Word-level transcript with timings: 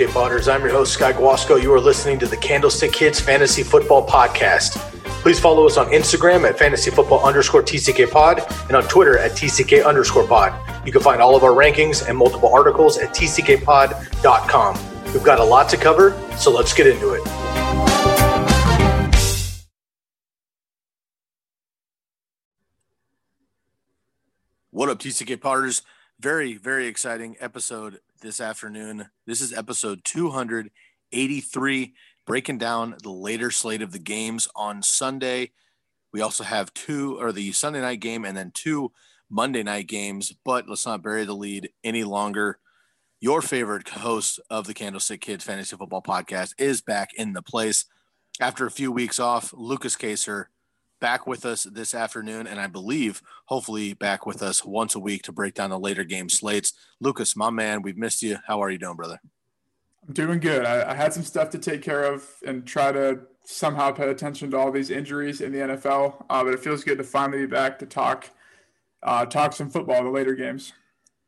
Up, 0.00 0.06
I'm 0.46 0.60
your 0.60 0.70
host, 0.70 0.92
Sky 0.92 1.12
Guasco. 1.12 1.60
You 1.60 1.74
are 1.74 1.80
listening 1.80 2.20
to 2.20 2.26
the 2.26 2.36
Candlestick 2.36 2.92
Kids 2.92 3.18
Fantasy 3.18 3.64
Football 3.64 4.06
Podcast. 4.06 4.76
Please 5.22 5.40
follow 5.40 5.66
us 5.66 5.76
on 5.76 5.86
Instagram 5.86 6.48
at 6.48 6.56
fantasy 6.56 6.92
football 6.92 7.26
underscore 7.26 7.64
TCK 7.64 8.08
pod 8.08 8.40
and 8.68 8.76
on 8.76 8.84
Twitter 8.84 9.18
at 9.18 9.32
TCK 9.32 9.84
underscore 9.84 10.24
pod. 10.24 10.54
You 10.86 10.92
can 10.92 11.00
find 11.02 11.20
all 11.20 11.34
of 11.34 11.42
our 11.42 11.50
rankings 11.50 12.08
and 12.08 12.16
multiple 12.16 12.48
articles 12.54 12.96
at 12.96 13.10
tckpod.com. 13.10 14.78
We've 15.06 15.24
got 15.24 15.40
a 15.40 15.44
lot 15.44 15.68
to 15.70 15.76
cover, 15.76 16.16
so 16.36 16.52
let's 16.52 16.72
get 16.72 16.86
into 16.86 17.14
it. 17.14 17.22
What 24.70 24.88
up, 24.90 25.00
TCK 25.00 25.40
Potters? 25.40 25.82
Very, 26.20 26.54
very 26.54 26.88
exciting 26.88 27.36
episode 27.38 28.00
this 28.22 28.40
afternoon. 28.40 29.08
This 29.24 29.40
is 29.40 29.52
episode 29.52 30.00
283, 30.02 31.94
breaking 32.26 32.58
down 32.58 32.96
the 33.04 33.12
later 33.12 33.52
slate 33.52 33.82
of 33.82 33.92
the 33.92 34.00
games 34.00 34.48
on 34.56 34.82
Sunday. 34.82 35.52
We 36.12 36.20
also 36.20 36.42
have 36.42 36.74
two, 36.74 37.16
or 37.20 37.30
the 37.30 37.52
Sunday 37.52 37.80
night 37.80 38.00
game, 38.00 38.24
and 38.24 38.36
then 38.36 38.50
two 38.52 38.90
Monday 39.30 39.62
night 39.62 39.86
games. 39.86 40.34
But 40.44 40.68
let's 40.68 40.86
not 40.86 41.04
bury 41.04 41.24
the 41.24 41.36
lead 41.36 41.70
any 41.84 42.02
longer. 42.02 42.58
Your 43.20 43.40
favorite 43.40 43.88
host 43.88 44.40
of 44.50 44.66
the 44.66 44.74
Candlestick 44.74 45.20
Kids 45.20 45.44
Fantasy 45.44 45.76
Football 45.76 46.02
Podcast 46.02 46.52
is 46.58 46.80
back 46.80 47.10
in 47.14 47.32
the 47.32 47.42
place 47.42 47.84
after 48.40 48.66
a 48.66 48.72
few 48.72 48.90
weeks 48.90 49.20
off. 49.20 49.54
Lukas 49.56 49.94
Kacer 49.94 50.50
back 51.00 51.26
with 51.26 51.44
us 51.44 51.64
this 51.64 51.94
afternoon, 51.94 52.46
and 52.46 52.60
I 52.60 52.66
believe 52.66 53.22
hopefully 53.46 53.94
back 53.94 54.26
with 54.26 54.42
us 54.42 54.64
once 54.64 54.94
a 54.94 55.00
week 55.00 55.22
to 55.22 55.32
break 55.32 55.54
down 55.54 55.70
the 55.70 55.78
later 55.78 56.04
game 56.04 56.28
slates. 56.28 56.72
Lukas, 57.00 57.36
my 57.36 57.50
man, 57.50 57.82
we've 57.82 57.96
missed 57.96 58.22
you. 58.22 58.38
How 58.46 58.62
are 58.62 58.70
you 58.70 58.78
doing, 58.78 58.96
brother? 58.96 59.20
I'm 60.06 60.14
doing 60.14 60.40
good. 60.40 60.64
I, 60.64 60.90
I 60.90 60.94
had 60.94 61.12
some 61.12 61.22
stuff 61.22 61.50
to 61.50 61.58
take 61.58 61.82
care 61.82 62.04
of 62.04 62.26
and 62.46 62.66
try 62.66 62.92
to 62.92 63.20
somehow 63.44 63.90
pay 63.92 64.08
attention 64.08 64.50
to 64.50 64.58
all 64.58 64.70
these 64.70 64.90
injuries 64.90 65.40
in 65.40 65.52
the 65.52 65.58
NFL, 65.58 66.24
uh, 66.28 66.44
but 66.44 66.54
it 66.54 66.60
feels 66.60 66.84
good 66.84 66.98
to 66.98 67.04
finally 67.04 67.40
be 67.40 67.46
back 67.46 67.78
to 67.78 67.86
talk 67.86 68.30
uh, 69.02 69.24
talk 69.24 69.52
some 69.52 69.70
football 69.70 70.02
the 70.02 70.10
later 70.10 70.34
games. 70.34 70.72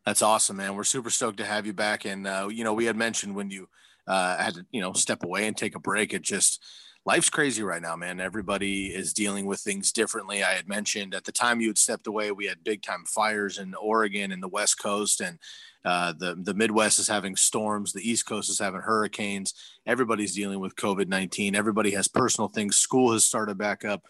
That's 0.04 0.22
awesome, 0.22 0.56
man. 0.56 0.74
We're 0.74 0.84
super 0.84 1.10
stoked 1.10 1.36
to 1.38 1.44
have 1.44 1.66
you 1.66 1.72
back. 1.72 2.04
And 2.04 2.26
uh, 2.26 2.48
you 2.50 2.64
know, 2.64 2.74
we 2.74 2.86
had 2.86 2.96
mentioned 2.96 3.34
when 3.34 3.50
you 3.50 3.68
uh, 4.06 4.36
had 4.38 4.54
to, 4.54 4.66
you 4.70 4.80
know, 4.80 4.92
step 4.92 5.22
away 5.22 5.46
and 5.46 5.56
take 5.56 5.76
a 5.76 5.80
break. 5.80 6.12
It 6.12 6.22
just 6.22 6.62
life's 7.04 7.30
crazy 7.30 7.62
right 7.62 7.82
now, 7.82 7.96
man. 7.96 8.20
Everybody 8.20 8.88
is 8.88 9.12
dealing 9.12 9.46
with 9.46 9.60
things 9.60 9.92
differently. 9.92 10.42
I 10.42 10.52
had 10.52 10.68
mentioned 10.68 11.14
at 11.14 11.24
the 11.24 11.32
time 11.32 11.60
you 11.60 11.68
had 11.68 11.78
stepped 11.78 12.06
away, 12.06 12.30
we 12.30 12.46
had 12.46 12.64
big 12.64 12.82
time 12.82 13.04
fires 13.06 13.58
in 13.58 13.74
Oregon 13.74 14.32
and 14.32 14.42
the 14.42 14.48
West 14.48 14.80
Coast, 14.80 15.20
and 15.20 15.38
uh, 15.84 16.12
the 16.18 16.36
the 16.42 16.54
Midwest 16.54 16.98
is 16.98 17.08
having 17.08 17.36
storms. 17.36 17.92
The 17.92 18.08
East 18.08 18.26
Coast 18.26 18.50
is 18.50 18.58
having 18.58 18.82
hurricanes. 18.82 19.54
Everybody's 19.86 20.34
dealing 20.34 20.60
with 20.60 20.76
COVID 20.76 21.08
nineteen. 21.08 21.56
Everybody 21.56 21.92
has 21.92 22.08
personal 22.08 22.48
things. 22.48 22.76
School 22.76 23.12
has 23.12 23.24
started 23.24 23.56
back 23.56 23.84
up. 23.84 24.04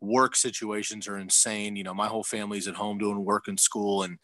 Work 0.00 0.34
situations 0.34 1.06
are 1.08 1.18
insane. 1.18 1.76
You 1.76 1.84
know, 1.84 1.92
my 1.92 2.06
whole 2.06 2.24
family's 2.24 2.66
at 2.66 2.74
home 2.74 2.96
doing 2.96 3.22
work 3.22 3.48
and 3.48 3.60
school 3.60 4.02
and 4.02 4.18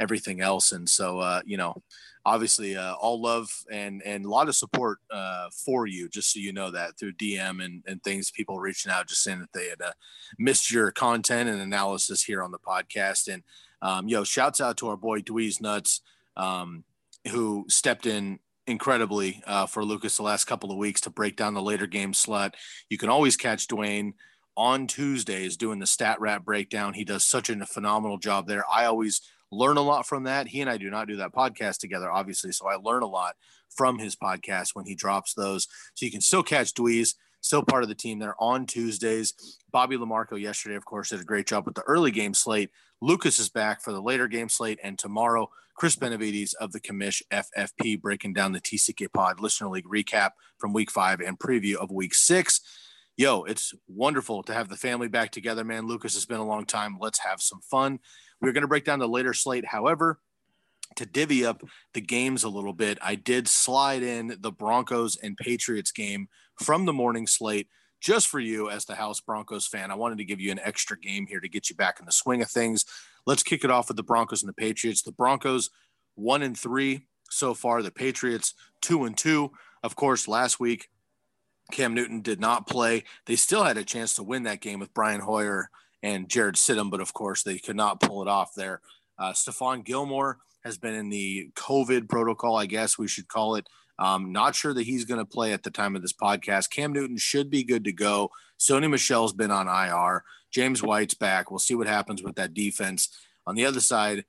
everything 0.00 0.40
else. 0.40 0.72
And 0.72 0.88
so, 0.88 1.18
uh, 1.18 1.42
you 1.44 1.58
know, 1.58 1.82
obviously 2.28 2.76
uh, 2.76 2.92
all 2.94 3.20
love 3.20 3.50
and 3.70 4.02
and 4.02 4.26
a 4.26 4.28
lot 4.28 4.48
of 4.48 4.54
support 4.54 4.98
uh, 5.10 5.48
for 5.64 5.86
you 5.86 6.08
just 6.10 6.32
so 6.32 6.38
you 6.38 6.52
know 6.52 6.70
that 6.70 6.98
through 6.98 7.12
dm 7.14 7.64
and, 7.64 7.82
and 7.86 8.02
things 8.02 8.30
people 8.30 8.58
reaching 8.58 8.92
out 8.92 9.08
just 9.08 9.22
saying 9.22 9.40
that 9.40 9.52
they 9.54 9.68
had 9.68 9.80
uh, 9.80 9.92
missed 10.38 10.70
your 10.70 10.90
content 10.90 11.48
and 11.48 11.60
analysis 11.60 12.22
here 12.22 12.42
on 12.42 12.50
the 12.50 12.58
podcast. 12.58 13.32
And 13.32 13.42
um, 13.80 14.08
yo 14.08 14.24
shouts 14.24 14.60
out 14.60 14.76
to 14.78 14.88
our 14.88 14.96
boy 14.96 15.20
dweez 15.20 15.60
nuts 15.60 16.02
um, 16.36 16.84
who 17.30 17.64
stepped 17.68 18.04
in 18.04 18.40
incredibly 18.66 19.42
uh, 19.46 19.64
for 19.64 19.82
lukas 19.82 20.18
the 20.18 20.22
last 20.22 20.44
couple 20.44 20.70
of 20.70 20.76
weeks 20.76 21.00
to 21.00 21.10
break 21.10 21.34
down 21.34 21.54
the 21.54 21.62
later 21.62 21.86
game 21.86 22.12
slot. 22.12 22.56
You 22.90 22.98
can 22.98 23.08
always 23.08 23.36
catch 23.36 23.68
dwayne 23.68 24.12
on 24.54 24.86
tuesdays 24.86 25.56
doing 25.56 25.78
the 25.78 25.86
stat 25.86 26.20
rat 26.20 26.44
breakdown. 26.44 26.92
He 26.92 27.04
does 27.04 27.24
such 27.24 27.48
a 27.48 27.64
phenomenal 27.64 28.18
job 28.18 28.46
there. 28.46 28.64
I 28.70 28.84
always 28.84 29.22
learn 29.50 29.76
a 29.76 29.82
lot 29.82 30.06
from 30.06 30.24
that. 30.24 30.48
He 30.48 30.60
and 30.60 30.70
I 30.70 30.76
do 30.76 30.90
not 30.90 31.08
do 31.08 31.16
that 31.16 31.32
podcast 31.32 31.78
together, 31.78 32.10
obviously. 32.10 32.52
So 32.52 32.68
I 32.68 32.76
learn 32.76 33.02
a 33.02 33.08
lot 33.08 33.36
from 33.68 33.98
his 33.98 34.16
podcast 34.16 34.70
when 34.74 34.86
he 34.86 34.94
drops 34.94 35.34
those. 35.34 35.66
So 35.94 36.06
you 36.06 36.12
can 36.12 36.20
still 36.20 36.42
catch 36.42 36.74
Dweez, 36.74 37.14
still 37.40 37.62
part 37.62 37.82
of 37.82 37.88
the 37.88 37.94
team 37.94 38.18
there 38.18 38.34
on 38.38 38.66
Tuesdays. 38.66 39.34
Bobby 39.70 39.96
Lamarco 39.96 40.40
yesterday, 40.40 40.76
of 40.76 40.84
course, 40.84 41.10
did 41.10 41.20
a 41.20 41.24
great 41.24 41.46
job 41.46 41.66
with 41.66 41.74
the 41.74 41.82
early 41.82 42.10
game 42.10 42.34
slate. 42.34 42.70
Lukas 43.00 43.38
is 43.38 43.48
back 43.48 43.82
for 43.82 43.92
the 43.92 44.02
later 44.02 44.28
game 44.28 44.48
slate. 44.48 44.80
And 44.82 44.98
tomorrow, 44.98 45.50
Chris 45.74 45.94
Benavides 45.94 46.54
of 46.54 46.72
the 46.72 46.80
Commish 46.80 47.22
FFP 47.30 48.00
breaking 48.00 48.32
down 48.32 48.52
the 48.52 48.60
TCK 48.60 49.12
Pod 49.12 49.38
Listener 49.38 49.68
League 49.68 49.86
recap 49.86 50.30
from 50.58 50.72
week 50.72 50.90
five 50.90 51.20
and 51.20 51.38
preview 51.38 51.76
of 51.76 51.92
week 51.92 52.14
six. 52.14 52.60
Yo, 53.16 53.44
it's 53.44 53.74
wonderful 53.86 54.42
to 54.42 54.54
have 54.54 54.68
the 54.68 54.76
family 54.76 55.08
back 55.08 55.30
together, 55.30 55.64
man. 55.64 55.86
Lukas, 55.86 56.16
it's 56.16 56.26
been 56.26 56.38
a 56.38 56.44
long 56.44 56.64
time. 56.64 56.98
Let's 57.00 57.20
have 57.20 57.40
some 57.40 57.60
fun. 57.60 58.00
We're 58.40 58.52
going 58.52 58.62
to 58.62 58.68
break 58.68 58.84
down 58.84 58.98
the 58.98 59.08
later 59.08 59.34
slate. 59.34 59.66
However, 59.66 60.20
to 60.96 61.06
divvy 61.06 61.44
up 61.44 61.62
the 61.94 62.00
games 62.00 62.44
a 62.44 62.48
little 62.48 62.72
bit, 62.72 62.98
I 63.02 63.14
did 63.14 63.48
slide 63.48 64.02
in 64.02 64.36
the 64.40 64.52
Broncos 64.52 65.16
and 65.16 65.36
Patriots 65.36 65.92
game 65.92 66.28
from 66.60 66.86
the 66.86 66.92
morning 66.92 67.26
slate 67.26 67.68
just 68.00 68.28
for 68.28 68.40
you 68.40 68.70
as 68.70 68.84
the 68.84 68.94
House 68.94 69.20
Broncos 69.20 69.66
fan. 69.66 69.90
I 69.90 69.96
wanted 69.96 70.18
to 70.18 70.24
give 70.24 70.40
you 70.40 70.52
an 70.52 70.60
extra 70.62 70.98
game 70.98 71.26
here 71.26 71.40
to 71.40 71.48
get 71.48 71.68
you 71.68 71.76
back 71.76 71.98
in 71.98 72.06
the 72.06 72.12
swing 72.12 72.42
of 72.42 72.50
things. 72.50 72.84
Let's 73.26 73.42
kick 73.42 73.64
it 73.64 73.70
off 73.70 73.88
with 73.88 73.96
the 73.96 74.02
Broncos 74.02 74.42
and 74.42 74.48
the 74.48 74.54
Patriots. 74.54 75.02
The 75.02 75.12
Broncos, 75.12 75.70
one 76.14 76.42
and 76.42 76.56
three 76.56 77.06
so 77.30 77.54
far. 77.54 77.82
The 77.82 77.90
Patriots, 77.90 78.54
two 78.80 79.04
and 79.04 79.16
two. 79.16 79.50
Of 79.82 79.96
course, 79.96 80.28
last 80.28 80.60
week, 80.60 80.88
Cam 81.72 81.92
Newton 81.92 82.22
did 82.22 82.40
not 82.40 82.66
play. 82.66 83.04
They 83.26 83.36
still 83.36 83.64
had 83.64 83.76
a 83.76 83.84
chance 83.84 84.14
to 84.14 84.22
win 84.22 84.44
that 84.44 84.60
game 84.60 84.78
with 84.78 84.94
Brian 84.94 85.20
Hoyer 85.20 85.70
and 86.02 86.28
Jared 86.28 86.56
Stidham, 86.56 86.90
but 86.90 87.00
of 87.00 87.12
course 87.12 87.42
they 87.42 87.58
could 87.58 87.76
not 87.76 88.00
pull 88.00 88.22
it 88.22 88.28
off 88.28 88.54
there. 88.54 88.80
Uh, 89.18 89.32
Stephon 89.32 89.84
Gilmore 89.84 90.38
has 90.64 90.78
been 90.78 90.94
in 90.94 91.08
the 91.08 91.50
COVID 91.54 92.08
protocol, 92.08 92.56
I 92.56 92.66
guess 92.66 92.98
we 92.98 93.08
should 93.08 93.28
call 93.28 93.56
it. 93.56 93.66
Um, 93.98 94.30
not 94.32 94.54
sure 94.54 94.72
that 94.74 94.84
he's 94.84 95.04
going 95.04 95.18
to 95.18 95.24
play 95.24 95.52
at 95.52 95.64
the 95.64 95.70
time 95.70 95.96
of 95.96 96.02
this 96.02 96.12
podcast. 96.12 96.70
Cam 96.70 96.92
Newton 96.92 97.16
should 97.16 97.50
be 97.50 97.64
good 97.64 97.84
to 97.84 97.92
go. 97.92 98.30
Sony 98.58 98.88
Michel's 98.88 99.32
been 99.32 99.50
on 99.50 99.66
IR. 99.66 100.22
James 100.50 100.82
White's 100.82 101.14
back. 101.14 101.50
We'll 101.50 101.58
see 101.58 101.74
what 101.74 101.88
happens 101.88 102.22
with 102.22 102.36
that 102.36 102.54
defense. 102.54 103.08
On 103.46 103.56
the 103.56 103.66
other 103.66 103.80
side, 103.80 104.24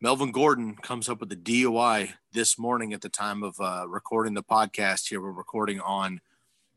Melvin 0.00 0.30
Gordon 0.30 0.76
comes 0.76 1.08
up 1.08 1.20
with 1.20 1.32
a 1.32 1.36
DUI 1.36 2.12
this 2.32 2.58
morning 2.58 2.92
at 2.92 3.00
the 3.00 3.08
time 3.08 3.42
of 3.42 3.56
uh, 3.60 3.86
recording 3.88 4.34
the 4.34 4.42
podcast 4.42 5.08
here. 5.08 5.20
We're 5.20 5.32
recording 5.32 5.80
on 5.80 6.20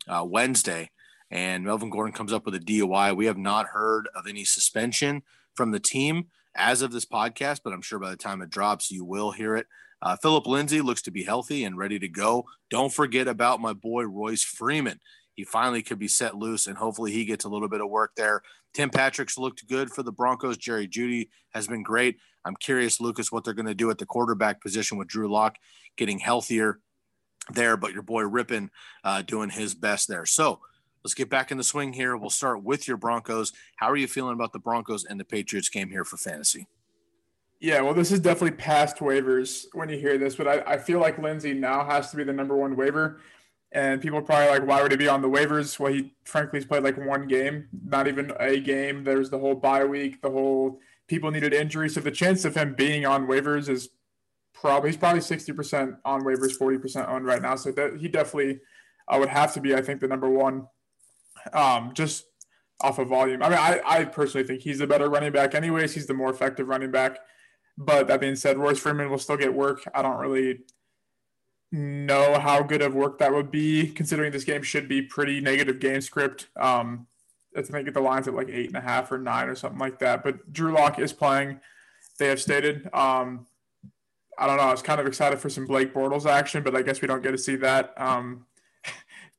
uh, 0.07 0.25
Wednesday 0.27 0.89
and 1.31 1.63
Melvin 1.63 1.89
Gordon 1.89 2.13
comes 2.13 2.33
up 2.33 2.45
with 2.45 2.55
a 2.55 2.59
DUI. 2.59 3.15
We 3.15 3.25
have 3.25 3.37
not 3.37 3.67
heard 3.67 4.09
of 4.13 4.27
any 4.27 4.43
suspension 4.43 5.23
from 5.55 5.71
the 5.71 5.79
team 5.79 6.27
as 6.55 6.81
of 6.81 6.91
this 6.91 7.05
podcast, 7.05 7.61
but 7.63 7.71
I'm 7.71 7.81
sure 7.81 7.99
by 7.99 8.09
the 8.09 8.17
time 8.17 8.41
it 8.41 8.49
drops, 8.49 8.91
you 8.91 9.05
will 9.05 9.31
hear 9.31 9.55
it. 9.55 9.67
Uh, 10.01 10.17
Phillip 10.17 10.45
Lindsay 10.45 10.81
looks 10.81 11.01
to 11.03 11.11
be 11.11 11.23
healthy 11.23 11.63
and 11.63 11.77
ready 11.77 11.99
to 11.99 12.09
go. 12.09 12.45
Don't 12.69 12.91
forget 12.91 13.27
about 13.27 13.61
my 13.61 13.71
boy 13.71 14.03
Royce 14.03 14.43
Freeman. 14.43 14.99
He 15.33 15.45
finally 15.45 15.81
could 15.81 15.99
be 15.99 16.09
set 16.09 16.35
loose, 16.35 16.67
and 16.67 16.77
hopefully 16.77 17.11
he 17.11 17.23
gets 17.23 17.45
a 17.45 17.49
little 17.49 17.69
bit 17.69 17.81
of 17.81 17.89
work 17.89 18.11
there. 18.17 18.41
Tim 18.73 18.89
Patrick's 18.89 19.37
looked 19.37 19.67
good 19.67 19.89
for 19.89 20.03
the 20.03 20.11
Broncos. 20.11 20.57
Jerry 20.57 20.87
Jeudy 20.87 21.29
has 21.51 21.67
been 21.67 21.83
great. 21.83 22.17
I'm 22.43 22.55
curious, 22.55 22.99
Lukas, 22.99 23.31
what 23.31 23.43
they're 23.43 23.53
going 23.53 23.65
to 23.67 23.75
do 23.75 23.89
at 23.91 23.97
the 23.97 24.05
quarterback 24.05 24.61
position 24.61 24.97
with 24.97 25.07
Drew 25.07 25.31
Lock 25.31 25.55
getting 25.95 26.19
healthier 26.19 26.79
there, 27.53 27.77
but 27.77 27.93
your 27.93 28.03
boy 28.03 28.23
Rypien 28.23 28.69
uh, 29.03 29.21
doing 29.21 29.49
his 29.49 29.73
best 29.73 30.07
there. 30.07 30.25
So 30.25 30.59
let's 31.03 31.13
get 31.13 31.29
back 31.29 31.51
in 31.51 31.57
the 31.57 31.63
swing 31.63 31.93
here. 31.93 32.15
We'll 32.17 32.29
start 32.29 32.63
with 32.63 32.87
your 32.87 32.97
Broncos. 32.97 33.53
How 33.77 33.89
are 33.89 33.97
you 33.97 34.07
feeling 34.07 34.33
about 34.33 34.53
the 34.53 34.59
Broncos 34.59 35.05
and 35.05 35.19
the 35.19 35.25
Patriots 35.25 35.69
game 35.69 35.89
here 35.89 36.03
for 36.03 36.17
fantasy? 36.17 36.67
Yeah, 37.59 37.81
well, 37.81 37.93
this 37.93 38.11
is 38.11 38.19
definitely 38.19 38.57
past 38.57 38.97
waivers 38.97 39.65
when 39.73 39.87
you 39.89 39.97
hear 39.97 40.17
this, 40.17 40.35
but 40.35 40.47
I, 40.47 40.73
I 40.73 40.77
feel 40.77 40.99
like 40.99 41.19
Lindsay 41.19 41.53
now 41.53 41.85
has 41.85 42.09
to 42.11 42.17
be 42.17 42.23
the 42.23 42.33
number 42.33 42.55
one 42.55 42.75
waiver. 42.75 43.19
And 43.73 44.01
people 44.01 44.17
are 44.19 44.23
probably 44.23 44.49
like, 44.49 44.67
why 44.67 44.81
would 44.81 44.91
he 44.91 44.97
be 44.97 45.07
on 45.07 45.21
the 45.21 45.29
waivers? 45.29 45.79
Well, 45.79 45.93
he 45.93 46.13
frankly 46.25 46.59
has 46.59 46.65
played 46.65 46.83
like 46.83 46.97
one 46.97 47.27
game, 47.27 47.69
not 47.85 48.07
even 48.07 48.33
a 48.39 48.59
game. 48.59 49.03
There's 49.03 49.29
the 49.29 49.39
whole 49.39 49.55
bye 49.55 49.85
week, 49.85 50.21
the 50.21 50.29
whole 50.29 50.79
people 51.07 51.31
needed 51.31 51.53
injury. 51.53 51.87
So 51.87 52.01
the 52.01 52.11
chance 52.11 52.43
of 52.43 52.55
him 52.55 52.73
being 52.73 53.05
on 53.05 53.27
waivers 53.27 53.69
is 53.69 53.89
probably 54.53 54.89
he's 54.89 54.97
probably 54.97 55.21
sixty 55.21 55.53
percent 55.53 55.95
on 56.03 56.23
waivers, 56.23 56.51
forty 56.51 56.79
percent 56.79 57.07
on 57.07 57.23
right 57.23 57.41
now. 57.41 57.55
So 57.55 57.71
that 57.71 57.97
he 57.97 58.09
definitely 58.09 58.59
uh, 59.07 59.17
would 59.19 59.29
have 59.29 59.53
to 59.53 59.61
be, 59.61 59.73
I 59.73 59.81
think, 59.81 60.01
the 60.01 60.07
number 60.07 60.29
one. 60.29 60.67
Um, 61.53 61.93
just 61.93 62.25
off 62.81 62.99
of 62.99 63.09
volume. 63.09 63.43
I 63.43 63.49
mean, 63.49 63.57
I, 63.57 63.81
I 63.85 64.05
personally 64.05 64.45
think 64.45 64.61
he's 64.61 64.79
the 64.79 64.87
better 64.87 65.09
running 65.09 65.31
back. 65.31 65.55
Anyways, 65.55 65.93
he's 65.93 66.07
the 66.07 66.13
more 66.13 66.29
effective 66.29 66.67
running 66.67 66.91
back. 66.91 67.19
But 67.77 68.07
that 68.07 68.19
being 68.19 68.35
said, 68.35 68.57
Royce 68.57 68.79
Freeman 68.79 69.09
will 69.09 69.17
still 69.17 69.37
get 69.37 69.53
work. 69.53 69.83
I 69.93 70.01
don't 70.01 70.19
really 70.19 70.61
know 71.71 72.39
how 72.39 72.61
good 72.61 72.81
of 72.81 72.93
work 72.93 73.17
that 73.19 73.33
would 73.33 73.49
be, 73.49 73.87
considering 73.87 74.31
this 74.31 74.43
game 74.43 74.61
should 74.61 74.87
be 74.87 75.01
pretty 75.01 75.39
negative 75.39 75.79
game 75.79 76.01
script. 76.01 76.47
Um, 76.59 77.07
I 77.55 77.61
think 77.61 77.93
the 77.93 78.01
lines 78.01 78.27
at 78.27 78.33
like 78.33 78.49
eight 78.49 78.67
and 78.67 78.75
a 78.75 78.81
half 78.81 79.11
or 79.11 79.17
nine 79.17 79.47
or 79.47 79.55
something 79.55 79.79
like 79.79 79.99
that. 79.99 80.23
But 80.23 80.51
Drew 80.51 80.73
Lock 80.73 80.99
is 80.99 81.13
playing. 81.13 81.59
They 82.19 82.27
have 82.27 82.41
stated. 82.41 82.89
Um, 82.93 83.47
I 84.37 84.47
don't 84.47 84.57
know. 84.57 84.63
I 84.63 84.71
was 84.71 84.81
kind 84.81 84.99
of 84.99 85.07
excited 85.07 85.39
for 85.39 85.49
some 85.49 85.65
Blake 85.65 85.93
Bortles 85.93 86.25
action, 86.25 86.63
but 86.63 86.75
I 86.75 86.81
guess 86.81 87.01
we 87.01 87.07
don't 87.07 87.23
get 87.23 87.31
to 87.31 87.37
see 87.37 87.55
that. 87.57 87.93
Um, 87.97 88.45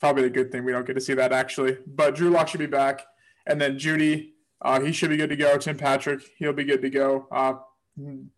probably 0.03 0.25
a 0.25 0.31
good 0.31 0.51
thing 0.51 0.65
we 0.65 0.73
don't 0.73 0.85
get 0.85 0.95
to 0.95 1.01
see 1.01 1.15
that 1.15 1.33
actually. 1.33 1.79
But 1.87 2.17
Drew 2.17 2.29
Lock 2.29 2.49
should 2.49 2.59
be 2.59 2.67
back, 2.67 3.07
and 3.47 3.61
then 3.61 3.79
Jeudy, 3.79 4.33
uh, 4.61 4.81
he 4.81 4.91
should 4.91 5.11
be 5.11 5.17
good 5.17 5.31
to 5.31 5.37
go. 5.37 5.57
Tim 5.57 5.79
Patrick, 5.79 6.23
he'll 6.39 6.53
be 6.53 6.65
good 6.65 6.83
to 6.83 6.91
go. 6.91 7.29
Uh, 7.31 7.55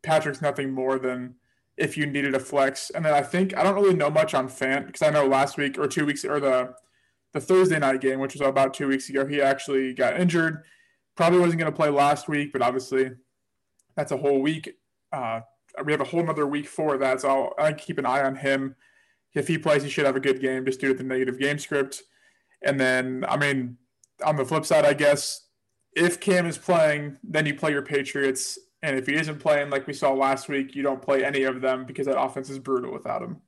Patrick's 0.03 0.43
nothing 0.43 0.71
more 0.71 0.99
than 0.99 1.37
if 1.79 1.97
you 1.97 2.05
needed 2.05 2.35
a 2.35 2.39
flex. 2.39 2.91
And 2.91 3.03
then 3.03 3.15
I 3.15 3.23
think 3.23 3.57
I 3.57 3.63
don't 3.63 3.75
really 3.77 3.95
know 3.95 4.11
much 4.11 4.35
on 4.35 4.47
Fant 4.47 4.87
because 4.87 5.01
I 5.01 5.09
know 5.09 5.27
last 5.27 5.57
week 5.57 5.79
or 5.79 5.89
two 5.89 6.05
weeks 6.05 6.23
or 6.23 6.39
the 6.39 6.75
the 7.33 7.41
Thursday 7.41 7.79
night 7.79 8.03
game, 8.03 8.21
which 8.21 8.35
was 8.35 8.43
about 8.47 8.75
two 8.75 8.87
weeks 8.87 9.09
ago, 9.09 9.27
he 9.27 9.41
actually 9.41 9.95
got 9.95 10.21
injured. 10.21 10.65
Probably 11.17 11.41
wasn't 11.41 11.61
going 11.61 11.73
to 11.73 11.77
play 11.77 11.89
last 11.89 12.29
week, 12.29 12.53
but 12.53 12.61
obviously 12.61 13.11
that's 13.97 14.13
a 14.13 14.19
whole 14.19 14.43
week. 14.43 14.77
Uh, 15.11 15.41
we 15.83 15.93
have 15.93 16.03
a 16.03 16.05
whole 16.05 16.21
another 16.21 16.47
week 16.47 16.69
for 16.69 16.99
that, 16.99 17.23
so 17.23 17.29
I'll, 17.29 17.55
I'll 17.59 17.75
keep 17.75 17.99
an 17.99 18.05
eye 18.05 18.23
on 18.23 18.37
him. 18.37 18.77
If 19.35 19.49
he 19.49 19.59
plays, 19.59 19.83
he 19.83 19.91
should 19.91 20.07
have 20.07 20.17
a 20.17 20.21
good 20.21 20.41
game 20.41 20.65
just 20.65 20.81
due 20.81 20.89
to 20.89 20.95
the 20.95 21.03
negative 21.03 21.39
game 21.39 21.59
script. 21.59 22.03
And 22.63 22.79
then, 22.79 23.25
I 23.29 23.37
mean, 23.37 23.77
on 24.25 24.37
the 24.37 24.45
flip 24.45 24.65
side, 24.65 24.85
I 24.85 24.95
guess 24.95 25.47
if 25.93 26.21
Cam 26.21 26.47
is 26.47 26.59
playing, 26.59 27.17
then 27.25 27.47
you 27.47 27.55
play 27.55 27.73
your 27.73 27.83
Patriots 27.83 28.59
and 28.85 28.99
if 28.99 29.07
he 29.07 29.15
isn't 29.15 29.39
playing 29.39 29.71
like 29.71 29.87
we 29.87 29.95
saw 29.95 30.13
last 30.13 30.47
week, 30.47 30.75
you 30.75 30.83
don't 30.83 31.01
play 31.01 31.25
any 31.25 31.45
of 31.45 31.63
them 31.63 31.87
because 31.87 32.07
that 32.07 32.21
offense 32.21 32.51
is 32.51 32.59
brutal 32.59 32.93
without 32.93 33.23
him. 33.23 33.41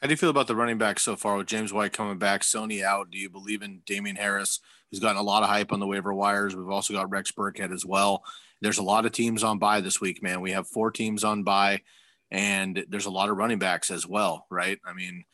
How 0.00 0.06
do 0.06 0.12
you 0.12 0.16
feel 0.16 0.30
about 0.30 0.46
the 0.46 0.54
running 0.54 0.78
back 0.78 1.00
so 1.00 1.16
far 1.16 1.36
with 1.36 1.48
James 1.48 1.72
White 1.72 1.92
coming 1.92 2.16
back, 2.16 2.42
Sony 2.42 2.80
out? 2.80 3.10
Do 3.10 3.18
you 3.18 3.28
believe 3.28 3.60
in 3.60 3.82
Damien 3.84 4.14
Harris, 4.14 4.60
who's 4.88 5.00
gotten 5.00 5.16
a 5.16 5.22
lot 5.22 5.42
of 5.42 5.48
hype 5.48 5.72
on 5.72 5.80
the 5.80 5.86
waiver 5.86 6.14
wires? 6.14 6.54
We've 6.54 6.68
also 6.68 6.94
got 6.94 7.10
Rex 7.10 7.32
Burkhead 7.32 7.72
as 7.72 7.84
well. 7.84 8.22
There's 8.60 8.78
a 8.78 8.84
lot 8.84 9.04
of 9.04 9.10
teams 9.10 9.42
on 9.42 9.58
bye 9.58 9.80
this 9.80 10.00
week, 10.00 10.22
man. 10.22 10.40
We 10.40 10.52
have 10.52 10.68
four 10.68 10.92
teams 10.92 11.24
on 11.24 11.42
bye, 11.42 11.82
and 12.30 12.84
there's 12.88 13.06
a 13.06 13.10
lot 13.10 13.28
of 13.28 13.36
running 13.36 13.58
backs 13.58 13.90
as 13.90 14.06
well, 14.06 14.46
right? 14.50 14.78
I 14.84 14.92
mean, 14.92 15.24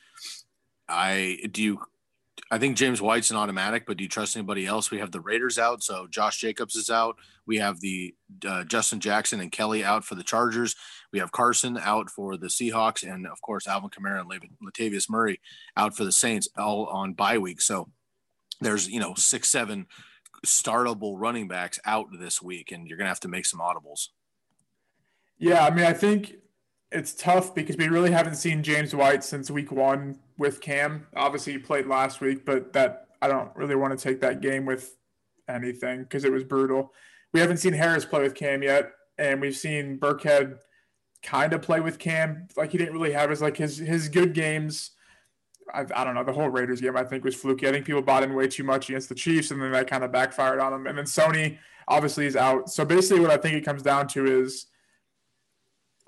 I 0.88 1.38
do 1.50 1.62
you 1.62 1.80
I 2.50 2.58
think 2.58 2.76
James 2.76 3.00
White's 3.00 3.30
an 3.30 3.36
automatic, 3.36 3.84
but 3.86 3.96
do 3.96 4.04
you 4.04 4.08
trust 4.08 4.36
anybody 4.36 4.66
else? 4.66 4.90
We 4.90 4.98
have 4.98 5.10
the 5.10 5.20
Raiders 5.20 5.58
out, 5.58 5.82
so 5.82 6.06
Josh 6.06 6.38
Jacobs 6.38 6.76
is 6.76 6.90
out. 6.90 7.16
We 7.46 7.58
have 7.58 7.80
the 7.80 8.14
uh, 8.46 8.64
Justin 8.64 9.00
Jackson 9.00 9.40
and 9.40 9.50
Kelley 9.50 9.84
out 9.84 10.04
for 10.04 10.14
the 10.14 10.22
Chargers. 10.22 10.76
We 11.12 11.18
have 11.18 11.32
Carson 11.32 11.78
out 11.78 12.10
for 12.10 12.36
the 12.36 12.48
Seahawks, 12.48 13.10
and 13.10 13.26
of 13.26 13.40
course 13.40 13.66
Alvin 13.66 13.90
Kamara 13.90 14.20
and 14.20 14.50
Latavius 14.62 15.08
Murray 15.08 15.40
out 15.76 15.96
for 15.96 16.04
the 16.04 16.12
Saints, 16.12 16.48
all 16.56 16.86
on 16.86 17.14
bye 17.14 17.38
week. 17.38 17.60
So 17.60 17.88
there's 18.60 18.88
you 18.88 19.00
know 19.00 19.14
six, 19.14 19.48
seven 19.48 19.86
startable 20.46 21.14
running 21.16 21.48
backs 21.48 21.78
out 21.84 22.06
this 22.18 22.42
week, 22.42 22.72
and 22.72 22.86
you're 22.86 22.98
gonna 22.98 23.08
have 23.08 23.20
to 23.20 23.28
make 23.28 23.46
some 23.46 23.60
audibles. 23.60 24.08
Yeah, 25.38 25.64
I 25.64 25.70
mean, 25.70 25.86
I 25.86 25.92
think 25.92 26.34
it's 26.92 27.14
tough 27.14 27.54
because 27.54 27.76
we 27.76 27.88
really 27.88 28.10
haven't 28.10 28.36
seen 28.36 28.62
James 28.62 28.94
White 28.94 29.24
since 29.24 29.50
week 29.50 29.72
one 29.72 30.18
with 30.38 30.60
Cam. 30.60 31.06
Obviously, 31.16 31.54
he 31.54 31.58
played 31.58 31.86
last 31.86 32.20
week, 32.20 32.44
but 32.44 32.72
that 32.72 33.08
I 33.20 33.28
don't 33.28 33.54
really 33.56 33.76
want 33.76 33.98
to 33.98 34.02
take 34.02 34.20
that 34.20 34.40
game 34.40 34.66
with 34.66 34.96
anything 35.48 36.02
because 36.02 36.24
it 36.24 36.32
was 36.32 36.44
brutal. 36.44 36.92
We 37.32 37.40
haven't 37.40 37.58
seen 37.58 37.72
Harris 37.72 38.04
play 38.04 38.20
with 38.20 38.34
Cam 38.34 38.62
yet, 38.62 38.92
and 39.18 39.40
we've 39.40 39.56
seen 39.56 39.98
Burkhead 39.98 40.58
kind 41.22 41.52
of 41.52 41.62
play 41.62 41.80
with 41.80 41.98
Cam. 41.98 42.48
Like 42.56 42.72
he 42.72 42.78
didn't 42.78 42.94
really 42.94 43.12
have 43.12 43.30
his 43.30 43.40
like 43.40 43.56
his 43.56 43.78
his 43.78 44.08
good 44.08 44.34
games. 44.34 44.90
I, 45.72 45.86
I, 45.94 46.04
don't 46.04 46.14
know. 46.14 46.24
The 46.24 46.32
whole 46.32 46.48
Raiders 46.48 46.80
game 46.80 46.96
I 46.96 47.04
think 47.04 47.24
was 47.24 47.36
fluky. 47.36 47.68
I 47.68 47.70
think 47.70 47.86
people 47.86 48.02
bought 48.02 48.24
in 48.24 48.34
way 48.34 48.48
too 48.48 48.64
much 48.64 48.88
against 48.88 49.08
the 49.08 49.14
Chiefs, 49.14 49.50
and 49.50 49.62
then 49.62 49.72
that 49.72 49.86
kind 49.86 50.04
of 50.04 50.12
backfired 50.12 50.58
on 50.58 50.72
them. 50.72 50.86
And 50.86 50.98
then 50.98 51.04
Sony 51.04 51.58
obviously 51.88 52.26
is 52.26 52.36
out. 52.36 52.68
So 52.68 52.84
basically, 52.84 53.20
what 53.20 53.30
I 53.30 53.36
think 53.36 53.54
it 53.54 53.64
comes 53.64 53.82
down 53.82 54.08
to 54.08 54.26
is 54.26 54.66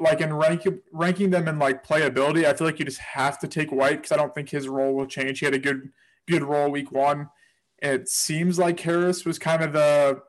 like 0.05 0.21
in 0.21 0.33
rank, 0.33 0.67
ranking 0.93 1.31
them 1.31 1.49
in 1.49 1.59
like 1.59 1.85
playability, 1.85 2.45
I 2.45 2.53
feel 2.53 2.67
like 2.67 2.79
you 2.79 2.85
just 2.85 3.01
have 3.01 3.39
to 3.41 3.49
take 3.49 3.73
White 3.73 4.03
because 4.03 4.12
I 4.12 4.17
don't 4.17 4.35
think 4.35 4.51
his 4.51 4.69
role 4.69 4.95
will 4.95 5.06
change. 5.06 5.41
He 5.41 5.47
had 5.47 5.55
a 5.55 5.59
good 5.59 5.91
good 6.29 6.43
role 6.43 6.71
week 6.71 6.93
one. 6.93 7.31
It 7.83 8.09
seems 8.09 8.59
like 8.59 8.79
Harris 8.81 9.25
was 9.25 9.39
kind 9.39 9.62
of 9.62 9.73
the 9.73 10.23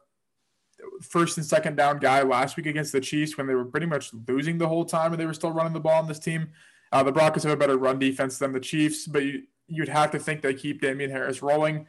first 1.01 1.37
and 1.37 1.45
second 1.45 1.75
down 1.75 1.99
guy 1.99 2.21
last 2.21 2.57
week 2.57 2.65
against 2.65 2.91
the 2.91 3.01
Chiefs 3.01 3.37
when 3.37 3.47
they 3.47 3.53
were 3.53 3.65
pretty 3.65 3.85
much 3.85 4.11
losing 4.27 4.57
the 4.57 4.67
whole 4.67 4.85
time 4.85 5.11
and 5.11 5.21
they 5.21 5.25
were 5.25 5.33
still 5.33 5.51
running 5.51 5.73
the 5.73 5.79
ball 5.79 5.99
on 5.99 6.07
this 6.07 6.19
team. 6.19 6.49
Uh, 6.91 7.03
the 7.03 7.11
Broncos 7.11 7.43
have 7.43 7.51
a 7.51 7.57
better 7.57 7.77
run 7.77 7.99
defense 7.99 8.37
than 8.37 8.53
the 8.53 8.59
Chiefs, 8.59 9.07
but 9.07 9.23
you, 9.23 9.43
you'd 9.67 9.89
have 9.89 10.11
to 10.11 10.19
think 10.19 10.41
they 10.41 10.53
keep 10.53 10.81
Damien 10.81 11.11
Harris 11.11 11.41
rolling. 11.41 11.85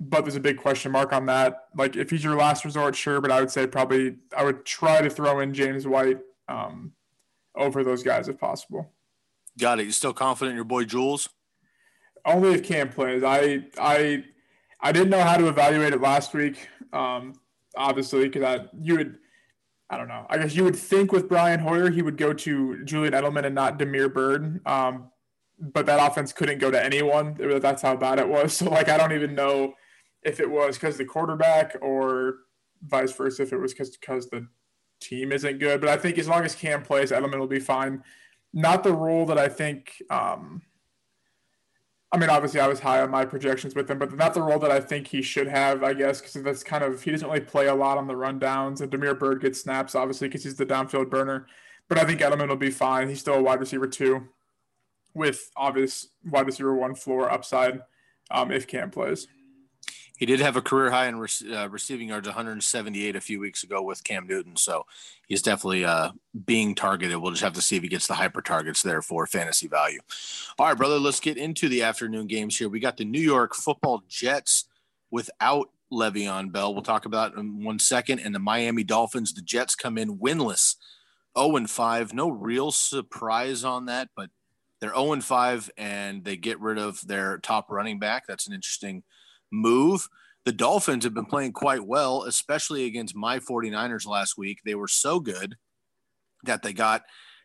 But 0.00 0.22
there's 0.22 0.36
a 0.36 0.40
big 0.40 0.56
question 0.56 0.92
mark 0.92 1.12
on 1.12 1.26
that. 1.26 1.68
Like 1.76 1.96
if 1.96 2.10
he's 2.10 2.24
your 2.24 2.36
last 2.36 2.64
resort, 2.64 2.96
sure, 2.96 3.20
but 3.20 3.30
I 3.30 3.40
would 3.40 3.50
say 3.50 3.66
probably 3.66 4.16
I 4.36 4.44
would 4.44 4.64
try 4.64 5.02
to 5.02 5.10
throw 5.10 5.40
in 5.40 5.52
James 5.52 5.86
White 5.86 6.18
um, 6.48 6.92
over 7.54 7.84
those 7.84 8.02
guys 8.02 8.28
if 8.28 8.38
possible. 8.38 8.92
Got 9.58 9.80
it. 9.80 9.84
You 9.84 9.92
still 9.92 10.14
confident 10.14 10.52
in 10.52 10.56
your 10.56 10.64
boy 10.64 10.84
Jules? 10.84 11.28
Only 12.24 12.54
if 12.54 12.64
Cam 12.64 12.88
plays. 12.88 13.22
I 13.22 13.64
I 13.78 14.24
I 14.80 14.92
didn't 14.92 15.10
know 15.10 15.20
how 15.20 15.36
to 15.36 15.48
evaluate 15.48 15.92
it 15.92 16.00
last 16.00 16.34
week. 16.34 16.68
Um, 16.92 17.34
obviously, 17.76 18.28
because 18.28 18.42
I 18.42 18.66
you 18.80 18.96
would 18.96 19.18
I 19.90 19.98
don't 19.98 20.08
know. 20.08 20.26
I 20.30 20.38
guess 20.38 20.54
you 20.54 20.64
would 20.64 20.76
think 20.76 21.12
with 21.12 21.28
Brian 21.28 21.60
Hoyer 21.60 21.90
he 21.90 22.00
would 22.00 22.16
go 22.16 22.32
to 22.32 22.84
Julian 22.84 23.12
Edelman 23.12 23.44
and 23.44 23.54
not 23.54 23.78
Damiere 23.78 24.08
Byrd. 24.08 24.66
Um, 24.66 25.10
but 25.58 25.86
that 25.86 26.04
offense 26.04 26.32
couldn't 26.32 26.58
go 26.58 26.70
to 26.70 26.82
anyone. 26.82 27.36
That's 27.60 27.82
how 27.82 27.96
bad 27.96 28.18
it 28.18 28.28
was. 28.28 28.52
So 28.56 28.70
like 28.70 28.88
I 28.88 28.96
don't 28.96 29.12
even 29.12 29.34
know 29.34 29.74
if 30.22 30.40
it 30.40 30.50
was 30.50 30.76
because 30.76 30.96
the 30.96 31.04
quarterback 31.04 31.76
or 31.80 32.36
vice 32.84 33.12
versa. 33.12 33.42
If 33.42 33.52
it 33.52 33.58
was 33.58 33.72
because 33.72 33.96
because 33.96 34.30
the 34.30 34.46
team 35.02 35.32
isn't 35.32 35.58
good. 35.58 35.80
But 35.80 35.90
I 35.90 35.96
think 35.96 36.18
as 36.18 36.28
long 36.28 36.44
as 36.44 36.54
Cam 36.54 36.82
plays, 36.82 37.10
Edelman 37.10 37.38
will 37.38 37.46
be 37.46 37.60
fine. 37.60 38.02
Not 38.52 38.82
the 38.82 38.92
role 38.92 39.26
that 39.26 39.38
I 39.38 39.48
think. 39.48 40.02
Um, 40.10 40.62
I 42.12 42.18
mean, 42.18 42.28
obviously, 42.28 42.60
I 42.60 42.68
was 42.68 42.80
high 42.80 43.00
on 43.00 43.10
my 43.10 43.24
projections 43.24 43.74
with 43.74 43.90
him, 43.90 43.98
but 43.98 44.14
not 44.14 44.34
the 44.34 44.42
role 44.42 44.58
that 44.58 44.70
I 44.70 44.80
think 44.80 45.06
he 45.06 45.22
should 45.22 45.48
have, 45.48 45.82
I 45.82 45.94
guess, 45.94 46.20
because 46.20 46.34
that's 46.42 46.62
kind 46.62 46.84
of 46.84 47.02
he 47.02 47.10
doesn't 47.10 47.26
really 47.26 47.40
play 47.40 47.68
a 47.68 47.74
lot 47.74 47.96
on 47.96 48.06
the 48.06 48.14
rundowns. 48.14 48.82
And 48.82 48.90
Damiere 48.90 49.14
Byrd 49.14 49.40
gets 49.40 49.62
snaps, 49.62 49.94
obviously, 49.94 50.28
because 50.28 50.44
he's 50.44 50.56
the 50.56 50.66
downfield 50.66 51.08
burner. 51.08 51.46
But 51.88 51.98
I 51.98 52.04
think 52.04 52.20
Edelman 52.20 52.48
will 52.48 52.56
be 52.56 52.70
fine. 52.70 53.08
He's 53.08 53.20
still 53.20 53.34
a 53.34 53.42
wide 53.42 53.60
receiver 53.60 53.86
two, 53.86 54.28
with 55.14 55.50
obvious 55.56 56.08
wide 56.24 56.46
receiver 56.46 56.74
one 56.74 56.94
floor 56.94 57.30
upside 57.30 57.80
um, 58.30 58.50
if 58.50 58.66
Cam 58.66 58.90
plays. 58.90 59.26
He 60.22 60.26
did 60.26 60.38
have 60.38 60.54
a 60.54 60.62
career 60.62 60.92
high 60.92 61.08
in 61.08 61.16
uh, 61.16 61.68
receiving 61.68 62.10
yards, 62.10 62.28
178 62.28 63.16
a 63.16 63.20
few 63.20 63.40
weeks 63.40 63.64
ago 63.64 63.82
with 63.82 64.04
Cam 64.04 64.24
Newton. 64.28 64.54
So 64.54 64.86
he's 65.26 65.42
definitely 65.42 65.84
uh, 65.84 66.12
being 66.46 66.76
targeted. 66.76 67.16
We'll 67.16 67.32
just 67.32 67.42
have 67.42 67.54
to 67.54 67.60
see 67.60 67.74
if 67.74 67.82
he 67.82 67.88
gets 67.88 68.06
the 68.06 68.14
hyper 68.14 68.40
targets 68.40 68.82
there 68.82 69.02
for 69.02 69.26
fantasy 69.26 69.66
value. 69.66 69.98
All 70.60 70.66
right, 70.68 70.78
brother, 70.78 71.00
let's 71.00 71.18
get 71.18 71.38
into 71.38 71.68
the 71.68 71.82
afternoon 71.82 72.28
games 72.28 72.56
here. 72.56 72.68
We 72.68 72.78
got 72.78 72.98
the 72.98 73.04
New 73.04 73.20
York 73.20 73.52
football 73.52 74.04
Jets 74.08 74.66
without 75.10 75.70
Le'Veon 75.92 76.52
Bell. 76.52 76.72
We'll 76.72 76.84
talk 76.84 77.04
about 77.04 77.36
in 77.36 77.64
one 77.64 77.80
second. 77.80 78.20
And 78.20 78.32
the 78.32 78.38
Miami 78.38 78.84
Dolphins, 78.84 79.34
the 79.34 79.42
Jets 79.42 79.74
come 79.74 79.98
in 79.98 80.18
winless, 80.18 80.76
0 81.36 81.56
and 81.56 81.68
5. 81.68 82.14
No 82.14 82.30
real 82.30 82.70
surprise 82.70 83.64
on 83.64 83.86
that, 83.86 84.10
but 84.14 84.30
they're 84.78 84.94
0 84.94 85.14
and 85.14 85.24
5 85.24 85.68
and 85.76 86.24
they 86.24 86.36
get 86.36 86.60
rid 86.60 86.78
of 86.78 87.04
their 87.08 87.38
top 87.38 87.72
running 87.72 87.98
back. 87.98 88.28
That's 88.28 88.46
an 88.46 88.52
interesting– 88.52 89.02
move. 89.52 90.08
The 90.44 90.52
Dolphins 90.52 91.04
have 91.04 91.14
been 91.14 91.26
playing 91.26 91.52
quite 91.52 91.86
well, 91.86 92.24
especially 92.24 92.86
against 92.86 93.14
my 93.14 93.38
49ers 93.38 94.06
last 94.06 94.36
week. 94.36 94.58
They 94.64 94.74
were 94.74 94.88
so 94.88 95.20
good 95.20 95.56
that 96.44 96.62
they 96.62 96.72
got 96.72 97.02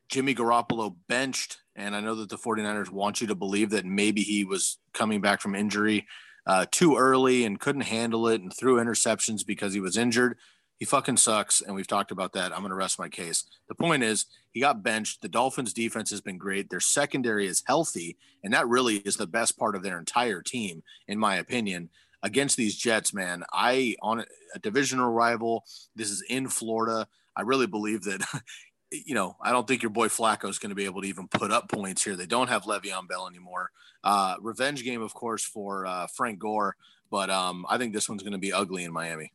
Jimmy 0.10 0.34
Garoppolo 0.34 0.96
benched. 1.08 1.58
And 1.76 1.96
I 1.96 2.00
know 2.00 2.16
that 2.16 2.30
the 2.30 2.38
49ers 2.38 2.90
want 2.90 3.22
you 3.22 3.28
to 3.28 3.36
believe 3.36 3.70
that 3.72 3.86
maybe 3.86 4.22
he 4.22 4.44
was 4.44 4.80
coming 4.94 5.22
back 5.22 5.42
from 5.42 5.54
injury 5.54 6.08
uh, 6.48 6.66
too 6.72 6.96
early 6.96 7.44
and 7.44 7.60
couldn't 7.60 7.82
handle 7.82 8.28
it 8.28 8.42
and 8.42 8.52
threw 8.56 8.78
interceptions 8.78 9.46
because 9.46 9.74
he 9.74 9.80
was 9.80 9.98
injured. 9.98 10.38
He 10.78 10.86
fucking 10.86 11.18
sucks. 11.18 11.62
And 11.62 11.76
we've 11.76 11.88
talked 11.88 12.12
about 12.12 12.34
that. 12.34 12.52
I'm 12.52 12.60
going 12.60 12.70
to 12.70 12.76
rest 12.76 13.00
my 13.00 13.10
case. 13.10 13.46
The 13.68 13.76
point 13.76 14.04
is, 14.04 14.26
he 14.52 14.60
got 14.60 14.84
benched. 14.84 15.22
The 15.22 15.30
Dolphins' 15.30 15.74
defense 15.74 16.10
has 16.12 16.22
been 16.22 16.38
great. 16.38 16.70
Their 16.70 16.80
secondary 16.80 17.48
is 17.48 17.64
healthy. 17.66 18.18
And 18.44 18.54
that 18.54 18.68
really 18.68 18.98
is 18.98 19.18
the 19.18 19.28
best 19.28 19.58
part 19.58 19.76
of 19.76 19.84
their 19.84 20.00
entire 20.00 20.42
team, 20.42 20.84
in 21.08 21.20
my 21.20 21.36
opinion. 21.36 21.90
Against 22.24 22.58
these 22.58 22.76
Jets, 22.76 23.14
man, 23.14 23.44
I 23.54 23.96
on 24.02 24.26
a 24.56 24.60
divisional 24.60 25.12
rival. 25.12 25.66
This 25.96 26.10
is 26.10 26.24
in 26.30 26.48
Florida. 26.48 27.08
I 27.36 27.42
really 27.42 27.68
believe 27.68 28.04
that 28.04 28.26
you 28.92 29.16
know, 29.16 29.36
I 29.42 29.52
don't 29.52 29.68
think 29.68 29.84
your 29.84 29.90
boy 29.90 30.08
Flacco 30.08 30.50
is 30.50 30.60
going 30.60 30.70
to 30.70 30.76
be 30.76 30.86
able 30.86 31.02
to 31.02 31.08
even 31.08 31.28
put 31.28 31.52
up 31.52 31.70
points 31.70 32.04
here. 32.04 32.16
They 32.16 32.26
don't 32.26 32.48
have 32.48 32.64
Le'Veon 32.64 33.08
Bell 33.08 33.28
anymore. 33.28 33.72
Uh, 34.04 34.36
revenge 34.42 34.84
game, 34.84 35.02
of 35.02 35.14
course, 35.14 35.44
for 35.44 35.86
uh, 35.86 36.08
Frank 36.08 36.40
Gore, 36.40 36.76
but 37.12 37.30
um, 37.30 37.66
I 37.70 37.78
think 37.78 37.94
this 37.94 38.08
one's 38.08 38.24
going 38.24 38.34
to 38.34 38.38
be 38.38 38.54
ugly 38.54 38.84
in 38.84 38.94
Miami. 38.94 39.34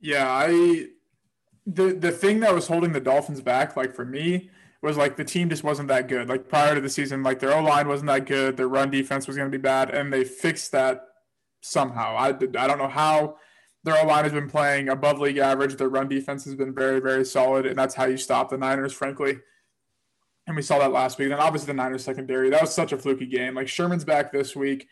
Yeah, 0.00 0.30
I 0.30 0.88
the 1.66 1.92
the 1.92 2.10
thing 2.10 2.40
that 2.40 2.54
was 2.54 2.66
holding 2.66 2.92
the 2.92 3.00
Dolphins 3.00 3.40
back, 3.40 3.76
like 3.76 3.94
for 3.94 4.04
me, 4.04 4.50
was 4.82 4.96
like 4.96 5.16
the 5.16 5.24
team 5.24 5.50
just 5.50 5.64
wasn't 5.64 5.88
that 5.88 6.08
good. 6.08 6.28
Like 6.28 6.48
prior 6.48 6.74
to 6.74 6.80
the 6.80 6.88
season, 6.88 7.22
like 7.22 7.40
their 7.40 7.54
O 7.54 7.62
line 7.62 7.88
wasn't 7.88 8.08
that 8.08 8.26
good, 8.26 8.56
their 8.56 8.68
run 8.68 8.90
defense 8.90 9.26
was 9.26 9.36
going 9.36 9.50
to 9.50 9.56
be 9.56 9.60
bad, 9.60 9.90
and 9.90 10.12
they 10.12 10.24
fixed 10.24 10.72
that 10.72 11.04
somehow. 11.60 12.16
I 12.16 12.28
I 12.28 12.32
don't 12.32 12.78
know 12.78 12.88
how. 12.88 13.36
Their 13.84 14.02
O 14.02 14.06
line 14.06 14.24
has 14.24 14.32
been 14.32 14.48
playing 14.48 14.88
above 14.88 15.20
league 15.20 15.38
average. 15.38 15.76
Their 15.76 15.88
run 15.88 16.08
defense 16.08 16.44
has 16.44 16.54
been 16.54 16.74
very 16.74 17.00
very 17.00 17.24
solid, 17.24 17.66
and 17.66 17.76
that's 17.78 17.94
how 17.94 18.06
you 18.06 18.16
stop 18.16 18.50
the 18.50 18.58
Niners, 18.58 18.92
frankly. 18.92 19.38
And 20.46 20.56
we 20.56 20.62
saw 20.62 20.78
that 20.78 20.92
last 20.92 21.18
week. 21.18 21.30
And 21.30 21.40
obviously 21.40 21.66
the 21.66 21.74
Niners 21.74 22.02
secondary, 22.02 22.48
that 22.48 22.62
was 22.62 22.72
such 22.72 22.92
a 22.92 22.98
fluky 22.98 23.26
game. 23.26 23.54
Like 23.54 23.68
Sherman's 23.68 24.04
back 24.04 24.32
this 24.32 24.56
week. 24.56 24.88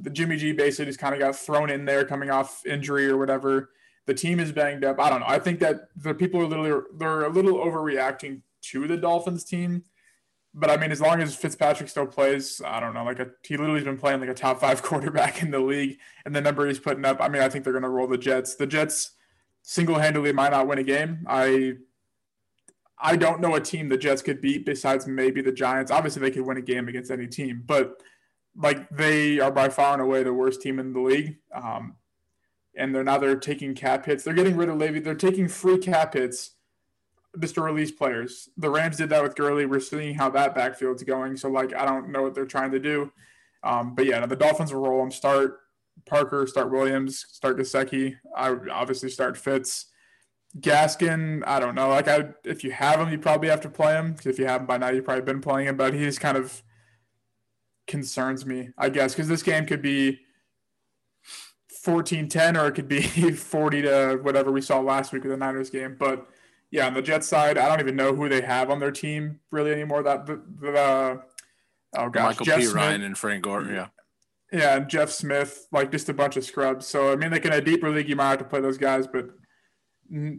The 0.00 0.10
Jimmy 0.10 0.36
G 0.36 0.52
basically 0.52 0.86
just 0.86 1.00
kind 1.00 1.12
of 1.12 1.20
got 1.20 1.34
thrown 1.34 1.70
in 1.70 1.84
there 1.84 2.04
coming 2.04 2.30
off 2.30 2.64
injury 2.64 3.08
or 3.08 3.18
whatever 3.18 3.70
the 4.06 4.14
team 4.14 4.40
is 4.40 4.52
banged 4.52 4.84
up. 4.84 4.98
I 5.00 5.10
don't 5.10 5.20
know. 5.20 5.26
I 5.28 5.38
think 5.38 5.60
that 5.60 5.88
the 5.96 6.14
people 6.14 6.40
are 6.40 6.46
literally 6.46 6.82
they're 6.96 7.24
a 7.24 7.28
little 7.28 7.54
overreacting 7.54 8.42
to 8.62 8.86
the 8.86 8.96
Dolphins 8.96 9.44
team. 9.44 9.84
But 10.54 10.70
I 10.70 10.76
mean, 10.76 10.92
as 10.92 11.00
long 11.00 11.22
as 11.22 11.34
Fitzpatrick 11.34 11.88
still 11.88 12.06
plays, 12.06 12.60
I 12.64 12.78
don't 12.80 12.92
know. 12.92 13.04
Like 13.04 13.20
a, 13.20 13.30
he 13.42 13.56
literally 13.56 13.80
has 13.80 13.84
been 13.84 13.96
playing 13.96 14.20
like 14.20 14.28
a 14.28 14.34
top 14.34 14.60
five 14.60 14.82
quarterback 14.82 15.42
in 15.42 15.50
the 15.50 15.60
league, 15.60 15.98
and 16.24 16.34
the 16.34 16.40
number 16.40 16.66
he's 16.66 16.78
putting 16.78 17.04
up. 17.04 17.20
I 17.20 17.28
mean, 17.28 17.42
I 17.42 17.48
think 17.48 17.64
they're 17.64 17.72
going 17.72 17.82
to 17.84 17.88
roll 17.88 18.06
the 18.06 18.18
Jets. 18.18 18.56
The 18.56 18.66
Jets 18.66 19.12
single 19.62 19.98
handedly 19.98 20.32
might 20.32 20.50
not 20.50 20.66
win 20.66 20.78
a 20.78 20.82
game. 20.82 21.24
I 21.28 21.74
I 22.98 23.16
don't 23.16 23.40
know 23.40 23.54
a 23.54 23.60
team 23.60 23.88
the 23.88 23.96
Jets 23.96 24.22
could 24.22 24.40
beat 24.40 24.66
besides 24.66 25.06
maybe 25.06 25.40
the 25.40 25.52
Giants. 25.52 25.90
Obviously, 25.90 26.20
they 26.20 26.30
could 26.30 26.46
win 26.46 26.58
a 26.58 26.62
game 26.62 26.88
against 26.88 27.10
any 27.10 27.26
team, 27.26 27.62
but 27.64 28.02
like 28.54 28.88
they 28.90 29.40
are 29.40 29.50
by 29.50 29.68
far 29.68 29.94
and 29.94 30.02
away 30.02 30.22
the 30.22 30.34
worst 30.34 30.60
team 30.60 30.78
in 30.78 30.92
the 30.92 31.00
league. 31.00 31.38
Um, 31.54 31.96
and 32.76 32.94
they're 32.94 33.04
now 33.04 33.18
they're 33.18 33.36
taking 33.36 33.74
cap 33.74 34.06
hits. 34.06 34.24
They're 34.24 34.34
getting 34.34 34.56
rid 34.56 34.68
of 34.68 34.78
Levy. 34.78 35.00
They're 35.00 35.14
taking 35.14 35.48
free 35.48 35.78
cap 35.78 36.14
hits 36.14 36.52
just 37.38 37.54
to 37.54 37.62
release 37.62 37.90
players. 37.90 38.48
The 38.56 38.70
Rams 38.70 38.96
did 38.96 39.10
that 39.10 39.22
with 39.22 39.36
Gurley. 39.36 39.66
We're 39.66 39.80
seeing 39.80 40.14
how 40.14 40.30
that 40.30 40.54
backfield's 40.54 41.02
going. 41.02 41.36
So 41.36 41.48
like 41.48 41.74
I 41.74 41.84
don't 41.84 42.10
know 42.10 42.22
what 42.22 42.34
they're 42.34 42.46
trying 42.46 42.72
to 42.72 42.78
do. 42.78 43.12
Um, 43.62 43.94
but 43.94 44.06
yeah, 44.06 44.24
the 44.26 44.36
Dolphins 44.36 44.72
will 44.72 44.80
roll 44.80 45.00
them. 45.00 45.10
Start 45.10 45.60
Parker, 46.06 46.46
start 46.46 46.70
Williams, 46.70 47.26
start 47.30 47.58
Gesicki. 47.58 48.16
I 48.36 48.50
would 48.50 48.68
obviously 48.68 49.08
start 49.08 49.36
Fitz. 49.36 49.86
Gaskin, 50.58 51.42
I 51.46 51.60
don't 51.60 51.74
know. 51.74 51.88
Like 51.88 52.08
I, 52.08 52.30
if 52.44 52.62
you 52.62 52.72
have 52.72 53.00
him, 53.00 53.10
you 53.10 53.18
probably 53.18 53.48
have 53.48 53.62
to 53.62 53.70
play 53.70 53.94
him. 53.94 54.16
If 54.24 54.38
you 54.38 54.46
have 54.46 54.62
him 54.62 54.66
by 54.66 54.76
now, 54.78 54.90
you've 54.90 55.04
probably 55.04 55.22
been 55.22 55.40
playing 55.40 55.68
him. 55.68 55.76
But 55.76 55.94
he's 55.94 56.18
kind 56.18 56.36
of 56.36 56.62
concerns 57.86 58.44
me, 58.44 58.70
I 58.76 58.88
guess, 58.90 59.14
because 59.14 59.28
this 59.28 59.42
game 59.42 59.64
could 59.64 59.80
be 59.80 60.20
14-10 61.84 62.60
or 62.60 62.68
it 62.68 62.72
could 62.72 62.88
be 62.88 63.02
40 63.32 63.82
to 63.82 64.20
whatever 64.22 64.52
we 64.52 64.60
saw 64.60 64.80
last 64.80 65.12
week 65.12 65.24
with 65.24 65.32
the 65.32 65.36
Niners 65.36 65.70
game. 65.70 65.96
But 65.98 66.26
yeah, 66.70 66.86
on 66.86 66.94
the 66.94 67.02
Jets 67.02 67.26
side, 67.26 67.58
I 67.58 67.68
don't 67.68 67.80
even 67.80 67.96
know 67.96 68.14
who 68.14 68.28
they 68.28 68.40
have 68.40 68.70
on 68.70 68.80
their 68.80 68.90
team 68.90 69.40
really 69.50 69.72
anymore. 69.72 70.02
That 70.02 70.26
the, 70.26 70.42
the 70.60 70.72
uh, 70.72 71.16
oh 71.96 72.08
gosh, 72.08 72.24
Michael 72.24 72.46
Jeff 72.46 72.58
P. 72.58 72.64
Smith, 72.64 72.74
Ryan 72.74 73.02
and 73.02 73.18
Frank 73.18 73.44
Gore, 73.44 73.64
yeah. 73.64 73.88
Yeah, 74.52 74.76
and 74.76 74.88
Jeff 74.88 75.10
Smith, 75.10 75.66
like 75.72 75.90
just 75.90 76.08
a 76.08 76.14
bunch 76.14 76.36
of 76.36 76.44
scrubs. 76.44 76.86
So 76.86 77.12
I 77.12 77.16
mean, 77.16 77.30
like 77.30 77.44
in 77.44 77.52
a 77.52 77.60
deeper 77.60 77.90
league, 77.90 78.08
you 78.08 78.16
might 78.16 78.30
have 78.30 78.38
to 78.38 78.44
play 78.44 78.60
those 78.60 78.78
guys, 78.78 79.06
but 79.06 79.30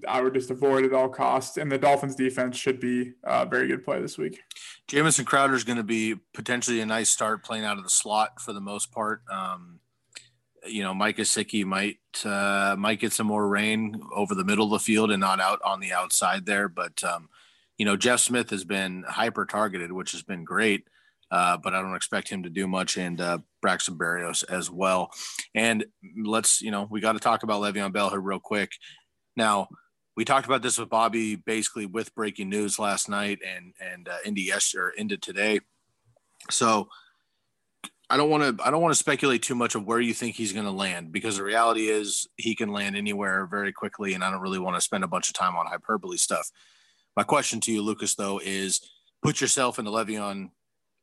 I 0.08 0.22
would 0.22 0.34
just 0.34 0.52
avoid 0.52 0.86
at 0.86 0.94
all 0.94 1.10
costs. 1.10 1.58
And 1.58 1.72
the 1.72 1.78
Dolphins 1.78 2.16
defense 2.16 2.58
should 2.58 2.80
be 2.80 3.14
a 3.24 3.46
very 3.46 3.68
good 3.68 3.84
play 3.84 4.00
this 4.02 4.18
week. 4.18 4.40
Jamison 4.88 5.26
Crowder 5.26 5.56
is 5.56 5.64
going 5.64 5.78
to 5.78 5.84
be 5.84 6.16
potentially 6.34 6.80
a 6.82 6.86
nice 6.86 7.10
start 7.10 7.44
playing 7.44 7.66
out 7.66 7.78
of 7.78 7.84
the 7.84 7.90
slot 7.90 8.40
for 8.40 8.54
the 8.54 8.62
most 8.62 8.92
part. 8.92 9.22
Um, 9.32 9.80
you 10.65 10.84
know, 10.84 10.93
Mike 10.93 11.17
Gesicki 11.17 11.65
might 11.65 12.00
uh, 12.25 12.75
might 12.77 13.00
get 13.00 13.13
some 13.13 13.27
more 13.27 13.48
rain 13.48 14.01
over 14.13 14.36
the 14.36 14.46
middle 14.46 14.65
of 14.65 14.72
the 14.72 14.79
field 14.79 15.12
and 15.12 15.20
not 15.20 15.39
out 15.39 15.62
on 15.63 15.79
the 15.79 15.93
outside 15.93 16.46
there. 16.46 16.70
But 16.70 17.03
um, 17.03 17.29
you 17.77 17.86
know, 17.86 17.98
Jeff 17.98 18.20
Smith 18.20 18.50
has 18.50 18.63
been 18.63 19.03
hyper 19.08 19.46
targeted, 19.46 19.91
which 19.91 20.12
has 20.12 20.24
been 20.24 20.43
great. 20.43 20.88
Uh, 21.32 21.58
but 21.58 21.74
I 21.74 21.82
don't 21.82 21.96
expect 21.96 22.29
him 22.29 22.43
to 22.43 22.50
do 22.50 22.67
much, 22.67 22.98
and 22.98 23.20
uh, 23.20 23.39
Braxton 23.60 23.98
Berrios 23.98 24.43
as 24.48 24.70
well. 24.70 25.10
And 25.55 25.84
let's, 26.24 26.62
you 26.62 26.70
know, 26.70 26.88
we 26.91 27.01
got 27.01 27.13
to 27.13 27.20
talk 27.20 27.41
about 27.41 27.60
Le'Veon 27.60 27.91
Bell 27.91 28.12
here 28.12 28.20
real 28.20 28.39
quick. 28.39 28.70
Now, 29.36 29.67
we 30.15 30.25
talked 30.25 30.46
about 30.46 30.62
this 30.62 30.77
with 30.77 30.89
Bobby 30.89 31.36
basically 31.36 31.88
with 31.88 32.13
breaking 32.13 32.50
news 32.50 32.77
last 32.77 33.10
night 33.10 33.39
and 33.43 33.74
and 33.82 34.08
uh, 34.08 34.17
into 34.25 34.41
yesterday 34.41 34.82
or 34.82 34.89
into 34.89 35.17
today. 35.17 35.60
So 36.51 36.89
I 38.13 38.17
don't 38.17 38.29
want 38.29 38.60
to 38.60 38.63
I 38.63 38.70
don't 38.70 38.84
want 38.84 38.93
to 38.93 39.00
speculate 39.00 39.41
too 39.41 39.55
much 39.55 39.74
of 39.74 39.86
where 39.86 40.00
you 40.00 40.13
think 40.13 40.36
he's 40.36 40.53
going 40.53 40.67
to 40.67 40.72
land 40.72 41.12
because 41.12 41.38
the 41.38 41.43
reality 41.43 41.88
is 41.88 42.27
he 42.38 42.53
can 42.53 42.72
land 42.72 42.96
anywhere 42.96 43.48
very 43.48 43.74
quickly 43.74 44.13
and 44.13 44.24
I 44.24 44.29
don't 44.29 44.39
really 44.39 44.60
want 44.60 44.75
to 44.75 44.82
spend 44.82 45.03
a 45.03 45.08
bunch 45.08 45.29
of 45.29 45.34
time 45.34 45.55
on 45.55 45.65
hyperbole 45.65 46.17
stuff. 46.17 46.51
My 47.17 47.24
question 47.24 47.60
to 47.62 47.72
you 47.72 47.82
Lukas 47.82 48.13
though 48.13 48.39
is 48.43 48.88
put 49.24 49.41
yourself 49.41 49.79
in 49.79 49.86
the 49.86 49.91
Le'Veon 49.91 50.51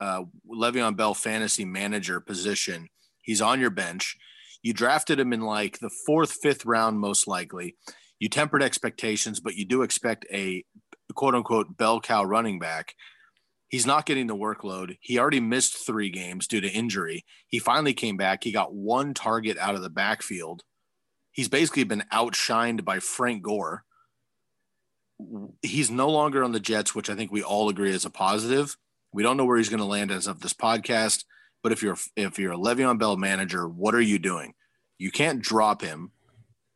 uh, 0.01 0.23
Le'Veon 0.49 0.97
Bell 0.97 1.13
fantasy 1.13 1.65
manager 1.65 2.21
position. 2.21 2.89
He's 3.23 3.43
on 3.43 3.59
your 3.59 3.71
bench. 3.71 4.17
You 4.63 4.73
drafted 4.73 5.19
him 5.19 5.33
in 5.33 5.41
like 5.41 5.81
the 5.81 5.91
fourth, 6.07 6.31
fifth 6.31 6.65
round, 6.65 7.01
most 7.01 7.27
likely. 7.27 7.75
You 8.21 8.29
tempered 8.29 8.63
expectations, 8.63 9.41
but 9.41 9.57
you 9.57 9.65
do 9.65 9.83
expect 9.83 10.27
a 10.33 10.65
quote 11.15 11.35
unquote 11.35 11.77
bell 11.77 12.01
cow 12.01 12.23
running 12.23 12.61
back. 12.61 12.95
He's 13.71 13.87
not 13.87 14.05
getting 14.05 14.27
the 14.27 14.35
workload. 14.35 14.99
He 15.01 15.17
already 15.21 15.39
missed 15.39 15.87
three 15.87 16.11
games 16.11 16.49
due 16.49 16.61
to 16.61 16.69
injury. 16.69 17.25
He 17.47 17.61
finally 17.61 17.95
came 17.95 18.17
back. 18.17 18.43
He 18.43 18.51
got 18.51 18.75
one 18.75 19.15
target 19.15 19.57
out 19.59 19.77
of 19.77 19.83
the 19.83 19.89
backfield. 19.89 20.65
He's 21.31 21.49
basically 21.49 21.85
been 21.85 22.03
outshined 22.13 22.85
by 22.85 22.99
Frank 22.99 23.45
Gore. 23.45 23.85
He's 25.63 25.89
no 25.89 26.11
longer 26.11 26.43
on 26.43 26.51
the 26.51 26.59
Jets, 26.59 26.97
which 26.97 27.09
I 27.09 27.15
think 27.15 27.31
we 27.31 27.45
all 27.45 27.69
agree 27.69 27.93
is 27.93 28.05
a 28.05 28.11
positive. 28.11 28.77
We 29.13 29.23
don't 29.23 29.37
know 29.37 29.45
where 29.45 29.59
he's 29.59 29.69
going 29.69 29.79
to 29.79 29.87
land 29.87 30.11
as 30.11 30.27
of 30.27 30.41
this 30.41 30.53
podcast, 30.53 31.25
but 31.63 31.71
if 31.71 31.81
you're 31.81 31.97
if 32.17 32.41
you're 32.41 32.55
a 32.55 32.59
Le'Veon 32.59 32.99
Bell 32.99 33.17
manager, 33.17 33.69
what 33.69 33.95
are 33.95 34.01
you 34.01 34.19
doing? 34.19 34.55
You 34.99 35.13
can't 35.13 35.41
drop 35.41 35.81
him. 35.81 36.11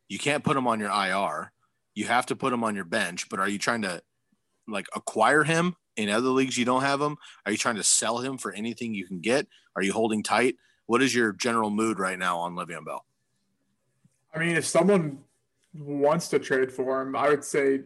You 0.07 0.17
can't 0.17 0.45
put 0.45 0.55
him 0.55 0.65
on 0.67 0.79
your 0.79 0.91
IR. 0.91 1.51
You 1.93 2.05
have 2.05 2.27
to 2.27 2.37
put 2.37 2.53
him 2.53 2.63
on 2.63 2.73
your 2.73 2.85
bench. 2.85 3.27
But 3.27 3.41
are 3.41 3.49
you 3.49 3.59
trying 3.59 3.81
to 3.81 4.01
like 4.65 4.87
acquire 4.95 5.43
him 5.43 5.75
in 5.95 6.09
other 6.09 6.29
leagues 6.29 6.57
you 6.57 6.65
don't 6.65 6.81
have 6.81 7.01
him? 7.01 7.17
Are 7.45 7.51
you 7.51 7.57
trying 7.57 7.75
to 7.75 7.83
sell 7.83 8.19
him 8.19 8.37
for 8.37 8.51
anything 8.51 8.93
you 8.93 9.05
can 9.05 9.19
get? 9.19 9.47
Are 9.75 9.81
you 9.81 9.93
holding 9.93 10.23
tight? 10.23 10.55
What 10.85 11.01
is 11.01 11.15
your 11.15 11.33
general 11.33 11.69
mood 11.69 11.99
right 11.99 12.19
now 12.19 12.39
on 12.39 12.55
Le'Veon 12.55 12.85
Bell? 12.85 13.05
I 14.33 14.39
mean, 14.39 14.55
if 14.55 14.65
someone 14.65 15.19
wants 15.73 16.29
to 16.29 16.39
trade 16.39 16.71
for 16.71 17.01
him, 17.01 17.15
I 17.15 17.29
would 17.29 17.43
say 17.43 17.81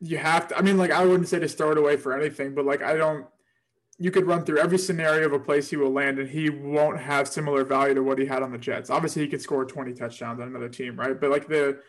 you 0.00 0.18
have 0.18 0.48
to. 0.48 0.58
I 0.58 0.62
mean, 0.62 0.76
like 0.76 0.90
I 0.90 1.04
wouldn't 1.04 1.28
say 1.28 1.38
to 1.38 1.48
throw 1.48 1.72
it 1.72 1.78
away 1.78 1.96
for 1.96 2.18
anything, 2.18 2.54
but 2.54 2.64
like 2.64 2.82
I 2.82 2.96
don't. 2.96 3.26
You 3.98 4.10
could 4.10 4.26
run 4.26 4.44
through 4.44 4.58
every 4.58 4.78
scenario 4.78 5.26
of 5.26 5.34
a 5.34 5.38
place 5.38 5.68
he 5.68 5.76
will 5.76 5.92
land, 5.92 6.18
and 6.18 6.28
he 6.28 6.48
won't 6.48 6.98
have 6.98 7.28
similar 7.28 7.64
value 7.64 7.94
to 7.94 8.02
what 8.02 8.18
he 8.18 8.24
had 8.24 8.42
on 8.42 8.50
the 8.50 8.56
Jets. 8.56 8.88
Obviously, 8.88 9.20
he 9.20 9.28
could 9.28 9.42
score 9.42 9.66
20 9.66 9.92
touchdowns 9.92 10.40
on 10.40 10.48
another 10.48 10.70
team, 10.70 10.98
right? 10.98 11.20
But 11.20 11.30
like 11.30 11.48
the 11.48 11.80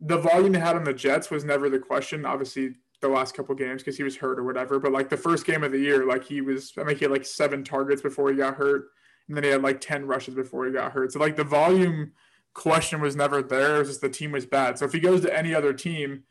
the 0.00 0.18
volume 0.18 0.54
he 0.54 0.60
had 0.60 0.76
on 0.76 0.84
the 0.84 0.92
Jets 0.92 1.30
was 1.30 1.44
never 1.44 1.70
the 1.70 1.78
question. 1.78 2.26
Obviously, 2.26 2.74
the 3.00 3.08
last 3.08 3.34
couple 3.34 3.54
games 3.54 3.82
because 3.82 3.96
he 3.96 4.02
was 4.02 4.16
hurt 4.16 4.38
or 4.38 4.44
whatever. 4.44 4.78
But 4.78 4.92
like 4.92 5.08
the 5.08 5.16
first 5.16 5.46
game 5.46 5.62
of 5.62 5.72
the 5.72 5.78
year, 5.78 6.06
like 6.06 6.24
he 6.24 6.40
was, 6.40 6.72
I 6.78 6.84
think 6.84 6.98
he 6.98 7.04
had 7.04 7.12
like 7.12 7.24
seven 7.24 7.64
targets 7.64 8.02
before 8.02 8.30
he 8.30 8.36
got 8.36 8.54
hurt, 8.54 8.86
and 9.28 9.36
then 9.36 9.44
he 9.44 9.50
had 9.50 9.62
like 9.62 9.80
ten 9.80 10.06
rushes 10.06 10.34
before 10.34 10.66
he 10.66 10.72
got 10.72 10.92
hurt. 10.92 11.12
So 11.12 11.18
like 11.18 11.36
the 11.36 11.44
volume 11.44 12.12
question 12.54 13.00
was 13.00 13.16
never 13.16 13.42
there. 13.42 13.76
It 13.76 13.78
was 13.80 13.88
just 13.88 14.00
the 14.00 14.08
team 14.08 14.32
was 14.32 14.46
bad. 14.46 14.78
So 14.78 14.84
if 14.84 14.92
he 14.92 15.00
goes 15.00 15.22
to 15.22 15.36
any 15.36 15.54
other 15.54 15.72
team, 15.72 16.24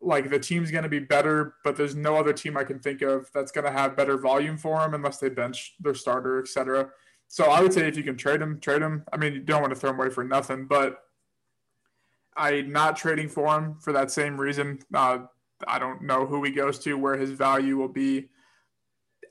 like 0.00 0.30
the 0.30 0.38
team's 0.38 0.70
going 0.70 0.82
to 0.82 0.88
be 0.88 0.98
better, 0.98 1.54
but 1.62 1.76
there's 1.76 1.94
no 1.94 2.16
other 2.16 2.32
team 2.32 2.56
I 2.56 2.64
can 2.64 2.78
think 2.78 3.02
of 3.02 3.30
that's 3.34 3.52
going 3.52 3.66
to 3.66 3.70
have 3.70 3.96
better 3.96 4.16
volume 4.16 4.56
for 4.56 4.82
him 4.82 4.94
unless 4.94 5.18
they 5.18 5.28
bench 5.28 5.74
their 5.78 5.94
starter, 5.94 6.40
etc. 6.40 6.88
So 7.28 7.44
I 7.44 7.60
would 7.60 7.72
say 7.72 7.86
if 7.86 7.96
you 7.96 8.02
can 8.02 8.16
trade 8.16 8.40
him, 8.40 8.58
trade 8.60 8.82
him. 8.82 9.04
I 9.12 9.18
mean, 9.18 9.34
you 9.34 9.40
don't 9.40 9.60
want 9.60 9.72
to 9.72 9.78
throw 9.78 9.90
him 9.90 10.00
away 10.00 10.10
for 10.10 10.24
nothing, 10.24 10.66
but 10.66 11.04
I'm 12.36 12.72
not 12.72 12.96
trading 12.96 13.28
for 13.28 13.56
him 13.56 13.76
for 13.80 13.92
that 13.92 14.10
same 14.10 14.40
reason. 14.40 14.78
Uh, 14.92 15.18
I 15.66 15.78
don't 15.78 16.02
know 16.02 16.26
who 16.26 16.42
he 16.42 16.50
goes 16.50 16.78
to, 16.80 16.94
where 16.94 17.16
his 17.16 17.30
value 17.30 17.76
will 17.76 17.88
be. 17.88 18.28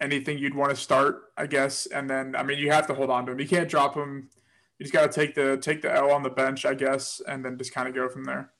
Anything 0.01 0.37
you'd 0.37 0.55
want 0.55 0.69
to 0.69 0.75
start, 0.75 1.23
I 1.37 1.45
guess, 1.45 1.85
and 1.85 2.09
then 2.09 2.35
I 2.35 2.43
mean 2.43 2.57
you 2.57 2.71
have 2.71 2.87
to 2.87 2.93
hold 2.93 3.09
on 3.09 3.25
to 3.25 3.33
him. 3.33 3.39
You 3.39 3.47
can't 3.47 3.69
drop 3.69 3.95
him. 3.95 4.29
You 4.77 4.85
just 4.85 4.93
got 4.93 5.11
to 5.11 5.13
take 5.13 5.35
the 5.35 5.57
take 5.57 5.81
the 5.81 5.93
L 5.93 6.11
on 6.11 6.23
the 6.23 6.29
bench, 6.29 6.65
I 6.65 6.73
guess, 6.73 7.21
and 7.27 7.43
then 7.43 7.57
just 7.57 7.73
kind 7.73 7.87
of 7.87 7.93
go 7.93 8.07
from 8.07 8.23
there. 8.23 8.51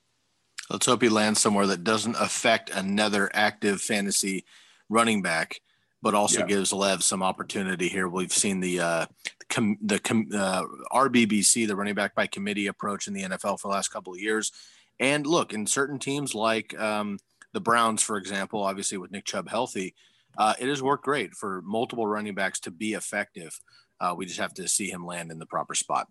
Let's 0.70 0.86
hope 0.86 1.02
he 1.02 1.10
lands 1.10 1.40
somewhere 1.40 1.66
that 1.68 1.84
doesn't 1.84 2.16
affect 2.20 2.70
another 2.70 3.32
active 3.34 3.82
fantasy 3.82 4.46
running 4.90 5.22
back, 5.22 5.62
but 6.02 6.14
also 6.14 6.42
yeah. 6.42 6.48
gives 6.48 6.74
Lev 6.74 7.04
some 7.04 7.24
opportunity 7.24 7.88
here. 7.88 8.08
We've 8.08 8.34
seen 8.34 8.60
the 8.60 8.80
uh, 8.80 9.06
com- 9.50 9.78
the 9.82 10.00
com- 10.00 10.30
uh, 10.34 10.64
RBBC, 10.92 11.68
the 11.68 11.76
running 11.76 11.96
back 11.96 12.16
by 12.16 12.28
committee 12.28 12.68
approach 12.68 13.08
in 13.08 13.14
the 13.14 13.24
NFL 13.24 13.60
for 13.60 13.70
the 13.70 13.74
last 13.74 13.90
couple 13.90 14.14
of 14.14 14.20
years. 14.20 14.52
And 15.00 15.26
look, 15.26 15.54
in 15.54 15.66
certain 15.66 16.00
teams 16.00 16.36
like 16.36 16.78
um, 16.80 17.20
the 17.54 17.62
Browns, 17.62 18.04
for 18.04 18.18
example, 18.18 18.64
obviously 18.64 18.98
with 18.98 19.12
Nick 19.12 19.26
Chubb 19.26 19.50
healthy, 19.50 19.96
uh, 20.38 20.54
it 20.60 20.68
has 20.68 20.84
worked 20.84 21.04
great 21.04 21.34
for 21.34 21.62
multiple 21.64 22.08
running 22.08 22.36
backs 22.36 22.60
to 22.62 22.72
be 22.72 22.94
effective. 22.94 23.60
Uh, 24.00 24.14
we 24.16 24.26
just 24.26 24.40
have 24.40 24.54
to 24.54 24.68
see 24.68 24.90
him 24.90 25.06
land 25.06 25.32
in 25.32 25.40
the 25.40 25.46
proper 25.46 25.76
spot. 25.76 26.08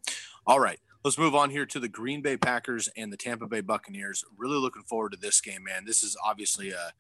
All 0.47 0.61
right, 0.61 0.79
let's 1.05 1.19
move 1.19 1.35
on 1.35 1.51
here 1.51 1.67
to 1.67 1.81
the 1.81 1.89
Green 1.89 2.21
Bay 2.21 2.37
Packers 2.37 2.89
and 2.97 3.13
the 3.13 3.17
Tampa 3.17 3.47
Bay 3.47 3.61
Buccaneers. 3.61 4.25
Really 4.37 4.59
looking 4.59 4.83
forward 4.83 5.13
to 5.13 5.19
this 5.19 5.41
game, 5.41 5.65
man. 5.65 5.85
This 5.87 6.03
is 6.03 6.17
obviously 6.25 6.71
a 6.71 6.93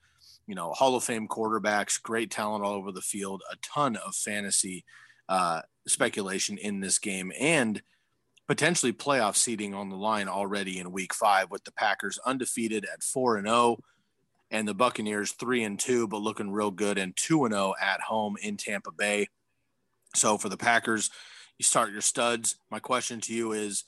you 0.46 0.54
know 0.54 0.72
Hall 0.72 0.96
of 0.96 1.04
Fame 1.04 1.28
quarterbacks, 1.28 2.00
great 2.00 2.30
talent 2.30 2.64
all 2.64 2.72
over 2.72 2.92
the 2.92 3.02
field, 3.02 3.42
a 3.52 3.56
ton 3.56 3.96
of 3.96 4.14
fantasy 4.14 4.84
uh, 5.28 5.62
speculation 5.86 6.56
in 6.56 6.80
this 6.80 6.98
game, 6.98 7.32
and 7.38 7.82
potentially 8.46 8.92
playoff 8.94 9.36
seeding 9.36 9.74
on 9.74 9.90
the 9.90 9.96
line 9.96 10.28
already 10.28 10.78
in 10.78 10.92
Week 10.92 11.12
Five 11.12 11.50
with 11.50 11.64
the 11.64 11.72
Packers 11.72 12.18
undefeated 12.24 12.86
at 12.90 13.02
four 13.02 13.36
and 13.36 13.46
zero 13.46 13.56
oh 13.56 13.78
and 14.50 14.66
the 14.66 14.74
Buccaneers 14.74 15.32
three 15.32 15.64
and 15.64 15.78
two, 15.78 16.06
but 16.08 16.22
looking 16.22 16.50
real 16.50 16.70
good 16.70 16.98
and 16.98 17.16
two 17.16 17.44
and 17.44 17.52
zero 17.52 17.74
oh 17.78 17.84
at 17.84 18.00
home 18.00 18.36
in 18.42 18.56
Tampa 18.56 18.90
Bay. 18.90 19.28
So 20.14 20.38
for 20.38 20.48
the 20.48 20.56
Packers, 20.56 21.10
you 21.58 21.64
start 21.64 21.92
your 21.92 22.00
studs. 22.00 22.56
My 22.70 22.78
question 22.78 23.20
to 23.22 23.34
you 23.34 23.52
is, 23.52 23.84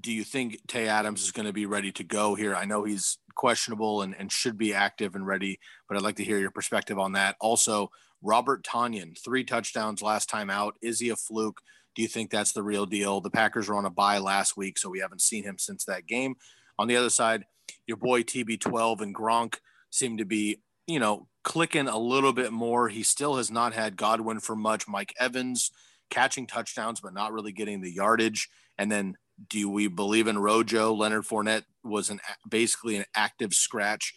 do 0.00 0.12
you 0.12 0.22
think 0.22 0.58
Tay 0.66 0.86
Adams 0.86 1.22
is 1.22 1.32
going 1.32 1.46
to 1.46 1.52
be 1.52 1.66
ready 1.66 1.90
to 1.92 2.04
go 2.04 2.34
here? 2.34 2.54
I 2.54 2.66
know 2.66 2.84
he's 2.84 3.18
questionable 3.34 4.02
and, 4.02 4.14
and 4.18 4.30
should 4.30 4.58
be 4.58 4.74
active 4.74 5.14
and 5.14 5.26
ready, 5.26 5.58
but 5.88 5.96
I'd 5.96 6.02
like 6.02 6.16
to 6.16 6.24
hear 6.24 6.38
your 6.38 6.50
perspective 6.50 6.98
on 6.98 7.12
that. 7.12 7.36
Also, 7.40 7.90
Robert 8.22 8.64
Tonyan, 8.64 9.16
three 9.18 9.44
touchdowns 9.44 10.02
last 10.02 10.28
time 10.28 10.50
out. 10.50 10.76
Is 10.82 11.00
he 11.00 11.08
a 11.08 11.16
fluke? 11.16 11.60
Do 11.94 12.02
you 12.02 12.08
think 12.08 12.30
that's 12.30 12.52
the 12.52 12.62
real 12.62 12.84
deal? 12.84 13.20
The 13.20 13.30
Packers 13.30 13.68
were 13.68 13.76
on 13.76 13.86
a 13.86 13.90
bye 13.90 14.18
last 14.18 14.56
week, 14.56 14.78
so 14.78 14.90
we 14.90 15.00
haven't 15.00 15.22
seen 15.22 15.44
him 15.44 15.56
since 15.58 15.84
that 15.84 16.06
game. 16.06 16.36
On 16.78 16.86
the 16.86 16.96
other 16.96 17.10
side, 17.10 17.44
your 17.86 17.96
boy 17.96 18.22
TB12 18.22 19.00
and 19.00 19.14
Gronk 19.14 19.56
seem 19.98 20.18
to 20.18 20.24
be, 20.24 20.60
you 20.86 20.98
know, 20.98 21.28
clicking 21.44 21.88
a 21.88 21.98
little 21.98 22.32
bit 22.32 22.52
more. 22.52 22.88
He 22.88 23.02
still 23.02 23.36
has 23.36 23.50
not 23.50 23.72
had 23.72 23.96
Godwin 23.96 24.40
for 24.40 24.56
much. 24.56 24.88
Mike 24.88 25.14
Evans 25.18 25.70
catching 26.10 26.46
touchdowns, 26.46 27.00
but 27.00 27.14
not 27.14 27.32
really 27.32 27.52
getting 27.52 27.80
the 27.80 27.92
yardage. 27.92 28.48
And 28.78 28.90
then 28.90 29.16
do 29.48 29.68
we 29.68 29.88
believe 29.88 30.26
in 30.26 30.38
Rojo? 30.38 30.92
Leonard 30.92 31.24
Fournette 31.24 31.64
was 31.84 32.10
an 32.10 32.20
basically 32.48 32.96
an 32.96 33.04
active 33.14 33.52
scratch 33.52 34.14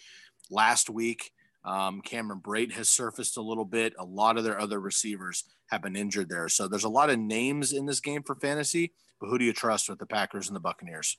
last 0.50 0.90
week. 0.90 1.32
Um, 1.64 2.02
Cameron 2.02 2.42
Brate 2.44 2.74
has 2.74 2.90
surfaced 2.90 3.38
a 3.38 3.42
little 3.42 3.66
bit. 3.66 3.94
A 4.00 4.06
lot 4.06 4.38
of 4.38 4.44
their 4.44 4.60
other 4.60 4.80
receivers 4.80 5.44
have 5.70 5.84
been 5.84 5.96
injured 5.96 6.30
there. 6.30 6.50
So 6.50 6.68
there's 6.68 6.84
a 6.84 6.90
lot 6.90 7.10
of 7.10 7.20
names 7.20 7.72
in 7.72 7.86
this 7.86 8.00
game 8.00 8.24
for 8.24 8.36
fantasy, 8.36 8.94
but 9.20 9.28
who 9.28 9.38
do 9.38 9.46
you 9.46 9.54
trust 9.54 9.88
with 9.88 10.00
the 10.00 10.08
Packers 10.08 10.48
and 10.48 10.56
the 10.56 10.60
Buccaneers? 10.62 11.18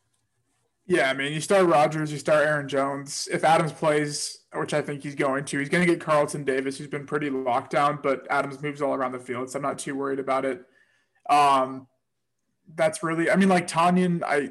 Yeah, 0.86 1.08
I 1.08 1.14
mean, 1.14 1.32
you 1.32 1.40
start 1.40 1.66
Rodgers, 1.66 2.10
you 2.10 2.18
start 2.18 2.44
Aaron 2.44 2.68
Jones. 2.68 3.28
If 3.30 3.44
Adams 3.44 3.72
plays, 3.72 4.41
which 4.54 4.74
I 4.74 4.82
think 4.82 5.02
he's 5.02 5.14
going 5.14 5.44
to, 5.46 5.58
he's 5.58 5.68
going 5.68 5.86
to 5.86 5.90
get 5.90 6.00
Carlton 6.00 6.44
Davis, 6.44 6.78
who's 6.78 6.88
been 6.88 7.06
pretty 7.06 7.30
locked 7.30 7.70
down, 7.70 8.00
but 8.02 8.26
Adams 8.30 8.62
moves 8.62 8.82
all 8.82 8.94
around 8.94 9.12
the 9.12 9.18
field, 9.18 9.50
so 9.50 9.58
I'm 9.58 9.62
not 9.62 9.78
too 9.78 9.94
worried 9.94 10.18
about 10.18 10.44
it. 10.44 10.64
Um, 11.30 11.86
that's 12.74 13.02
really, 13.02 13.30
I 13.30 13.36
mean, 13.36 13.48
like 13.48 13.66
Tonyan, 13.66 14.22
I, 14.24 14.50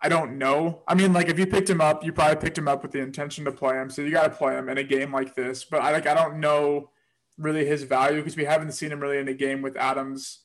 I 0.00 0.08
don't 0.08 0.38
know. 0.38 0.82
I 0.86 0.94
mean, 0.94 1.12
like 1.12 1.28
if 1.28 1.38
you 1.38 1.46
picked 1.46 1.70
him 1.70 1.80
up, 1.80 2.04
you 2.04 2.12
probably 2.12 2.36
picked 2.36 2.58
him 2.58 2.68
up 2.68 2.82
with 2.82 2.92
the 2.92 3.00
intention 3.00 3.44
to 3.46 3.52
play 3.52 3.76
him, 3.76 3.90
so 3.90 4.02
you 4.02 4.10
got 4.10 4.24
to 4.24 4.30
play 4.30 4.54
him 4.54 4.68
in 4.68 4.78
a 4.78 4.84
game 4.84 5.12
like 5.12 5.34
this. 5.34 5.64
But 5.64 5.82
I 5.82 5.92
like, 5.92 6.06
I 6.06 6.14
don't 6.14 6.38
know 6.38 6.90
really 7.38 7.66
his 7.66 7.82
value 7.82 8.18
because 8.18 8.36
we 8.36 8.44
haven't 8.44 8.72
seen 8.72 8.92
him 8.92 9.00
really 9.00 9.18
in 9.18 9.28
a 9.28 9.34
game 9.34 9.62
with 9.62 9.76
Adams 9.76 10.40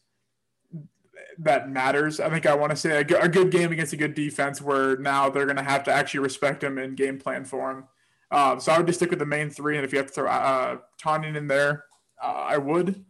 that 1.38 1.69
matters. 1.69 2.19
I 2.19 2.29
think 2.29 2.45
I 2.45 2.55
want 2.55 2.71
to 2.71 2.75
say 2.75 3.00
a, 3.00 3.03
good 3.03 3.51
game 3.51 3.71
against 3.71 3.93
a 3.93 3.97
good 3.97 4.13
defense 4.13 4.61
where 4.61 4.97
now 4.97 5.29
they're 5.29 5.45
going 5.45 5.57
to 5.57 5.63
have 5.63 5.83
to 5.85 5.91
actually 5.91 6.21
respect 6.21 6.63
him 6.63 6.77
and 6.77 6.97
game 6.97 7.19
plan 7.19 7.45
for 7.45 7.71
him. 7.71 7.83
Um, 8.31 8.59
so 8.59 8.71
I 8.71 8.77
would 8.77 8.88
just 8.88 9.00
stick 9.00 9.09
with 9.09 9.19
the 9.19 9.25
main 9.25 9.50
three, 9.50 9.75
and 9.75 9.85
if 9.85 9.91
you 9.91 9.97
have 9.97 10.07
to 10.07 10.13
throw 10.13 10.29
uh, 10.29 10.77
Tonyan 11.03 11.35
in 11.35 11.47
there, 11.47 11.85
uh, 12.23 12.27
I 12.27 12.57
would. 12.57 13.03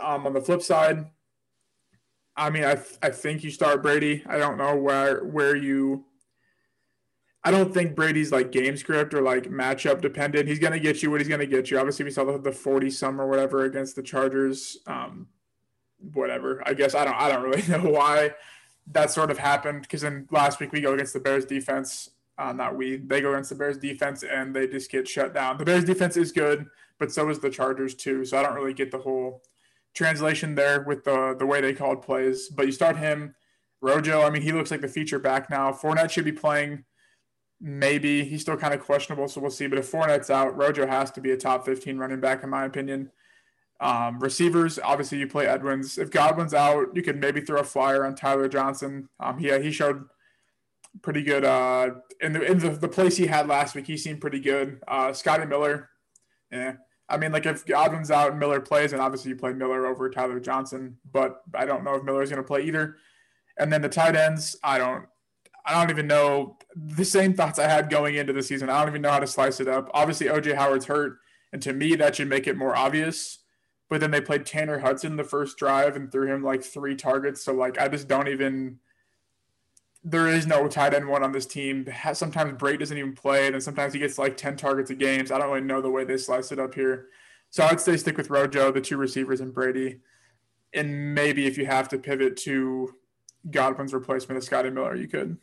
Um, 0.00 0.26
on 0.26 0.32
the 0.32 0.40
flip 0.40 0.62
side, 0.62 1.06
I 2.36 2.50
mean, 2.50 2.64
I 2.64 2.76
th- 2.76 2.98
I 3.02 3.10
think 3.10 3.42
you 3.42 3.50
start 3.50 3.82
Brady. 3.82 4.22
I 4.26 4.38
don't 4.38 4.56
know 4.56 4.76
where 4.76 5.24
where 5.24 5.56
you. 5.56 6.04
I 7.42 7.50
don't 7.50 7.72
think 7.74 7.96
Brady's 7.96 8.30
like 8.30 8.52
game 8.52 8.76
script 8.76 9.14
or 9.14 9.22
like 9.22 9.44
matchup 9.44 10.00
dependent. 10.00 10.46
He's 10.46 10.58
going 10.58 10.74
to 10.74 10.78
get 10.78 11.02
you 11.02 11.10
what 11.10 11.20
he's 11.20 11.28
going 11.28 11.40
to 11.40 11.46
get 11.46 11.70
you. 11.70 11.78
Obviously, 11.78 12.04
we 12.04 12.10
saw 12.10 12.24
the, 12.24 12.38
the 12.38 12.52
40 12.52 12.90
some 12.90 13.20
or 13.20 13.26
whatever 13.26 13.64
against 13.64 13.96
the 13.96 14.02
Chargers. 14.02 14.78
Um, 14.86 15.26
whatever. 16.12 16.62
I 16.66 16.74
guess 16.74 16.94
I 16.94 17.04
don't 17.04 17.16
I 17.16 17.28
don't 17.28 17.42
really 17.42 17.62
know 17.68 17.90
why 17.90 18.34
that 18.92 19.10
sort 19.10 19.30
of 19.30 19.38
happened 19.38 19.82
because 19.82 20.02
then 20.02 20.26
last 20.30 20.60
week 20.60 20.72
we 20.72 20.80
go 20.80 20.94
against 20.94 21.12
the 21.12 21.20
Bears 21.20 21.44
defense. 21.44 22.10
Uh, 22.40 22.52
not 22.52 22.74
we. 22.74 22.96
They 22.96 23.20
go 23.20 23.32
against 23.32 23.50
the 23.50 23.56
Bears 23.56 23.76
defense 23.76 24.22
and 24.22 24.56
they 24.56 24.66
just 24.66 24.90
get 24.90 25.06
shut 25.06 25.34
down. 25.34 25.58
The 25.58 25.64
Bears 25.64 25.84
defense 25.84 26.16
is 26.16 26.32
good, 26.32 26.66
but 26.98 27.12
so 27.12 27.28
is 27.28 27.38
the 27.38 27.50
Chargers 27.50 27.94
too. 27.94 28.24
So 28.24 28.38
I 28.38 28.42
don't 28.42 28.54
really 28.54 28.72
get 28.72 28.90
the 28.90 28.98
whole 28.98 29.42
translation 29.94 30.54
there 30.54 30.82
with 30.82 31.04
the 31.04 31.36
the 31.38 31.44
way 31.44 31.60
they 31.60 31.74
called 31.74 32.00
plays. 32.00 32.48
But 32.48 32.64
you 32.64 32.72
start 32.72 32.96
him, 32.96 33.34
Rojo. 33.82 34.22
I 34.22 34.30
mean, 34.30 34.40
he 34.40 34.52
looks 34.52 34.70
like 34.70 34.80
the 34.80 34.88
feature 34.88 35.18
back 35.18 35.50
now. 35.50 35.70
Fournette 35.70 36.10
should 36.10 36.24
be 36.24 36.32
playing. 36.32 36.84
Maybe 37.60 38.24
he's 38.24 38.40
still 38.40 38.56
kind 38.56 38.72
of 38.72 38.80
questionable, 38.80 39.28
so 39.28 39.42
we'll 39.42 39.50
see. 39.50 39.66
But 39.66 39.78
if 39.78 39.92
Fournette's 39.92 40.30
out, 40.30 40.56
Rojo 40.56 40.86
has 40.86 41.10
to 41.10 41.20
be 41.20 41.32
a 41.32 41.36
top 41.36 41.66
15 41.66 41.98
running 41.98 42.20
back 42.20 42.42
in 42.42 42.48
my 42.48 42.64
opinion. 42.64 43.10
Um, 43.80 44.18
receivers, 44.18 44.78
obviously, 44.82 45.18
you 45.18 45.26
play 45.26 45.46
Edwins. 45.46 45.98
If 45.98 46.10
Godwin's 46.10 46.54
out, 46.54 46.86
you 46.94 47.02
could 47.02 47.20
maybe 47.20 47.42
throw 47.42 47.60
a 47.60 47.64
flyer 47.64 48.06
on 48.06 48.14
Tyler 48.14 48.48
Johnson. 48.48 49.10
Um, 49.18 49.38
yeah, 49.40 49.58
he 49.58 49.70
showed 49.70 50.04
pretty 51.02 51.22
good 51.22 51.44
uh, 51.44 51.90
in 52.20 52.32
the 52.32 52.42
in 52.42 52.58
the, 52.58 52.70
the 52.70 52.88
place 52.88 53.16
he 53.16 53.26
had 53.26 53.48
last 53.48 53.74
week. 53.74 53.86
He 53.86 53.96
seemed 53.96 54.20
pretty 54.20 54.40
good. 54.40 54.80
Uh, 54.86 55.12
Scotty 55.12 55.46
Miller, 55.46 55.90
yeah. 56.50 56.74
I 57.08 57.16
mean, 57.16 57.32
like 57.32 57.46
if 57.46 57.66
Godwin's 57.66 58.10
out, 58.10 58.30
and 58.30 58.40
Miller 58.40 58.60
plays, 58.60 58.92
and 58.92 59.02
obviously 59.02 59.30
you 59.30 59.36
play 59.36 59.52
Miller 59.52 59.86
over 59.86 60.08
Tyler 60.10 60.38
Johnson. 60.40 60.98
But 61.10 61.42
I 61.54 61.66
don't 61.66 61.84
know 61.84 61.94
if 61.96 62.04
Miller's 62.04 62.30
going 62.30 62.42
to 62.42 62.46
play 62.46 62.62
either. 62.62 62.96
And 63.58 63.72
then 63.72 63.82
the 63.82 63.88
tight 63.88 64.16
ends, 64.16 64.56
I 64.62 64.78
don't, 64.78 65.06
I 65.66 65.74
don't 65.74 65.90
even 65.90 66.06
know 66.06 66.56
the 66.74 67.04
same 67.04 67.34
thoughts 67.34 67.58
I 67.58 67.68
had 67.68 67.90
going 67.90 68.14
into 68.14 68.32
the 68.32 68.42
season. 68.42 68.70
I 68.70 68.78
don't 68.78 68.88
even 68.88 69.02
know 69.02 69.10
how 69.10 69.18
to 69.18 69.26
slice 69.26 69.60
it 69.60 69.68
up. 69.68 69.90
Obviously, 69.92 70.28
OJ 70.28 70.54
Howard's 70.54 70.86
hurt, 70.86 71.18
and 71.52 71.60
to 71.62 71.72
me, 71.72 71.96
that 71.96 72.16
should 72.16 72.28
make 72.28 72.46
it 72.46 72.56
more 72.56 72.76
obvious 72.76 73.40
but 73.90 74.00
then 74.00 74.12
they 74.12 74.20
played 74.20 74.46
Tanner 74.46 74.78
Hudson 74.78 75.16
the 75.16 75.24
first 75.24 75.58
drive 75.58 75.96
and 75.96 76.10
threw 76.10 76.32
him 76.32 76.44
like 76.44 76.62
three 76.62 76.94
targets. 76.94 77.44
So 77.44 77.52
like 77.52 77.78
I 77.78 77.88
just 77.88 78.08
don't 78.08 78.28
even. 78.28 78.78
There 80.02 80.28
is 80.28 80.46
no 80.46 80.66
tight 80.66 80.94
end 80.94 81.08
one 81.08 81.22
on 81.22 81.32
this 81.32 81.46
team. 81.46 81.86
Sometimes 82.14 82.54
Brate 82.54 82.78
doesn't 82.78 82.96
even 82.96 83.14
play, 83.14 83.48
and 83.48 83.62
sometimes 83.62 83.92
he 83.92 83.98
gets 83.98 84.18
like 84.18 84.36
ten 84.36 84.56
targets 84.56 84.90
a 84.90 84.94
game. 84.94 85.26
So 85.26 85.34
I 85.34 85.38
don't 85.38 85.50
really 85.50 85.60
know 85.60 85.82
the 85.82 85.90
way 85.90 86.04
they 86.04 86.16
slice 86.16 86.52
it 86.52 86.58
up 86.58 86.74
here. 86.74 87.08
So 87.50 87.64
I'd 87.64 87.80
say 87.80 87.96
stick 87.96 88.16
with 88.16 88.30
Rojo, 88.30 88.72
the 88.72 88.80
two 88.80 88.96
receivers, 88.96 89.40
and 89.40 89.52
Brady, 89.52 90.00
and 90.72 91.14
maybe 91.14 91.46
if 91.46 91.58
you 91.58 91.66
have 91.66 91.88
to 91.90 91.98
pivot 91.98 92.36
to 92.38 92.94
Godwin's 93.50 93.92
replacement 93.92 94.38
of 94.38 94.44
Scotty 94.44 94.70
Miller, 94.70 94.94
you 94.94 95.08
could. 95.08 95.36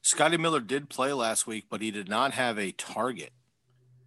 Scotty 0.00 0.36
Miller 0.36 0.60
did 0.60 0.88
play 0.88 1.12
last 1.12 1.46
week, 1.46 1.66
but 1.68 1.82
he 1.82 1.90
did 1.90 2.08
not 2.08 2.32
have 2.32 2.58
a 2.58 2.72
target. 2.72 3.32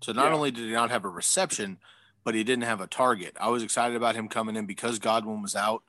So 0.02 0.12
not 0.12 0.30
yeah. 0.30 0.34
only 0.34 0.52
did 0.52 0.66
he 0.66 0.72
not 0.72 0.92
have 0.92 1.06
a 1.06 1.10
reception, 1.10 1.78
but 2.24 2.36
he 2.36 2.44
didn't 2.44 2.64
have 2.64 2.82
a 2.82 2.88
target. 2.88 3.36
I 3.40 3.50
was 3.50 3.64
excited 3.64 3.96
about 3.96 4.16
him 4.16 4.28
coming 4.28 4.56
in 4.56 4.66
because 4.66 4.98
Godwin 4.98 5.42
was 5.42 5.56
out. 5.56 5.84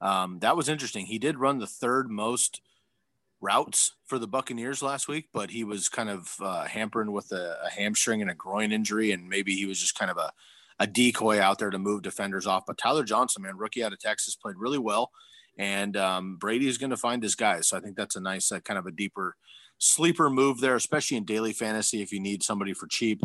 Um, 0.00 0.38
that 0.40 0.56
was 0.56 0.68
interesting. 0.68 1.06
He 1.06 1.18
did 1.18 1.38
run 1.38 1.58
the 1.58 1.66
third 1.66 2.10
most 2.10 2.60
routes 3.44 3.92
for 4.06 4.18
the 4.18 4.26
Buccaneers 4.26 4.82
last 4.82 5.06
week, 5.06 5.28
but 5.32 5.50
he 5.50 5.64
was 5.64 5.88
kind 5.88 6.08
of 6.08 6.34
uh, 6.40 6.64
hampering 6.64 7.12
with 7.12 7.30
a, 7.32 7.58
a, 7.64 7.70
hamstring 7.70 8.22
and 8.22 8.30
a 8.30 8.34
groin 8.34 8.72
injury, 8.72 9.12
and 9.12 9.28
maybe 9.28 9.54
he 9.54 9.66
was 9.66 9.78
just 9.78 9.98
kind 9.98 10.10
of 10.10 10.16
a, 10.16 10.32
a 10.78 10.86
decoy 10.86 11.40
out 11.40 11.58
there 11.58 11.70
to 11.70 11.78
move 11.78 12.02
defenders 12.02 12.46
off. 12.46 12.64
But 12.66 12.78
Tyler 12.78 13.04
Johnson, 13.04 13.42
man, 13.42 13.58
rookie 13.58 13.84
out 13.84 13.92
of 13.92 14.00
Texas, 14.00 14.34
played 14.34 14.56
really 14.56 14.78
well, 14.78 15.10
and 15.58 15.96
um, 15.96 16.36
Brady 16.36 16.68
is 16.68 16.78
going 16.78 16.90
to 16.90 16.96
find 16.96 17.22
his 17.22 17.34
guys. 17.34 17.68
So 17.68 17.76
I 17.76 17.80
think 17.80 17.96
that's 17.96 18.16
a 18.16 18.20
nice, 18.20 18.50
uh, 18.50 18.60
kind 18.60 18.78
of 18.78 18.86
a 18.86 18.92
deeper 18.92 19.36
sleeper 19.78 20.30
move 20.30 20.60
there, 20.60 20.76
especially 20.76 21.16
in 21.16 21.24
daily 21.24 21.52
fantasy 21.52 22.02
if 22.02 22.12
you 22.12 22.20
need 22.20 22.42
somebody 22.42 22.72
for 22.72 22.86
cheap. 22.86 23.22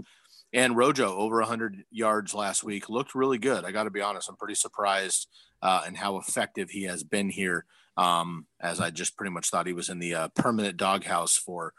And 0.54 0.76
Rojo 0.76 1.16
over 1.16 1.40
100 1.40 1.84
yards 1.92 2.34
last 2.34 2.64
week 2.64 2.90
looked 2.90 3.14
really 3.14 3.38
good. 3.38 3.66
I 3.66 3.72
got 3.72 3.84
to 3.84 3.92
be 3.92 4.02
honest, 4.02 4.30
I'm 4.30 4.36
pretty 4.36 4.56
surprised 4.56 5.28
uh, 5.62 5.84
how 5.96 6.18
effective 6.18 6.70
he 6.70 6.84
has 6.84 7.04
been 7.04 7.30
here. 7.30 7.66
Um, 7.98 8.48
as 8.62 8.80
I 8.80 8.92
just 8.92 9.18
pretty 9.18 9.32
much 9.32 9.50
thought 9.50 9.68
he 9.68 9.74
was 9.74 9.90
in 9.90 10.00
the 10.00 10.16
uh, 10.16 10.28
permanent 10.30 10.78
doghouse 10.78 11.36
for 11.36 11.74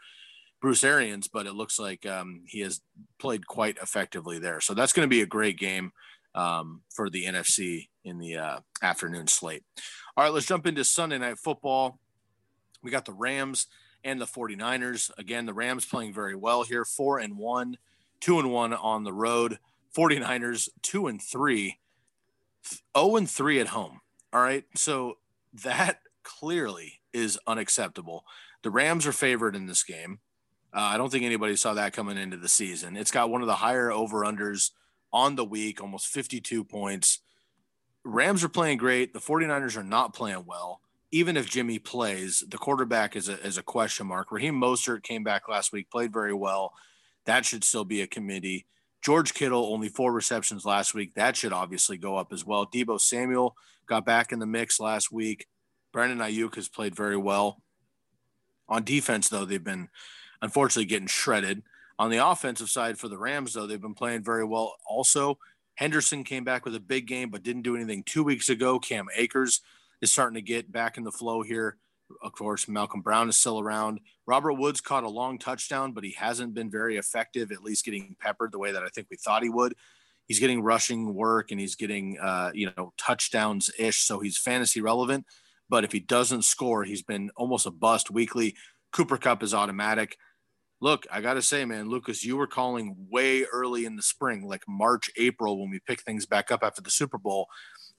Bruce 0.61 0.83
Arians, 0.83 1.27
but 1.27 1.47
it 1.47 1.53
looks 1.53 1.79
like 1.79 2.05
um, 2.05 2.43
he 2.45 2.59
has 2.59 2.81
played 3.19 3.47
quite 3.47 3.77
effectively 3.81 4.37
there. 4.37 4.61
So 4.61 4.75
that's 4.75 4.93
going 4.93 5.05
to 5.05 5.09
be 5.09 5.23
a 5.23 5.27
great 5.27 5.57
game 5.57 5.91
um, 6.35 6.83
for 6.93 7.09
the 7.09 7.25
NFC 7.25 7.89
in 8.05 8.19
the 8.19 8.37
uh, 8.37 8.59
afternoon 8.83 9.27
slate. 9.27 9.63
All 10.15 10.23
right, 10.23 10.33
let's 10.33 10.45
jump 10.45 10.67
into 10.67 10.83
Sunday 10.83 11.17
night 11.17 11.39
football. 11.39 11.99
We 12.83 12.91
got 12.91 13.05
the 13.05 13.13
Rams 13.13 13.65
and 14.03 14.21
the 14.21 14.25
49ers. 14.25 15.09
Again, 15.17 15.47
the 15.47 15.53
Rams 15.53 15.85
playing 15.85 16.13
very 16.13 16.35
well 16.35 16.63
here, 16.63 16.85
four 16.85 17.17
and 17.17 17.37
one 17.37 17.77
two 18.21 18.39
and 18.39 18.51
one 18.51 18.73
on 18.73 19.03
the 19.03 19.13
road. 19.13 19.59
49ers, 19.95 20.69
two 20.81 21.07
and 21.07 21.21
three, 21.21 21.79
0 22.97 23.15
and 23.17 23.29
three 23.29 23.59
at 23.59 23.67
home. 23.67 23.99
All 24.31 24.41
right. 24.41 24.63
So 24.75 25.17
that 25.53 25.99
clearly 26.23 27.01
is 27.13 27.37
unacceptable. 27.45 28.23
The 28.63 28.69
Rams 28.69 29.05
are 29.05 29.11
favored 29.11 29.55
in 29.55 29.65
this 29.65 29.83
game. 29.83 30.19
Uh, 30.73 30.79
I 30.79 30.97
don't 30.97 31.11
think 31.11 31.25
anybody 31.25 31.55
saw 31.57 31.73
that 31.73 31.93
coming 31.93 32.17
into 32.17 32.37
the 32.37 32.47
season. 32.47 32.95
It's 32.95 33.11
got 33.11 33.29
one 33.29 33.41
of 33.41 33.47
the 33.47 33.55
higher 33.55 33.91
over 33.91 34.23
unders 34.23 34.71
on 35.11 35.35
the 35.35 35.43
week, 35.43 35.81
almost 35.81 36.07
52 36.07 36.63
points. 36.63 37.19
Rams 38.05 38.43
are 38.43 38.49
playing 38.49 38.77
great. 38.77 39.13
The 39.13 39.19
49ers 39.19 39.75
are 39.75 39.83
not 39.83 40.13
playing 40.13 40.45
well. 40.45 40.81
Even 41.11 41.35
if 41.35 41.49
Jimmy 41.49 41.77
plays, 41.77 42.41
the 42.47 42.57
quarterback 42.57 43.17
is 43.17 43.27
a, 43.27 43.33
is 43.45 43.57
a 43.57 43.63
question 43.63 44.07
mark. 44.07 44.31
Raheem 44.31 44.55
Mostert 44.55 45.03
came 45.03 45.25
back 45.25 45.49
last 45.49 45.73
week, 45.73 45.91
played 45.91 46.13
very 46.13 46.33
well. 46.33 46.73
That 47.31 47.45
should 47.45 47.63
still 47.63 47.85
be 47.85 48.01
a 48.01 48.07
committee. 48.07 48.65
George 49.01 49.33
Kittle, 49.33 49.71
only 49.71 49.87
four 49.87 50.11
receptions 50.11 50.65
last 50.65 50.93
week. 50.93 51.13
That 51.13 51.37
should 51.37 51.53
obviously 51.53 51.95
go 51.95 52.17
up 52.17 52.33
as 52.33 52.45
well. 52.45 52.65
Deebo 52.65 52.99
Samuel 52.99 53.55
got 53.85 54.05
back 54.05 54.33
in 54.33 54.39
the 54.39 54.45
mix 54.45 54.81
last 54.81 55.13
week. 55.13 55.47
Brandon 55.93 56.17
Aiyuk 56.17 56.55
has 56.55 56.67
played 56.67 56.93
very 56.93 57.15
well. 57.15 57.61
On 58.67 58.83
defense, 58.83 59.29
though, 59.29 59.45
they've 59.45 59.63
been 59.63 59.87
unfortunately 60.41 60.83
getting 60.83 61.07
shredded. 61.07 61.63
On 61.97 62.11
the 62.11 62.17
offensive 62.17 62.69
side 62.69 62.99
for 62.99 63.07
the 63.07 63.17
Rams, 63.17 63.53
though, 63.53 63.65
they've 63.65 63.79
been 63.79 63.93
playing 63.93 64.25
very 64.25 64.43
well. 64.43 64.75
Also, 64.85 65.37
Henderson 65.75 66.25
came 66.25 66.43
back 66.43 66.65
with 66.65 66.75
a 66.75 66.81
big 66.81 67.07
game, 67.07 67.29
but 67.29 67.43
didn't 67.43 67.61
do 67.61 67.77
anything 67.77 68.03
two 68.03 68.25
weeks 68.25 68.49
ago. 68.49 68.77
Cam 68.77 69.07
Akers 69.15 69.61
is 70.01 70.11
starting 70.11 70.35
to 70.35 70.41
get 70.41 70.69
back 70.69 70.97
in 70.97 71.05
the 71.05 71.13
flow 71.13 71.43
here. 71.43 71.77
Of 72.21 72.33
course, 72.33 72.67
Malcolm 72.67 73.01
Brown 73.01 73.29
is 73.29 73.37
still 73.37 73.59
around. 73.59 73.99
Robert 74.25 74.53
Woods 74.53 74.81
caught 74.81 75.03
a 75.03 75.09
long 75.09 75.37
touchdown, 75.37 75.91
but 75.91 76.03
he 76.03 76.11
hasn't 76.17 76.53
been 76.53 76.69
very 76.69 76.97
effective, 76.97 77.51
at 77.51 77.63
least 77.63 77.85
getting 77.85 78.15
peppered 78.19 78.51
the 78.51 78.59
way 78.59 78.71
that 78.71 78.83
I 78.83 78.89
think 78.89 79.07
we 79.09 79.17
thought 79.17 79.43
he 79.43 79.49
would. 79.49 79.73
He's 80.27 80.39
getting 80.39 80.61
rushing 80.61 81.13
work 81.13 81.51
and 81.51 81.59
he's 81.59 81.75
getting, 81.75 82.17
uh, 82.19 82.51
you 82.53 82.71
know, 82.77 82.93
touchdowns 82.97 83.69
ish. 83.77 83.97
So 83.97 84.19
he's 84.19 84.37
fantasy 84.37 84.81
relevant. 84.81 85.25
But 85.69 85.83
if 85.83 85.91
he 85.91 85.99
doesn't 85.99 86.43
score, 86.43 86.83
he's 86.83 87.01
been 87.01 87.31
almost 87.35 87.65
a 87.65 87.71
bust 87.71 88.11
weekly. 88.11 88.55
Cooper 88.91 89.17
Kupp 89.17 89.43
is 89.43 89.53
automatic. 89.53 90.17
Look, 90.81 91.05
I 91.11 91.21
got 91.21 91.35
to 91.35 91.41
say, 91.41 91.63
man, 91.63 91.89
Lukas, 91.89 92.25
you 92.25 92.37
were 92.37 92.47
calling 92.47 92.95
way 93.09 93.43
early 93.43 93.85
in 93.85 93.95
the 93.95 94.01
spring, 94.01 94.47
like 94.47 94.63
March, 94.67 95.11
April, 95.15 95.59
when 95.59 95.69
we 95.69 95.79
pick 95.79 96.01
things 96.01 96.25
back 96.25 96.51
up 96.51 96.63
after 96.63 96.81
the 96.81 96.89
Super 96.89 97.17
Bowl. 97.17 97.47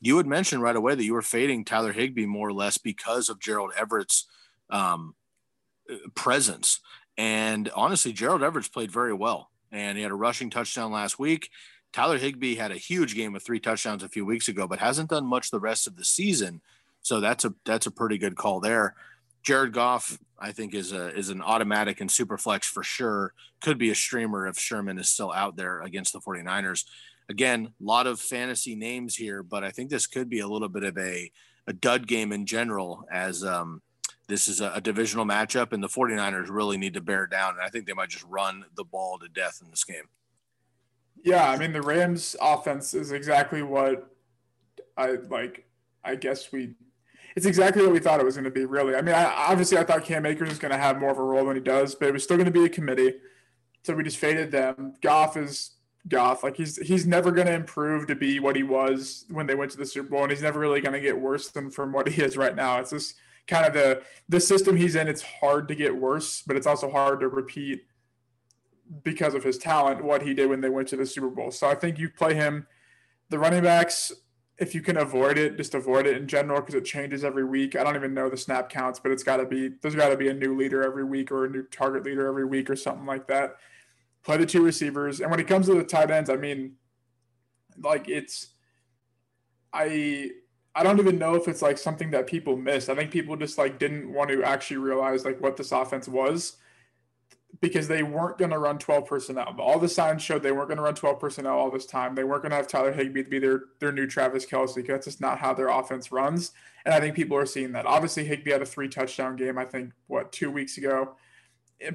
You 0.02 0.16
had 0.16 0.26
mentioned 0.26 0.62
right 0.62 0.74
away 0.74 0.96
that 0.96 1.04
you 1.04 1.14
were 1.14 1.22
fading 1.22 1.64
Tyler 1.64 1.92
Higbee 1.92 2.26
more 2.26 2.48
or 2.48 2.52
less 2.52 2.76
because 2.76 3.28
of 3.28 3.38
Gerald 3.38 3.70
Everett's 3.78 4.26
um, 4.68 5.14
presence. 6.16 6.80
And 7.16 7.70
honestly, 7.76 8.12
Gerald 8.12 8.42
Everett's 8.42 8.68
played 8.68 8.90
very 8.90 9.14
well, 9.14 9.50
and 9.70 9.96
he 9.96 10.02
had 10.02 10.10
a 10.10 10.16
rushing 10.16 10.50
touchdown 10.50 10.90
last 10.90 11.20
week. 11.20 11.50
Tyler 11.92 12.18
Higbee 12.18 12.56
had 12.56 12.72
a 12.72 12.76
huge 12.76 13.14
game 13.14 13.32
with 13.32 13.44
three 13.44 13.60
touchdowns 13.60 14.02
a 14.02 14.08
few 14.08 14.26
weeks 14.26 14.48
ago, 14.48 14.66
but 14.66 14.80
hasn't 14.80 15.10
done 15.10 15.24
much 15.24 15.52
the 15.52 15.60
rest 15.60 15.86
of 15.86 15.94
the 15.94 16.04
season. 16.04 16.62
So 17.02 17.20
that's 17.20 17.44
a 17.44 17.54
that's 17.64 17.86
a 17.86 17.92
pretty 17.92 18.18
good 18.18 18.36
call 18.36 18.58
there. 18.58 18.96
Jared 19.44 19.72
Goff, 19.72 20.18
I 20.36 20.50
think, 20.50 20.74
is 20.74 20.90
a 20.90 21.16
is 21.16 21.28
an 21.28 21.42
automatic 21.42 22.00
and 22.00 22.10
super 22.10 22.38
flex 22.38 22.66
for 22.66 22.82
sure. 22.82 23.34
Could 23.60 23.78
be 23.78 23.90
a 23.90 23.94
streamer 23.94 24.48
if 24.48 24.58
Sherman 24.58 24.98
is 24.98 25.08
still 25.08 25.30
out 25.32 25.56
there 25.56 25.80
against 25.80 26.12
the 26.12 26.20
49ers. 26.20 26.86
Again, 27.28 27.72
a 27.80 27.84
lot 27.84 28.06
of 28.06 28.20
fantasy 28.20 28.74
names 28.74 29.16
here, 29.16 29.42
but 29.42 29.64
I 29.64 29.70
think 29.70 29.90
this 29.90 30.06
could 30.06 30.28
be 30.28 30.40
a 30.40 30.48
little 30.48 30.68
bit 30.68 30.84
of 30.84 30.98
a, 30.98 31.30
a 31.66 31.72
dud 31.72 32.06
game 32.06 32.32
in 32.32 32.46
general 32.46 33.04
as 33.10 33.44
um, 33.44 33.80
this 34.28 34.48
is 34.48 34.60
a, 34.60 34.72
a, 34.74 34.80
divisional 34.80 35.24
matchup 35.24 35.72
and 35.72 35.82
the 35.82 35.88
49ers 35.88 36.48
really 36.50 36.76
need 36.76 36.94
to 36.94 37.00
bear 37.00 37.26
down. 37.26 37.54
And 37.54 37.62
I 37.62 37.68
think 37.68 37.86
they 37.86 37.92
might 37.92 38.10
just 38.10 38.24
run 38.28 38.64
the 38.74 38.84
ball 38.84 39.18
to 39.18 39.28
death 39.28 39.60
in 39.62 39.70
this 39.70 39.84
game. 39.84 40.08
Yeah, 41.24 41.48
I 41.48 41.56
mean 41.56 41.72
the 41.72 41.82
Rams 41.82 42.34
offense 42.40 42.94
is 42.94 43.12
exactly 43.12 43.62
what 43.62 44.10
I 44.96 45.12
like 45.28 45.64
I 46.04 46.16
guess 46.16 46.50
we 46.50 46.74
it's 47.36 47.46
exactly 47.46 47.82
what 47.82 47.92
we 47.92 47.98
thought 47.98 48.20
it 48.20 48.26
was 48.26 48.34
going 48.34 48.44
to 48.44 48.50
be. 48.50 48.66
Really, 48.66 48.94
I 48.94 49.00
mean, 49.00 49.14
I, 49.14 49.24
obviously, 49.24 49.78
I 49.78 49.84
thought 49.84 50.04
Cam 50.04 50.26
Akers 50.26 50.50
was 50.50 50.58
going 50.58 50.72
to 50.72 50.78
have 50.78 51.00
more 51.00 51.10
of 51.10 51.18
a 51.18 51.22
role 51.22 51.46
than 51.46 51.56
he 51.56 51.62
does, 51.62 51.94
but 51.94 52.08
it 52.08 52.12
was 52.12 52.22
still 52.22 52.36
going 52.36 52.44
to 52.46 52.52
be 52.52 52.66
a 52.66 52.68
committee. 52.68 53.14
So 53.84 53.94
we 53.94 54.04
just 54.04 54.18
faded 54.18 54.50
them. 54.50 54.94
Goff 55.00 55.36
is 55.36 55.70
Goff. 56.08 56.42
Like 56.42 56.56
he's 56.56 56.76
he's 56.78 57.06
never 57.06 57.30
going 57.30 57.46
to 57.46 57.54
improve 57.54 58.06
to 58.08 58.14
be 58.14 58.40
what 58.40 58.56
he 58.56 58.62
was 58.62 59.24
when 59.30 59.46
they 59.46 59.54
went 59.54 59.70
to 59.72 59.78
the 59.78 59.86
Super 59.86 60.08
Bowl, 60.10 60.22
and 60.22 60.32
he's 60.32 60.42
never 60.42 60.58
really 60.58 60.80
going 60.80 60.94
to 60.94 61.00
get 61.00 61.20
worse 61.20 61.50
than 61.50 61.70
from 61.70 61.92
what 61.92 62.08
he 62.08 62.22
is 62.22 62.36
right 62.36 62.56
now. 62.56 62.80
It's 62.80 62.90
just 62.90 63.14
kind 63.46 63.66
of 63.66 63.72
the 63.72 64.02
the 64.28 64.40
system 64.40 64.76
he's 64.76 64.96
in. 64.96 65.08
It's 65.08 65.22
hard 65.22 65.68
to 65.68 65.74
get 65.74 65.94
worse, 65.94 66.42
but 66.42 66.56
it's 66.56 66.66
also 66.66 66.90
hard 66.90 67.20
to 67.20 67.28
repeat 67.28 67.82
because 69.04 69.34
of 69.34 69.44
his 69.44 69.58
talent 69.58 70.04
what 70.04 70.22
he 70.22 70.34
did 70.34 70.48
when 70.48 70.60
they 70.60 70.68
went 70.68 70.88
to 70.88 70.96
the 70.96 71.06
Super 71.06 71.30
Bowl. 71.30 71.50
So 71.50 71.68
I 71.68 71.74
think 71.74 71.98
you 71.98 72.08
play 72.10 72.34
him. 72.34 72.66
The 73.30 73.38
running 73.38 73.62
backs, 73.62 74.12
if 74.58 74.74
you 74.74 74.82
can 74.82 74.98
avoid 74.98 75.38
it, 75.38 75.56
just 75.56 75.74
avoid 75.74 76.06
it 76.06 76.16
in 76.16 76.28
general 76.28 76.60
because 76.60 76.74
it 76.74 76.84
changes 76.84 77.24
every 77.24 77.44
week. 77.44 77.76
I 77.76 77.82
don't 77.82 77.96
even 77.96 78.12
know 78.12 78.28
the 78.28 78.36
snap 78.36 78.68
counts, 78.68 78.98
but 78.98 79.10
it's 79.10 79.22
got 79.22 79.38
to 79.38 79.46
be 79.46 79.70
there's 79.80 79.94
got 79.94 80.10
to 80.10 80.16
be 80.16 80.28
a 80.28 80.34
new 80.34 80.56
leader 80.56 80.82
every 80.82 81.04
week 81.04 81.30
or 81.30 81.46
a 81.46 81.50
new 81.50 81.62
target 81.62 82.04
leader 82.04 82.26
every 82.26 82.44
week 82.44 82.68
or 82.68 82.76
something 82.76 83.06
like 83.06 83.28
that. 83.28 83.56
Play 84.24 84.36
the 84.36 84.46
two 84.46 84.62
receivers, 84.62 85.20
and 85.20 85.30
when 85.30 85.40
it 85.40 85.48
comes 85.48 85.66
to 85.66 85.74
the 85.74 85.84
tight 85.84 86.10
ends, 86.10 86.30
I 86.30 86.36
mean, 86.36 86.74
like 87.78 88.08
it's 88.08 88.48
I 89.72 90.30
I 90.74 90.82
don't 90.82 90.98
even 91.00 91.18
know 91.18 91.34
if 91.34 91.48
it's 91.48 91.62
like 91.62 91.76
something 91.76 92.10
that 92.12 92.26
people 92.26 92.56
missed. 92.56 92.88
I 92.88 92.94
think 92.94 93.10
people 93.10 93.36
just 93.36 93.58
like 93.58 93.78
didn't 93.78 94.12
want 94.12 94.30
to 94.30 94.42
actually 94.42 94.78
realize 94.78 95.24
like 95.24 95.40
what 95.40 95.56
this 95.56 95.72
offense 95.72 96.08
was 96.08 96.56
because 97.60 97.86
they 97.88 98.02
weren't 98.02 98.38
going 98.38 98.50
to 98.50 98.58
run 98.58 98.78
12 98.78 99.06
personnel. 99.06 99.54
All 99.58 99.78
the 99.78 99.88
signs 99.88 100.22
showed 100.22 100.42
they 100.42 100.52
weren't 100.52 100.68
going 100.68 100.78
to 100.78 100.82
run 100.82 100.94
12 100.94 101.20
personnel 101.20 101.58
all 101.58 101.70
this 101.70 101.84
time. 101.84 102.14
They 102.14 102.24
weren't 102.24 102.42
going 102.42 102.50
to 102.50 102.56
have 102.56 102.66
Tyler 102.66 102.92
Higbee 102.92 103.24
to 103.24 103.28
be 103.28 103.38
their, 103.38 103.64
their 103.78 103.92
new 103.92 104.06
Travis 104.06 104.46
Kelce. 104.46 104.86
That's 104.86 105.04
just 105.04 105.20
not 105.20 105.38
how 105.38 105.52
their 105.52 105.68
offense 105.68 106.10
runs. 106.10 106.52
And 106.84 106.94
I 106.94 107.00
think 107.00 107.14
people 107.14 107.36
are 107.36 107.46
seeing 107.46 107.72
that. 107.72 107.84
Obviously, 107.84 108.24
Higbee 108.24 108.52
had 108.52 108.62
a 108.62 108.66
three 108.66 108.88
touchdown 108.88 109.36
game, 109.36 109.58
I 109.58 109.64
think, 109.64 109.92
what, 110.06 110.32
two 110.32 110.50
weeks 110.50 110.78
ago. 110.78 111.14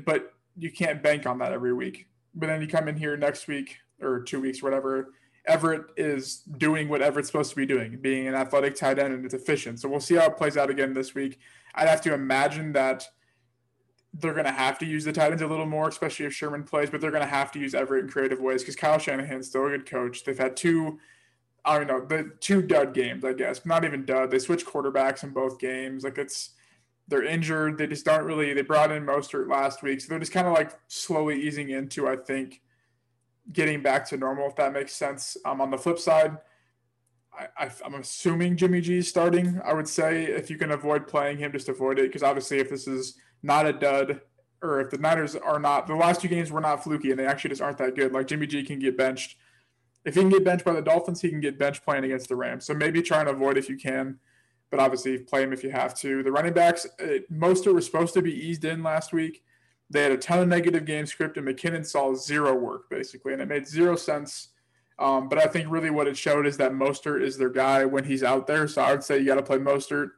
But 0.06 0.34
you 0.56 0.72
can't 0.72 1.02
bank 1.02 1.26
on 1.26 1.40
that 1.40 1.52
every 1.52 1.74
week. 1.74 2.08
But 2.38 2.47
then 2.47 2.62
you 2.62 2.67
come 2.67 2.88
in 2.88 2.95
here 2.95 3.17
next 3.17 3.47
week 3.47 3.78
or 4.02 4.21
two 4.21 4.39
weeks, 4.39 4.63
whatever. 4.63 5.13
Everett 5.45 5.86
is 5.97 6.38
doing 6.58 6.89
what 6.89 7.02
Everett's 7.02 7.28
supposed 7.30 7.50
to 7.50 7.56
be 7.56 7.65
doing, 7.65 7.97
being 8.02 8.28
an 8.28 8.36
athletic 8.36 8.76
tight 8.76 9.00
end, 9.00 9.13
and 9.13 9.26
it's 9.26 9.34
efficient. 9.34 9.80
So 9.80 9.89
we'll 9.89 10.00
see 10.00 10.15
how 10.15 10.26
it 10.28 10.38
plays 10.38 10.58
out 10.58 10.69
again 10.69 10.93
this 10.93 11.15
week. 11.15 11.39
I'd 11.76 11.88
have 11.88 12.02
to 12.02 12.13
imagine 12.13 12.71
that– 12.73 13.08
they're 14.19 14.34
going 14.34 14.45
to 14.45 14.52
have 14.52 14.80
to 14.80 14.86
use 14.86 15.04
the 15.04 15.12
tight 15.12 15.32
ends 15.32 15.41
a 15.41 15.47
little 15.47 15.65
more, 15.65 15.88
especially 15.88 16.26
if 16.26 16.34
Sherman 16.34 16.63
plays, 16.63 16.89
but 16.89 17.02
they're 17.02 17.12
going 17.12 17.23
to 17.23 17.30
have 17.30 17.52
to 17.52 17.60
use 17.60 17.76
Everett 17.76 18.06
in 18.06 18.10
creative 18.10 18.39
ways 18.39 18.62
because 18.62 18.76
Kyle 18.76 18.97
Shanahan's 18.97 19.47
still 19.47 19.67
a 19.67 19.69
good 19.69 19.86
coach. 19.86 20.23
They've 20.23 20.38
had 20.38 20.58
two, 20.58 21.00
I 21.63 21.78
don't 21.78 21.88
know, 21.88 22.04
the 22.04 22.32
two 22.39 22.62
dud 22.62 22.93
games, 22.93 23.23
I 23.23 23.34
guess. 23.34 23.65
Not 23.65 23.86
even 23.86 24.06
dud. 24.06 24.32
They 24.32 24.39
switched 24.39 24.65
quarterbacks 24.65 25.23
in 25.23 25.32
both 25.32 25.60
games. 25.60 26.04
Like 26.04 26.17
it's, 26.17 26.52
they're 27.08 27.24
injured. 27.24 27.78
They 27.78 27.88
just 27.88 28.08
aren't 28.08 28.26
really, 28.26 28.54
they 28.54 28.62
brought 28.62 28.91
in 28.91 29.06
Mostert 29.06 29.50
last 29.50 29.82
week. 29.82 30.02
So 30.02 30.08
they're 30.10 30.20
just 30.20 30.32
kind 30.32 30.48
of 30.48 30.54
like 30.54 30.72
slowly 30.88 31.41
easing 31.41 31.70
into, 31.70 32.08
I 32.08 32.17
think, 32.17 32.62
getting 33.52 33.82
back 33.82 34.08
to 34.10 34.17
normal, 34.17 34.48
if 34.48 34.56
that 34.58 34.74
makes 34.74 34.93
sense. 34.93 35.38
Um, 35.46 35.62
on 35.62 35.72
the 35.72 35.78
flip 35.78 36.00
side, 36.00 36.38
I, 37.58 37.70
am 37.86 37.93
assuming 37.96 38.58
Jimmy 38.58 38.82
G 38.82 38.98
is 38.98 39.08
starting. 39.08 39.62
I 39.63 39.74
would 39.74 39.88
say 39.88 40.26
if 40.26 40.50
you 40.50 40.58
can 40.58 40.72
avoid 40.72 41.08
playing 41.08 41.38
him, 41.38 41.52
just 41.52 41.70
avoid 41.70 42.00
it 42.00 42.08
because 42.08 42.24
obviously 42.24 42.60
if 42.60 42.70
this 42.70 42.88
is 42.88 43.15
not 43.43 43.67
a 43.67 43.74
dud, 43.74 44.22
or 44.62 44.82
if 44.82 44.89
the 44.89 44.98
Niners 44.98 45.36
are 45.36 45.60
not 45.60 45.86
the 45.86 45.96
last 45.96 46.22
two 46.22 46.28
games 46.28 46.52
were 46.52 46.62
not 46.62 46.84
fluky 46.84 47.12
and 47.12 47.20
they 47.20 47.28
actually 47.28 47.52
just 47.52 47.62
aren't 47.62 47.78
that 47.78 47.96
good. 47.96 48.12
Like 48.12 48.28
Jimmy 48.28 48.48
G 48.48 48.63
can 48.63 48.80
get 48.80 48.98
benched. 48.98 49.38
If 50.04 50.15
he 50.15 50.22
can 50.22 50.30
get 50.30 50.43
benched 50.43 50.65
by 50.65 50.74
the 50.74 50.82
Dolphins, 50.82 51.22
he 51.22 51.30
can 51.30 51.41
get 51.41 51.60
benched 51.60 51.84
playing 51.84 52.06
against 52.06 52.30
the 52.30 52.36
Rams. 52.36 52.65
So 52.65 52.74
maybe 52.74 53.02
try 53.02 53.20
and 53.20 53.30
avoid 53.30 53.58
if 53.58 53.70
you 53.70 53.78
can, 53.78 54.20
but 54.69 54.80
obviously 54.80 55.17
play 55.17 55.43
him 55.43 55.53
if 55.53 55.63
you 55.63 55.71
have 55.71 55.93
to. 55.99 56.23
The 56.23 56.32
running 56.32 56.53
backs, 56.53 56.86
it, 56.99 57.32
Mostert 57.32 57.73
was 57.73 57.86
supposed 57.86 58.13
to 58.15 58.21
be 58.21 58.34
eased 58.34 58.65
in 58.65 58.84
last 58.84 59.13
week. 59.13 59.43
They 59.89 60.03
had 60.03 60.12
a 60.12 60.17
ton 60.17 60.39
of 60.39 60.47
negative 60.47 60.86
game 60.86 61.06
script, 61.06 61.38
and 61.38 61.47
McKinnon 61.47 61.86
saw 61.86 62.13
zero 62.13 62.53
work 62.53 62.89
basically, 62.89 63.34
and 63.34 63.41
it 63.41 63.47
made 63.47 63.67
zero 63.67 63.95
sense. 63.95 64.49
Um, 64.99 65.30
but 65.30 65.38
I 65.38 65.45
think 65.45 65.69
really 65.69 65.91
what 65.91 66.08
it 66.08 66.17
showed 66.17 66.47
is 66.47 66.58
that 66.58 66.71
Mostert 66.71 67.21
is 67.21 67.38
their 67.38 67.49
guy 67.49 67.86
when 67.86 68.03
he's 68.03 68.23
out 68.23 68.47
there. 68.47 68.67
So 68.67 68.82
I 68.82 68.91
would 68.91 69.03
say 69.03 69.19
you 69.19 69.25
got 69.25 69.36
to 69.36 69.43
play 69.43 69.58
Mostert. 69.58 70.10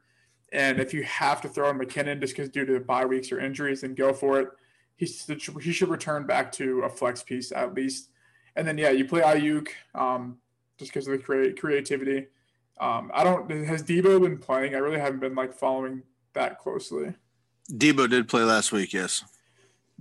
And 0.52 0.80
if 0.80 0.92
you 0.92 1.04
have 1.04 1.40
to 1.42 1.48
throw 1.48 1.70
in 1.70 1.78
McKinnon 1.78 2.20
just 2.20 2.34
because 2.34 2.48
due 2.48 2.64
to 2.64 2.80
bye 2.80 3.04
weeks 3.04 3.30
or 3.30 3.38
injuries, 3.38 3.82
then 3.82 3.94
go 3.94 4.12
for 4.12 4.40
it. 4.40 4.48
He 4.96 5.06
he 5.06 5.72
should 5.72 5.88
return 5.88 6.26
back 6.26 6.50
to 6.52 6.80
a 6.80 6.88
flex 6.88 7.22
piece 7.22 7.52
at 7.52 7.74
least. 7.74 8.10
And 8.56 8.66
then 8.66 8.76
yeah, 8.76 8.90
you 8.90 9.04
play 9.04 9.20
Aiyuk 9.20 9.68
um, 9.94 10.38
just 10.76 10.92
because 10.92 11.06
of 11.06 11.12
the 11.12 11.18
create, 11.18 11.60
creativity. 11.60 12.26
Um, 12.80 13.10
I 13.14 13.24
don't 13.24 13.48
has 13.66 13.82
Deebo 13.82 14.22
been 14.22 14.38
playing? 14.38 14.74
I 14.74 14.78
really 14.78 14.98
haven't 14.98 15.20
been 15.20 15.34
like 15.34 15.52
following 15.52 16.02
that 16.32 16.58
closely. 16.58 17.14
Deebo 17.70 18.08
did 18.08 18.26
play 18.26 18.42
last 18.42 18.72
week, 18.72 18.92
yes. 18.92 19.22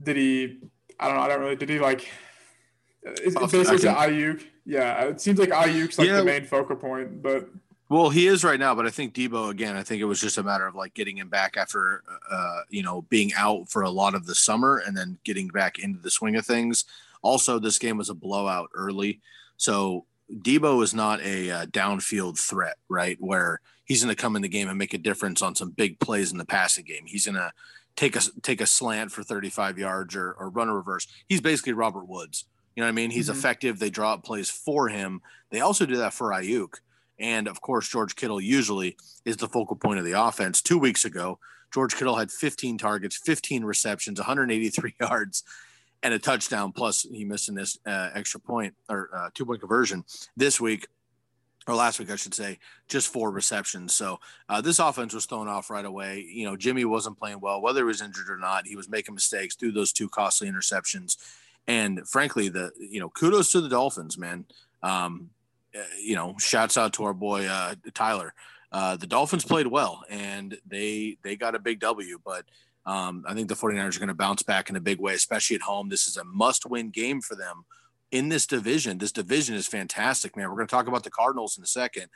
Did 0.01 0.15
he? 0.15 0.59
I 0.99 1.07
don't 1.07 1.17
know. 1.17 1.21
I 1.21 1.27
don't 1.27 1.41
really. 1.41 1.55
Did 1.57 1.69
he 1.69 1.79
like? 1.79 2.09
Is 3.03 3.35
basically 3.35 3.79
can... 3.79 3.95
Aiyuk? 3.95 4.43
Yeah, 4.65 5.03
it 5.03 5.19
seems 5.19 5.39
like 5.39 5.49
Aiyuk's 5.49 5.97
like 5.99 6.07
yeah. 6.07 6.17
the 6.17 6.23
main 6.23 6.45
focal 6.45 6.75
point, 6.75 7.21
but 7.21 7.49
well, 7.89 8.11
he 8.11 8.27
is 8.27 8.43
right 8.43 8.59
now, 8.59 8.75
but 8.75 8.85
I 8.85 8.91
think 8.91 9.15
Deebo 9.15 9.49
again. 9.49 9.75
I 9.75 9.83
think 9.83 9.99
it 9.99 10.05
was 10.05 10.21
just 10.21 10.37
a 10.37 10.43
matter 10.43 10.67
of 10.67 10.75
like 10.75 10.93
getting 10.93 11.17
him 11.17 11.27
back 11.27 11.57
after, 11.57 12.03
uh, 12.29 12.61
you 12.69 12.83
know, 12.83 13.01
being 13.03 13.33
out 13.35 13.67
for 13.67 13.81
a 13.81 13.89
lot 13.89 14.13
of 14.13 14.27
the 14.27 14.35
summer 14.35 14.83
and 14.85 14.95
then 14.95 15.17
getting 15.23 15.47
back 15.47 15.79
into 15.79 15.99
the 15.99 16.11
swing 16.11 16.35
of 16.35 16.45
things. 16.45 16.85
Also, 17.23 17.57
this 17.57 17.79
game 17.79 17.97
was 17.97 18.09
a 18.09 18.13
blowout 18.13 18.69
early, 18.75 19.19
so 19.57 20.05
Deebo 20.33 20.83
is 20.83 20.93
not 20.93 21.21
a 21.21 21.49
uh, 21.49 21.65
downfield 21.65 22.37
threat, 22.37 22.77
right? 22.87 23.17
Where 23.19 23.61
he's 23.85 24.03
going 24.03 24.15
to 24.15 24.21
come 24.21 24.35
in 24.35 24.41
the 24.41 24.47
game 24.47 24.69
and 24.69 24.77
make 24.77 24.93
a 24.93 24.99
difference 24.99 25.41
on 25.41 25.55
some 25.55 25.71
big 25.71 25.99
plays 25.99 26.31
in 26.31 26.37
the 26.37 26.45
passing 26.45 26.85
game. 26.85 27.05
He's 27.05 27.25
going 27.25 27.35
to 27.35 27.51
take 27.95 28.15
a 28.15 28.21
take 28.41 28.61
a 28.61 28.65
slant 28.65 29.11
for 29.11 29.23
35 29.23 29.77
yards 29.77 30.15
or, 30.15 30.31
or 30.33 30.49
run 30.49 30.69
a 30.69 30.75
reverse. 30.75 31.07
He's 31.27 31.41
basically 31.41 31.73
Robert 31.73 32.07
Woods. 32.07 32.45
You 32.75 32.81
know 32.81 32.87
what 32.87 32.93
I 32.93 32.95
mean? 32.95 33.11
He's 33.11 33.29
mm-hmm. 33.29 33.37
effective. 33.37 33.79
They 33.79 33.89
draw 33.89 34.13
up 34.13 34.23
plays 34.23 34.49
for 34.49 34.87
him. 34.87 35.21
They 35.49 35.59
also 35.59 35.85
do 35.85 35.97
that 35.97 36.13
for 36.13 36.29
Aiyuk. 36.29 36.75
And 37.19 37.47
of 37.47 37.59
course, 37.61 37.89
George 37.89 38.15
Kittle 38.15 38.39
usually 38.39 38.95
is 39.25 39.37
the 39.37 39.47
focal 39.47 39.75
point 39.75 39.99
of 39.99 40.05
the 40.05 40.13
offense. 40.13 40.61
Two 40.61 40.77
weeks 40.77 41.03
ago, 41.03 41.39
George 41.73 41.95
Kittle 41.95 42.15
had 42.15 42.31
15 42.31 42.77
targets, 42.77 43.17
15 43.17 43.65
receptions, 43.65 44.19
183 44.19 44.95
yards, 45.01 45.43
and 46.03 46.13
a 46.13 46.19
touchdown. 46.19 46.71
Plus, 46.71 47.03
he 47.03 47.25
missed 47.25 47.53
this 47.53 47.77
uh, 47.85 48.09
extra 48.13 48.39
point 48.39 48.73
or 48.89 49.09
uh, 49.13 49.29
two 49.33 49.45
point 49.45 49.59
conversion. 49.59 50.03
This 50.37 50.59
week, 50.59 50.87
or 51.67 51.75
last 51.75 51.99
week, 51.99 52.09
I 52.09 52.15
should 52.15 52.33
say, 52.33 52.57
just 52.87 53.11
four 53.11 53.31
receptions. 53.31 53.93
So 53.93 54.19
uh, 54.47 54.61
this 54.61 54.79
offense 54.79 55.13
was 55.13 55.25
thrown 55.25 55.47
off 55.47 55.69
right 55.69 55.85
away. 55.85 56.21
You 56.21 56.45
know, 56.45 56.55
Jimmy 56.55 56.85
wasn't 56.85 57.19
playing 57.19 57.39
well, 57.41 57.61
whether 57.61 57.81
he 57.81 57.85
was 57.85 58.01
injured 58.01 58.29
or 58.29 58.37
not. 58.37 58.65
He 58.65 58.75
was 58.75 58.89
making 58.89 59.13
mistakes, 59.13 59.55
threw 59.55 59.71
those 59.71 59.93
two 59.93 60.09
costly 60.09 60.49
interceptions. 60.49 61.17
And 61.67 62.07
frankly, 62.07 62.49
the 62.49 62.71
you 62.79 62.99
know, 62.99 63.09
kudos 63.09 63.51
to 63.51 63.61
the 63.61 63.69
Dolphins, 63.69 64.17
man. 64.17 64.45
Um, 64.81 65.29
uh, 65.75 65.83
you 66.01 66.15
know, 66.15 66.33
shouts 66.39 66.77
out 66.77 66.93
to 66.93 67.03
our 67.03 67.13
boy 67.13 67.45
uh, 67.45 67.75
Tyler. 67.93 68.33
Uh, 68.71 68.95
the 68.95 69.07
Dolphins 69.07 69.45
played 69.45 69.67
well, 69.67 70.03
and 70.09 70.57
they 70.65 71.17
they 71.21 71.35
got 71.35 71.55
a 71.55 71.59
big 71.59 71.79
W. 71.79 72.19
But 72.23 72.45
um, 72.85 73.23
I 73.27 73.33
think 73.33 73.47
the 73.47 73.55
49ers 73.55 73.95
are 73.95 73.99
going 73.99 74.07
to 74.07 74.13
bounce 74.13 74.43
back 74.43 74.69
in 74.69 74.75
a 74.75 74.81
big 74.81 74.99
way, 74.99 75.13
especially 75.13 75.55
at 75.55 75.61
home. 75.61 75.89
This 75.89 76.07
is 76.07 76.17
a 76.17 76.23
must-win 76.23 76.89
game 76.89 77.21
for 77.21 77.35
them 77.35 77.65
in 78.11 78.29
this 78.29 78.47
division. 78.47 78.97
This 78.97 79.11
division 79.11 79.55
is 79.55 79.67
fantastic, 79.67 80.35
man. 80.35 80.49
We're 80.49 80.55
going 80.55 80.67
to 80.67 80.75
talk 80.75 80.87
about 80.87 81.03
the 81.03 81.11
Cardinals 81.11 81.57
in 81.57 81.63
a 81.63 81.67
second, 81.67 82.07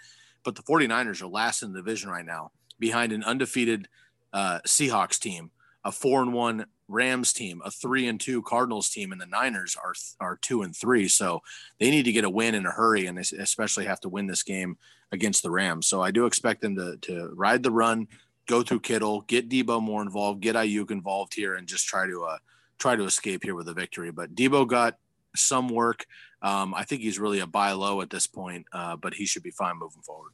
but 0.44 0.56
the 0.56 0.64
49ers 0.64 1.22
are 1.22 1.28
last 1.28 1.62
in 1.62 1.74
the 1.74 1.80
division 1.80 2.10
right 2.10 2.26
now, 2.26 2.52
behind 2.80 3.12
an 3.12 3.24
undefeated 3.24 3.88
uh, 4.32 4.60
Seahawks 4.66 5.20
team, 5.20 5.52
a 5.84 5.92
four 5.92 6.22
and 6.22 6.34
one 6.34 6.66
Rams 6.88 7.34
team, 7.34 7.62
a 7.64 7.72
three 7.72 8.08
and 8.08 8.20
two 8.20 8.42
Cardinals 8.42 8.90
team, 8.90 9.12
and 9.12 9.22
the 9.22 9.26
Niners 9.26 9.78
are 9.82 9.94
are 10.20 10.38
two 10.42 10.64
and 10.64 10.76
three. 10.76 11.08
So 11.08 11.42
they 11.80 11.90
need 11.90 12.04
to 12.04 12.12
get 12.12 12.26
a 12.26 12.30
win 12.30 12.56
in 12.56 12.66
a 12.66 12.72
hurry, 12.72 13.06
and 13.06 13.18
they 13.18 13.38
especially 13.38 13.86
have 13.86 14.00
to 14.02 14.10
win 14.10 14.28
this 14.28 14.44
game 14.44 14.78
against 15.12 15.44
the 15.44 15.52
Rams. 15.52 15.88
So 15.88 16.02
I 16.02 16.12
do 16.12 16.26
expect 16.26 16.62
them 16.62 16.76
to 16.76 16.98
to 16.98 17.32
ride 17.34 17.64
the 17.64 17.72
run, 17.72 18.08
go 18.48 18.64
through 18.64 18.82
Kittle, 18.82 19.22
get 19.22 19.50
Deebo 19.50 19.82
more 19.82 20.02
involved, 20.02 20.42
get 20.42 20.56
Aiyuk 20.56 20.92
involved 20.92 21.34
here, 21.34 21.56
and 21.56 21.68
just 21.68 21.88
try 21.88 22.06
to 22.08 22.24
uh, 22.24 22.38
try 22.78 22.96
to 22.96 23.04
escape 23.04 23.44
here 23.44 23.56
with 23.56 23.68
a 23.68 23.74
victory. 23.74 24.12
But 24.12 24.36
Deebo 24.36 24.68
got 24.68 24.98
some 25.36 25.70
work. 25.70 26.06
Um, 26.42 26.74
I 26.74 26.84
think 26.84 27.02
he's 27.02 27.20
really 27.20 27.40
a 27.40 27.48
buy 27.48 27.72
low 27.72 28.02
at 28.02 28.10
this 28.10 28.28
point, 28.28 28.66
uh, 28.74 28.96
but 28.96 29.14
he 29.14 29.26
should 29.26 29.44
be 29.44 29.52
fine 29.52 29.78
moving 29.80 30.02
forward. 30.02 30.32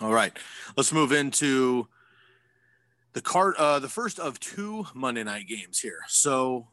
All 0.00 0.12
right, 0.12 0.36
let's 0.76 0.92
move 0.92 1.12
into 1.12 1.88
the 3.16 3.22
card 3.22 3.54
uh, 3.56 3.78
the 3.78 3.88
first 3.88 4.20
of 4.20 4.38
two 4.40 4.86
monday 4.92 5.24
night 5.24 5.46
games 5.46 5.80
here 5.80 6.00
so 6.06 6.68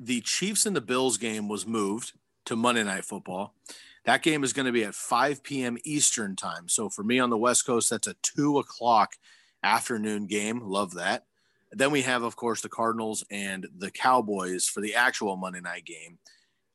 the 0.00 0.20
chiefs 0.22 0.66
and 0.66 0.74
the 0.74 0.80
bills 0.80 1.16
game 1.16 1.48
was 1.48 1.68
moved 1.68 2.14
to 2.44 2.56
monday 2.56 2.82
night 2.82 3.04
football 3.04 3.54
that 4.04 4.22
game 4.22 4.44
is 4.44 4.52
going 4.52 4.66
to 4.66 4.72
be 4.72 4.84
at 4.84 4.94
5 4.94 5.42
p.m 5.42 5.78
eastern 5.84 6.36
time 6.36 6.68
so 6.68 6.88
for 6.88 7.02
me 7.02 7.18
on 7.18 7.30
the 7.30 7.38
west 7.38 7.66
coast 7.66 7.90
that's 7.90 8.06
a 8.06 8.16
2 8.22 8.58
o'clock 8.58 9.14
afternoon 9.62 10.26
game 10.26 10.60
love 10.60 10.94
that 10.94 11.24
then 11.72 11.90
we 11.90 12.02
have 12.02 12.22
of 12.22 12.36
course 12.36 12.60
the 12.60 12.68
cardinals 12.68 13.24
and 13.30 13.66
the 13.78 13.90
cowboys 13.90 14.66
for 14.66 14.80
the 14.80 14.94
actual 14.94 15.36
monday 15.36 15.60
night 15.60 15.84
game 15.84 16.18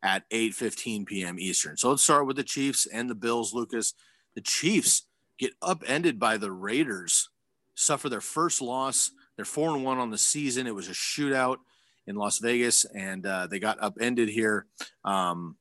at 0.02 0.24
8 0.32 0.54
15 0.54 1.06
p.m 1.06 1.40
eastern 1.40 1.78
so 1.78 1.90
let's 1.90 2.04
start 2.04 2.26
with 2.26 2.36
the 2.36 2.44
chiefs 2.44 2.86
and 2.86 3.10
the 3.10 3.16
bills 3.16 3.54
lukas 3.54 3.94
the 4.36 4.42
chiefs 4.42 5.04
get 5.38 5.54
upended 5.62 6.20
by 6.20 6.38
the 6.38 6.52
raiders 6.52 7.30
suffer 7.80 8.10
their 8.10 8.22
first 8.22 8.62
loss. 8.62 9.12
They're 9.36 9.46
four 9.46 9.74
and 9.74 9.84
one 9.84 9.98
on 9.98 10.12
the 10.12 10.18
season. 10.18 10.68
It 10.68 10.76
was 10.76 10.90
a 10.90 10.94
shootout 10.94 11.58
in 12.06 12.16
Las 12.16 12.40
Vegas, 12.40 12.86
and 12.86 13.26
uh, 13.26 13.48
they 13.48 13.60
got 13.60 13.82
upended 13.82 14.30
here. 14.30 14.66
Um, 15.06 15.56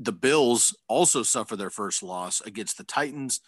the 0.00 0.12
Bills 0.12 0.74
also 0.88 1.22
suffer 1.22 1.56
their 1.56 1.68
first 1.68 2.02
loss 2.02 2.40
against 2.40 2.78
the 2.78 2.84
Titans 2.84 3.40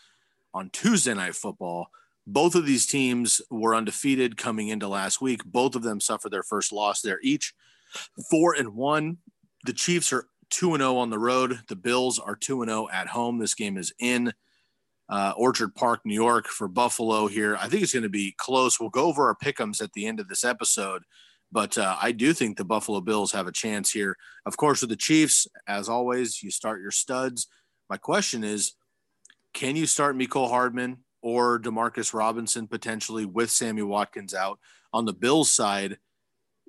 on 0.52 0.68
Tuesday 0.70 1.14
Night 1.14 1.34
Football. 1.34 1.86
Both 2.26 2.54
of 2.54 2.66
these 2.66 2.86
teams 2.86 3.40
were 3.50 3.74
undefeated 3.74 4.36
coming 4.36 4.68
into 4.68 4.86
last 4.86 5.22
week. 5.22 5.44
Both 5.44 5.74
of 5.74 5.82
them 5.82 5.98
suffered 5.98 6.30
their 6.30 6.42
first 6.42 6.70
loss. 6.70 7.00
They're 7.00 7.18
each 7.22 7.54
four 8.30 8.54
and 8.54 8.74
one. 8.74 9.16
The 9.64 9.72
Chiefs 9.72 10.12
are 10.12 10.26
two 10.50 10.74
and 10.74 10.82
zero 10.82 10.92
oh 10.92 10.98
on 10.98 11.08
the 11.08 11.18
road. 11.18 11.60
The 11.68 11.76
Bills 11.76 12.18
are 12.18 12.36
two 12.36 12.60
and 12.60 12.68
zero 12.68 12.82
oh 12.82 12.88
at 12.92 13.08
home. 13.08 13.38
This 13.38 13.54
game 13.54 13.78
is 13.78 13.92
in 13.98 14.34
uh, 15.08 15.32
Orchard 15.36 15.74
Park, 15.74 16.00
New 16.04 16.14
York 16.14 16.46
for 16.46 16.68
Buffalo 16.68 17.28
here. 17.28 17.56
I 17.56 17.68
think 17.68 17.82
it's 17.82 17.94
going 17.94 18.02
to 18.02 18.08
be 18.08 18.34
close. 18.36 18.78
We'll 18.78 18.90
go 18.90 19.06
over 19.06 19.26
our 19.26 19.36
pickums 19.36 19.82
at 19.82 19.94
the 19.94 20.06
end 20.06 20.20
of 20.20 20.28
this 20.28 20.44
episode, 20.44 21.02
but 21.52 21.76
uh, 21.78 21.96
I 22.00 22.12
do 22.12 22.32
think 22.32 22.56
the 22.56 22.64
Buffalo 22.64 23.00
Bills 23.00 23.32
have 23.32 23.46
a 23.46 23.52
chance 23.52 23.90
here. 23.90 24.16
Of 24.46 24.56
course, 24.56 24.80
with 24.80 24.90
the 24.90 24.96
Chiefs, 24.96 25.46
as 25.66 25.88
always, 25.88 26.42
you 26.42 26.50
start 26.50 26.80
your 26.80 26.90
studs. 26.90 27.46
My 27.88 27.96
question 27.96 28.42
is, 28.42 28.72
can 29.52 29.76
you 29.76 29.86
start 29.86 30.16
Mecole 30.16 30.48
Hardman 30.48 30.98
or 31.20 31.60
Demarcus 31.60 32.14
Robinson 32.14 32.66
potentially 32.66 33.26
with 33.26 33.50
Sammy 33.50 33.82
Watkins 33.82 34.34
out? 34.34 34.58
On 34.92 35.04
the 35.04 35.12
Bills 35.12 35.50
side, 35.50 35.98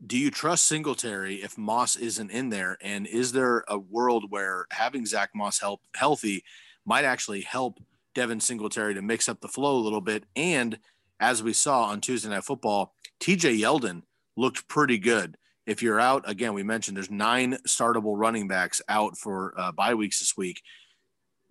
do 0.05 0.17
you 0.17 0.29
trust 0.29 0.65
Singletary 0.67 1.35
if 1.35 1.57
Moss 1.57 1.95
isn't 1.95 2.29
in 2.29 2.49
there? 2.49 2.77
And 2.81 3.07
is 3.07 3.31
there 3.31 3.63
a 3.67 3.77
world 3.77 4.25
where 4.29 4.65
having 4.71 5.05
Zach 5.05 5.29
Moss 5.33 5.59
help 5.59 5.81
healthy 5.95 6.43
might 6.85 7.05
actually 7.05 7.41
help– 7.41 7.79
Devin 8.13 8.39
Singletary 8.39 8.93
to 8.93 9.01
mix 9.01 9.27
up 9.27 9.41
the 9.41 9.47
flow 9.47 9.75
a 9.75 9.81
little 9.81 10.01
bit. 10.01 10.25
And 10.35 10.79
as 11.19 11.43
we 11.43 11.53
saw 11.53 11.85
on 11.85 12.01
Tuesday 12.01 12.29
Night 12.29 12.43
Football, 12.43 12.93
TJ 13.19 13.59
Yeldon 13.59 14.03
looked 14.35 14.67
pretty 14.67 14.97
good. 14.97 15.37
If 15.65 15.81
you're 15.81 15.99
out, 15.99 16.29
again, 16.29 16.53
we 16.53 16.63
mentioned 16.63 16.97
there's 16.97 17.11
nine 17.11 17.57
startable 17.67 18.17
running 18.17 18.47
backs 18.47 18.81
out 18.89 19.17
for 19.17 19.53
uh, 19.57 19.71
bye 19.71 19.93
weeks 19.93 20.19
this 20.19 20.35
week. 20.35 20.61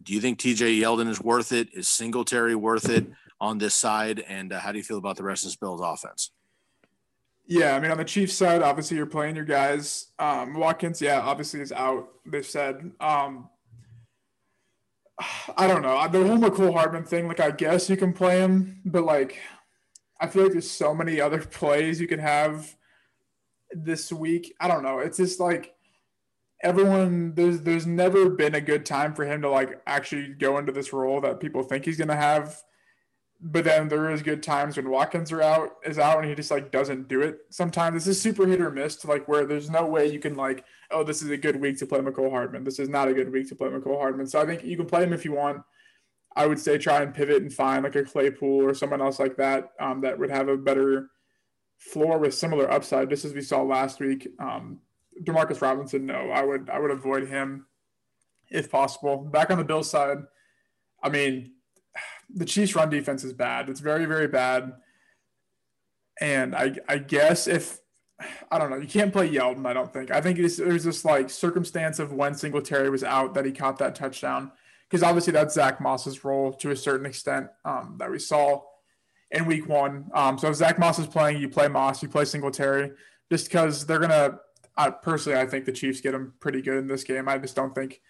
Do 0.02 0.12
you 0.12 0.20
think 0.20 0.38
TJ 0.38 0.80
Yeldon 0.80 1.08
is 1.08 1.20
worth 1.20 1.52
it? 1.52 1.68
Is 1.72 1.88
Singletary 1.88 2.54
worth 2.54 2.90
it 2.90 3.06
on 3.40 3.58
this 3.58 3.74
side? 3.74 4.20
And 4.20 4.52
uh, 4.52 4.60
how 4.60 4.72
do 4.72 4.78
you 4.78 4.84
feel 4.84 4.98
about 4.98 5.16
the 5.16 5.22
rest 5.22 5.44
of 5.44 5.50
this 5.50 5.56
Bills 5.56 5.80
offense? 5.80 6.30
Yeah, 7.46 7.74
I 7.74 7.80
mean, 7.80 7.90
on 7.90 7.98
the 7.98 8.04
Chiefs 8.04 8.34
side, 8.34 8.62
obviously 8.62 8.96
you're 8.96 9.06
playing 9.06 9.36
your 9.36 9.44
guys. 9.44 10.12
Um, 10.18 10.54
Watkins, 10.54 11.00
yeah, 11.00 11.20
obviously 11.20 11.60
is 11.60 11.72
out. 11.72 12.08
They've 12.26 12.46
said. 12.46 12.92
Um, 13.00 13.48
I 15.56 15.66
don't 15.66 15.82
know. 15.82 16.06
The 16.08 16.26
whole 16.26 16.38
Mecole 16.38 16.72
Hardman 16.72 17.04
thing, 17.04 17.28
like 17.28 17.40
I 17.40 17.50
guess 17.50 17.90
you 17.90 17.96
can 17.96 18.12
play 18.12 18.38
him, 18.40 18.80
but 18.84 19.04
like 19.04 19.38
I 20.22 20.28
feel 20.28 20.44
like 20.44 20.52
there's 20.52 20.70
so 20.70 20.94
many 20.94 21.20
other 21.20 21.40
plays 21.58 22.00
you 22.00 22.06
can 22.08 22.20
have 22.20 22.74
this 23.72 24.12
week. 24.12 24.54
I 24.60 24.68
don't 24.68 24.82
know. 24.82 24.98
It's 25.00 25.18
just 25.18 25.40
like 25.40 25.74
everyone 26.62 27.34
there's 27.34 27.60
there's 27.62 27.86
never 27.86 28.30
been 28.30 28.54
a 28.54 28.60
good 28.60 28.86
time 28.86 29.14
for 29.14 29.24
him 29.24 29.42
to 29.42 29.50
like 29.50 29.82
actually 29.86 30.28
go 30.28 30.58
into 30.58 30.72
this 30.72 30.92
role 30.92 31.20
that 31.20 31.40
people 31.40 31.62
think 31.62 31.84
he's 31.84 31.98
gonna 31.98 32.14
have 32.14 32.62
but 33.44 33.64
then 33.64 33.88
there 33.88 34.08
is 34.10 34.22
good 34.22 34.40
times 34.40 34.76
when 34.76 34.88
Watkins 34.88 35.32
are 35.32 35.42
out 35.42 35.72
is 35.84 35.98
out 35.98 36.18
and 36.18 36.28
he 36.28 36.34
just 36.34 36.52
like 36.52 36.70
doesn't 36.70 37.08
do 37.08 37.22
it. 37.22 37.40
Sometimes 37.50 38.04
this 38.04 38.16
is 38.16 38.22
super 38.22 38.46
hit 38.46 38.60
or 38.60 38.70
miss 38.70 38.94
to 38.96 39.08
like 39.08 39.26
where 39.26 39.44
there's 39.44 39.68
no 39.68 39.84
way 39.84 40.06
you 40.06 40.20
can 40.20 40.36
like, 40.36 40.64
oh, 40.92 41.02
this 41.02 41.22
is 41.22 41.30
a 41.30 41.36
good 41.36 41.56
week 41.56 41.76
to 41.78 41.86
play 41.86 41.98
Mecole 41.98 42.30
Hardman. 42.30 42.62
This 42.62 42.78
is 42.78 42.88
not 42.88 43.08
a 43.08 43.14
good 43.14 43.32
week 43.32 43.48
to 43.48 43.56
play 43.56 43.68
Mecole 43.68 43.98
Hardman. 43.98 44.28
So 44.28 44.40
I 44.40 44.46
think 44.46 44.62
you 44.62 44.76
can 44.76 44.86
play 44.86 45.02
him 45.02 45.12
if 45.12 45.24
you 45.24 45.32
want. 45.32 45.62
I 46.34 46.46
would 46.46 46.58
say 46.58 46.78
try 46.78 47.02
and 47.02 47.14
pivot 47.14 47.42
and 47.42 47.52
find 47.52 47.84
like 47.84 47.96
a 47.96 48.04
Claypool 48.04 48.62
or 48.62 48.74
someone 48.74 49.02
else 49.02 49.18
like 49.18 49.36
that 49.36 49.72
um, 49.80 50.00
that 50.00 50.18
would 50.18 50.30
have 50.30 50.48
a 50.48 50.56
better 50.56 51.10
floor 51.78 52.18
with 52.18 52.34
similar 52.34 52.70
upside, 52.70 53.10
just 53.10 53.24
as 53.24 53.34
we 53.34 53.42
saw 53.42 53.62
last 53.62 54.00
week. 54.00 54.28
Um, 54.38 54.80
Demarcus 55.24 55.60
Robinson, 55.60 56.06
no, 56.06 56.30
I 56.30 56.42
would 56.42 56.70
I 56.70 56.78
would 56.78 56.90
avoid 56.90 57.28
him 57.28 57.66
if 58.50 58.70
possible. 58.70 59.18
Back 59.18 59.50
on 59.50 59.58
the 59.58 59.64
Bill 59.64 59.82
side, 59.82 60.18
I 61.02 61.08
mean, 61.10 61.52
the 62.34 62.44
Chiefs' 62.44 62.74
run 62.74 62.88
defense 62.88 63.24
is 63.24 63.32
bad. 63.32 63.68
It's 63.68 63.80
very, 63.80 64.06
very 64.06 64.28
bad. 64.28 64.72
And 66.20 66.54
I, 66.54 66.76
I 66.88 66.98
guess 66.98 67.46
if 67.46 67.80
I 68.50 68.58
don't 68.58 68.70
know, 68.70 68.76
you 68.76 68.86
can't 68.86 69.12
play 69.12 69.28
Yeldon. 69.28 69.66
I 69.66 69.72
don't 69.72 69.92
think. 69.92 70.10
I 70.10 70.20
think 70.20 70.38
there's 70.38 70.84
this 70.84 71.04
like 71.04 71.28
circumstance 71.28 71.98
of 71.98 72.12
when 72.12 72.34
Singletary 72.34 72.90
was 72.90 73.02
out 73.02 73.34
that 73.34 73.44
he 73.44 73.52
caught 73.52 73.78
that 73.78 73.94
touchdown 73.94 74.52
because 74.92 75.02
obviously 75.02 75.32
that's 75.32 75.54
Zach 75.54 75.80
Moss's 75.80 76.22
role 76.22 76.52
to 76.52 76.70
a 76.70 76.76
certain 76.76 77.06
extent 77.06 77.48
um, 77.64 77.96
that 77.98 78.10
we 78.10 78.18
saw 78.18 78.60
in 79.30 79.46
Week 79.46 79.66
One. 79.66 80.10
Um, 80.12 80.36
so 80.36 80.50
if 80.50 80.56
Zach 80.56 80.78
Moss 80.78 80.98
is 80.98 81.06
playing, 81.06 81.40
you 81.40 81.48
play 81.48 81.66
Moss, 81.66 82.02
you 82.02 82.10
play 82.10 82.26
Singletary, 82.26 82.90
just 83.30 83.46
because 83.46 83.86
they're 83.86 83.98
gonna. 83.98 84.38
I, 84.76 84.90
personally, 84.90 85.38
I 85.38 85.46
think 85.46 85.64
the 85.64 85.72
Chiefs 85.72 86.02
get 86.02 86.12
him 86.12 86.34
pretty 86.40 86.60
good 86.60 86.76
in 86.76 86.88
this 86.88 87.04
game. 87.04 87.26
I 87.26 87.38
just 87.38 87.56
don't 87.56 87.74
think 87.74 88.02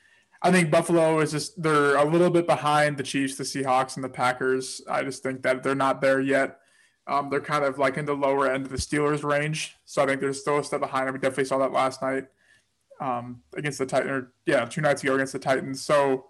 I 0.43 0.51
think 0.51 0.73
Buffalo 0.73 1.21
is 1.21 1.31
just 1.31 1.63
they're 1.63 1.95
a 1.95 2.05
little 2.05 2.31
bit 2.31 2.49
behind 2.49 2.97
the 2.97 3.05
Chiefs, 3.05 3.37
the 3.37 3.45
Seahawks, 3.45 3.95
and 3.95 4.03
the 4.03 4.09
Packers. 4.09 4.83
I 4.91 5.05
just 5.05 5.23
think 5.23 5.43
that 5.43 5.63
they're 5.63 5.77
not 5.77 6.01
there 6.01 6.21
yet. 6.21 6.59
Um, 7.07 7.31
they're 7.31 7.41
kind 7.41 7.65
of 7.65 7.79
like 7.79 7.97
in 7.97 8.07
the 8.07 8.15
lower 8.15 8.51
end 8.51 8.67
of 8.67 8.73
the 8.73 8.77
Steelers 8.77 9.23
range, 9.23 9.77
so 9.85 10.03
I 10.03 10.07
think 10.07 10.21
they're 10.21 10.33
still 10.33 10.59
a 10.59 10.65
step 10.65 10.81
behind. 10.81 11.07
And 11.07 11.13
we 11.13 11.21
definitely 11.21 11.45
saw 11.45 11.59
that 11.59 11.71
last 11.71 12.03
night 12.03 12.27
um, 13.01 13.43
against 13.55 13.79
the 13.79 13.87
Titans. 13.87 14.27
Yeah, 14.47 14.65
two 14.65 14.81
nights 14.81 15.05
ago 15.05 15.15
against 15.15 15.33
the 15.33 15.39
Titans. 15.39 15.81
So 15.81 16.27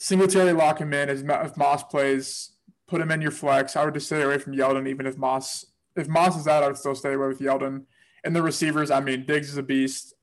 Singletary 0.00 0.54
lock 0.54 0.80
him 0.80 0.94
in 0.94 1.10
as 1.10 1.22
if 1.22 1.56
Moss 1.58 1.84
plays 1.84 2.52
put 2.88 3.02
him 3.02 3.10
in 3.10 3.20
your 3.20 3.30
flex. 3.30 3.76
I 3.76 3.84
would 3.84 3.92
just 3.92 4.06
stay 4.06 4.22
away 4.22 4.38
from 4.38 4.54
Yeldon, 4.54 4.88
even 4.88 5.06
if 5.06 5.18
Moss 5.18 5.66
if 5.94 6.08
Moss 6.08 6.38
is 6.38 6.48
out, 6.48 6.62
I 6.62 6.68
would 6.68 6.78
still 6.78 6.94
stay 6.94 7.12
away 7.12 7.28
with 7.28 7.40
Yeldon. 7.40 7.84
And 8.24 8.34
the 8.34 8.42
receivers, 8.42 8.90
I 8.90 9.00
mean, 9.00 9.26
Diggs 9.26 9.50
is 9.50 9.58
a 9.58 9.62
beast. 9.62 10.14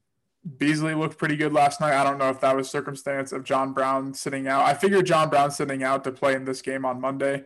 Beasley 0.58 0.96
looked 0.96 1.20
pretty 1.20 1.36
good 1.36 1.54
last 1.54 1.80
night. 1.80 1.94
I 1.94 2.04
don't 2.04 2.18
know 2.18 2.30
if 2.30 2.40
that 2.42 2.56
was 2.56 2.70
circumstance 2.70 3.32
of 3.32 3.44
John 3.44 3.74
Brown 3.74 4.16
sitting 4.16 4.48
out. 4.48 4.66
I 4.66 4.74
figured 4.74 5.06
John 5.06 5.30
Brown 5.30 5.52
sitting 5.52 5.84
out 5.84 6.04
to 6.06 6.12
play 6.12 6.34
in 6.34 6.46
this 6.46 6.62
game 6.62 6.86
on 6.86 7.00
Monday 7.00 7.44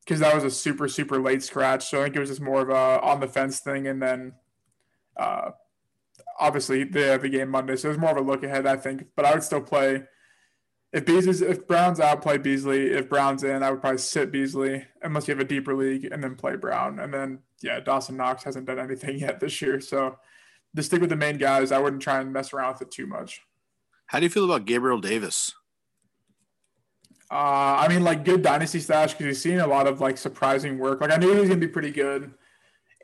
because 0.00 0.20
that 0.20 0.34
was 0.34 0.42
a 0.42 0.50
super 0.50 0.88
super 0.88 1.20
late 1.20 1.42
scratch. 1.42 1.88
So 1.88 2.00
I 2.00 2.04
think 2.04 2.16
it 2.16 2.20
was 2.20 2.30
just 2.30 2.40
more 2.40 2.62
of 2.62 2.70
a 2.70 3.00
on 3.00 3.20
the 3.20 3.28
fence 3.28 3.60
thing, 3.60 3.86
and 3.86 4.02
then 4.02 4.32
uh, 5.16 5.50
obviously 6.40 6.82
the 6.82 7.16
the 7.20 7.28
game 7.28 7.48
Monday. 7.48 7.76
So 7.76 7.88
it 7.88 7.92
was 7.92 7.98
more 7.98 8.10
of 8.10 8.16
a 8.16 8.28
look 8.28 8.42
ahead, 8.42 8.66
I 8.66 8.76
think. 8.76 9.04
But 9.14 9.24
I 9.24 9.34
would 9.34 9.44
still 9.44 9.60
play 9.60 10.04
if 10.92 11.06
Beasley's 11.06 11.40
if 11.40 11.66
Brown's 11.66 12.00
out, 12.00 12.22
play 12.22 12.36
Beasley. 12.36 12.90
If 12.90 13.08
Brown's 13.08 13.44
in, 13.44 13.62
I 13.62 13.70
would 13.70 13.80
probably 13.80 13.98
sit 13.98 14.32
Beasley 14.32 14.84
unless 15.02 15.28
you 15.28 15.32
have 15.32 15.40
a 15.40 15.48
deeper 15.48 15.74
league, 15.74 16.08
and 16.10 16.22
then 16.22 16.34
play 16.34 16.56
Brown. 16.56 16.98
And 16.98 17.14
then 17.14 17.40
yeah, 17.62 17.80
Dawson 17.80 18.16
Knox 18.16 18.42
hasn't 18.42 18.66
done 18.66 18.78
anything 18.78 19.18
yet 19.20 19.40
this 19.40 19.62
year, 19.62 19.80
so 19.80 20.18
just 20.74 20.88
stick 20.88 21.00
with 21.00 21.10
the 21.10 21.16
main 21.16 21.38
guys. 21.38 21.72
I 21.72 21.78
wouldn't 21.78 22.02
try 22.02 22.20
and 22.20 22.32
mess 22.32 22.52
around 22.52 22.74
with 22.74 22.82
it 22.82 22.90
too 22.90 23.06
much. 23.06 23.42
How 24.06 24.18
do 24.18 24.24
you 24.24 24.30
feel 24.30 24.44
about 24.44 24.66
Gabriel 24.66 25.00
Davis? 25.00 25.52
Uh, 27.30 27.78
I 27.78 27.86
mean, 27.86 28.02
like 28.02 28.24
good 28.24 28.42
dynasty 28.42 28.80
stash 28.80 29.12
because 29.12 29.26
he's 29.26 29.40
seen 29.40 29.60
a 29.60 29.66
lot 29.66 29.86
of 29.86 30.00
like 30.00 30.18
surprising 30.18 30.78
work. 30.78 31.00
Like 31.00 31.12
I 31.12 31.16
knew 31.16 31.32
he 31.32 31.38
was 31.38 31.48
gonna 31.48 31.60
be 31.60 31.68
pretty 31.68 31.92
good, 31.92 32.32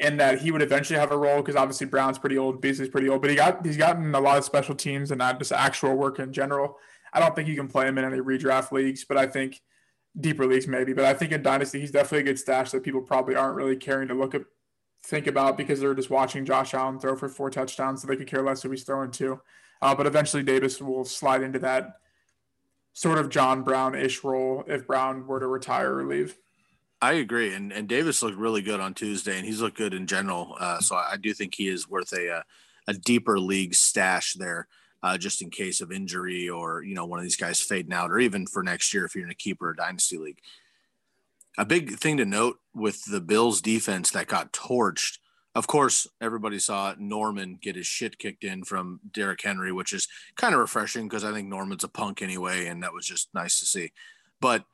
and 0.00 0.18
that 0.18 0.40
he 0.40 0.50
would 0.50 0.62
eventually 0.62 0.98
have 0.98 1.12
a 1.12 1.16
role 1.16 1.36
because 1.36 1.54
obviously 1.54 1.86
Brown's 1.86 2.18
pretty 2.18 2.36
old, 2.36 2.60
Beasley's 2.60 2.88
pretty 2.88 3.08
old, 3.08 3.20
but 3.20 3.30
he 3.30 3.36
got 3.36 3.64
he's 3.64 3.76
gotten 3.76 4.12
a 4.12 4.20
lot 4.20 4.38
of 4.38 4.44
special 4.44 4.74
teams 4.74 5.12
and 5.12 5.18
not 5.18 5.38
just 5.38 5.52
actual 5.52 5.94
work 5.94 6.18
in 6.18 6.32
general. 6.32 6.76
I 7.16 7.20
don't 7.20 7.34
think 7.34 7.48
you 7.48 7.56
can 7.56 7.66
play 7.66 7.88
him 7.88 7.96
in 7.96 8.04
any 8.04 8.18
redraft 8.18 8.72
leagues, 8.72 9.04
but 9.04 9.16
I 9.16 9.26
think 9.26 9.62
deeper 10.20 10.46
leagues 10.46 10.68
maybe. 10.68 10.92
But 10.92 11.06
I 11.06 11.14
think 11.14 11.32
in 11.32 11.42
dynasty 11.42 11.80
he's 11.80 11.90
definitely 11.90 12.20
a 12.20 12.24
good 12.24 12.38
stash 12.38 12.70
that 12.72 12.82
people 12.82 13.00
probably 13.00 13.34
aren't 13.34 13.56
really 13.56 13.74
caring 13.74 14.08
to 14.08 14.14
look 14.14 14.34
at, 14.34 14.42
think 15.02 15.26
about 15.26 15.56
because 15.56 15.80
they're 15.80 15.94
just 15.94 16.10
watching 16.10 16.44
Josh 16.44 16.74
Allen 16.74 16.98
throw 16.98 17.16
for 17.16 17.30
four 17.30 17.48
touchdowns, 17.48 18.02
so 18.02 18.06
they 18.06 18.16
could 18.16 18.26
care 18.26 18.42
less 18.42 18.62
who 18.62 18.70
he's 18.70 18.84
throwing 18.84 19.10
to. 19.12 19.40
Uh, 19.80 19.94
but 19.94 20.06
eventually 20.06 20.42
Davis 20.42 20.80
will 20.80 21.06
slide 21.06 21.42
into 21.42 21.58
that 21.60 21.94
sort 22.92 23.18
of 23.18 23.30
John 23.30 23.62
Brown 23.62 23.94
ish 23.94 24.22
role 24.22 24.64
if 24.66 24.86
Brown 24.86 25.26
were 25.26 25.40
to 25.40 25.46
retire 25.46 25.98
or 25.98 26.04
leave. 26.04 26.36
I 27.00 27.14
agree, 27.14 27.54
and 27.54 27.72
and 27.72 27.88
Davis 27.88 28.22
looked 28.22 28.36
really 28.36 28.62
good 28.62 28.80
on 28.80 28.92
Tuesday, 28.92 29.36
and 29.36 29.46
he's 29.46 29.60
looked 29.62 29.76
good 29.76 29.94
in 29.94 30.06
general. 30.06 30.54
Uh, 30.58 30.80
so 30.80 30.96
I 30.96 31.16
do 31.18 31.32
think 31.32 31.54
he 31.54 31.68
is 31.68 31.88
worth 31.88 32.12
a 32.12 32.28
a, 32.28 32.44
a 32.88 32.94
deeper 32.94 33.38
league 33.38 33.74
stash 33.74 34.34
there, 34.34 34.66
uh, 35.06 35.18
just 35.18 35.42
in 35.42 35.50
case 35.50 35.80
of 35.80 35.92
injury 35.92 36.48
or 36.48 36.82
you 36.82 36.94
know 36.94 37.06
one 37.06 37.18
of 37.18 37.22
these 37.22 37.36
guys 37.36 37.60
fading 37.60 37.92
out, 37.92 38.10
or 38.10 38.18
even 38.18 38.46
for 38.46 38.62
next 38.62 38.92
year 38.92 39.04
if 39.04 39.14
you're 39.14 39.24
in 39.24 39.30
a 39.30 39.34
keeper 39.34 39.70
or 39.70 39.74
dynasty 39.74 40.18
league. 40.18 40.40
A 41.58 41.64
big 41.64 41.92
thing 41.92 42.18
to 42.18 42.26
note 42.26 42.58
with 42.74 43.02
the 43.04 43.20
Bills 43.20 43.62
defense 43.62 44.10
that 44.10 44.26
got 44.26 44.52
torched 44.52 45.18
of 45.56 45.66
course, 45.66 46.06
everybody 46.20 46.58
saw 46.58 46.94
Norman 46.98 47.58
get 47.58 47.76
his 47.76 47.86
shit 47.86 48.18
kicked 48.18 48.44
in 48.44 48.62
from 48.62 49.00
Derrick 49.10 49.40
Henry, 49.42 49.72
which 49.72 49.94
is 49.94 50.06
kind 50.36 50.52
of 50.52 50.60
refreshing 50.60 51.08
because 51.08 51.24
I 51.24 51.32
think 51.32 51.48
Norman's 51.48 51.82
a 51.82 51.88
punk 51.88 52.20
anyway, 52.20 52.66
and 52.66 52.82
that 52.82 52.92
was 52.92 53.06
just 53.06 53.30
nice 53.32 53.58
to 53.60 53.64
see. 53.64 53.92
But 54.38 54.66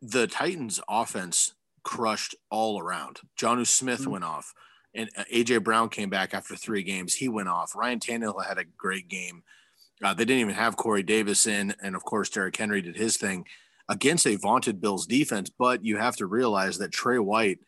the 0.00 0.26
Titans' 0.26 0.80
offense 0.88 1.52
crushed 1.82 2.34
all 2.50 2.80
around. 2.80 3.20
Jonnu 3.38 3.66
Smith 3.66 4.00
mm-hmm. 4.00 4.12
went 4.12 4.24
off, 4.24 4.54
and 4.94 5.10
uh, 5.16 5.24
AJ 5.32 5.64
Brown 5.64 5.88
came 5.88 6.10
back 6.10 6.34
after 6.34 6.56
three 6.56 6.82
games. 6.82 7.14
He 7.14 7.28
went 7.28 7.48
off. 7.48 7.74
Ryan 7.74 8.00
Tannehill 8.00 8.44
had 8.44 8.58
a 8.58 8.64
great 8.64 9.08
game. 9.08 9.42
Uh, 10.02 10.14
they 10.14 10.24
didn't 10.24 10.40
even 10.40 10.54
have 10.54 10.76
Corey 10.76 11.02
Davis 11.02 11.46
in, 11.46 11.74
and 11.82 11.96
of 11.96 12.04
course, 12.04 12.28
Derrick 12.30 12.56
Henry 12.56 12.82
did 12.82 12.96
his 12.96 13.16
thing 13.16 13.44
against 13.88 14.26
a 14.26 14.36
vaunted 14.36 14.80
Bills 14.80 15.06
defense. 15.06 15.50
But 15.50 15.84
you 15.84 15.96
have 15.96 16.16
to 16.16 16.26
realize 16.26 16.78
that 16.78 16.92
Tre 16.92 17.18
White 17.18 17.58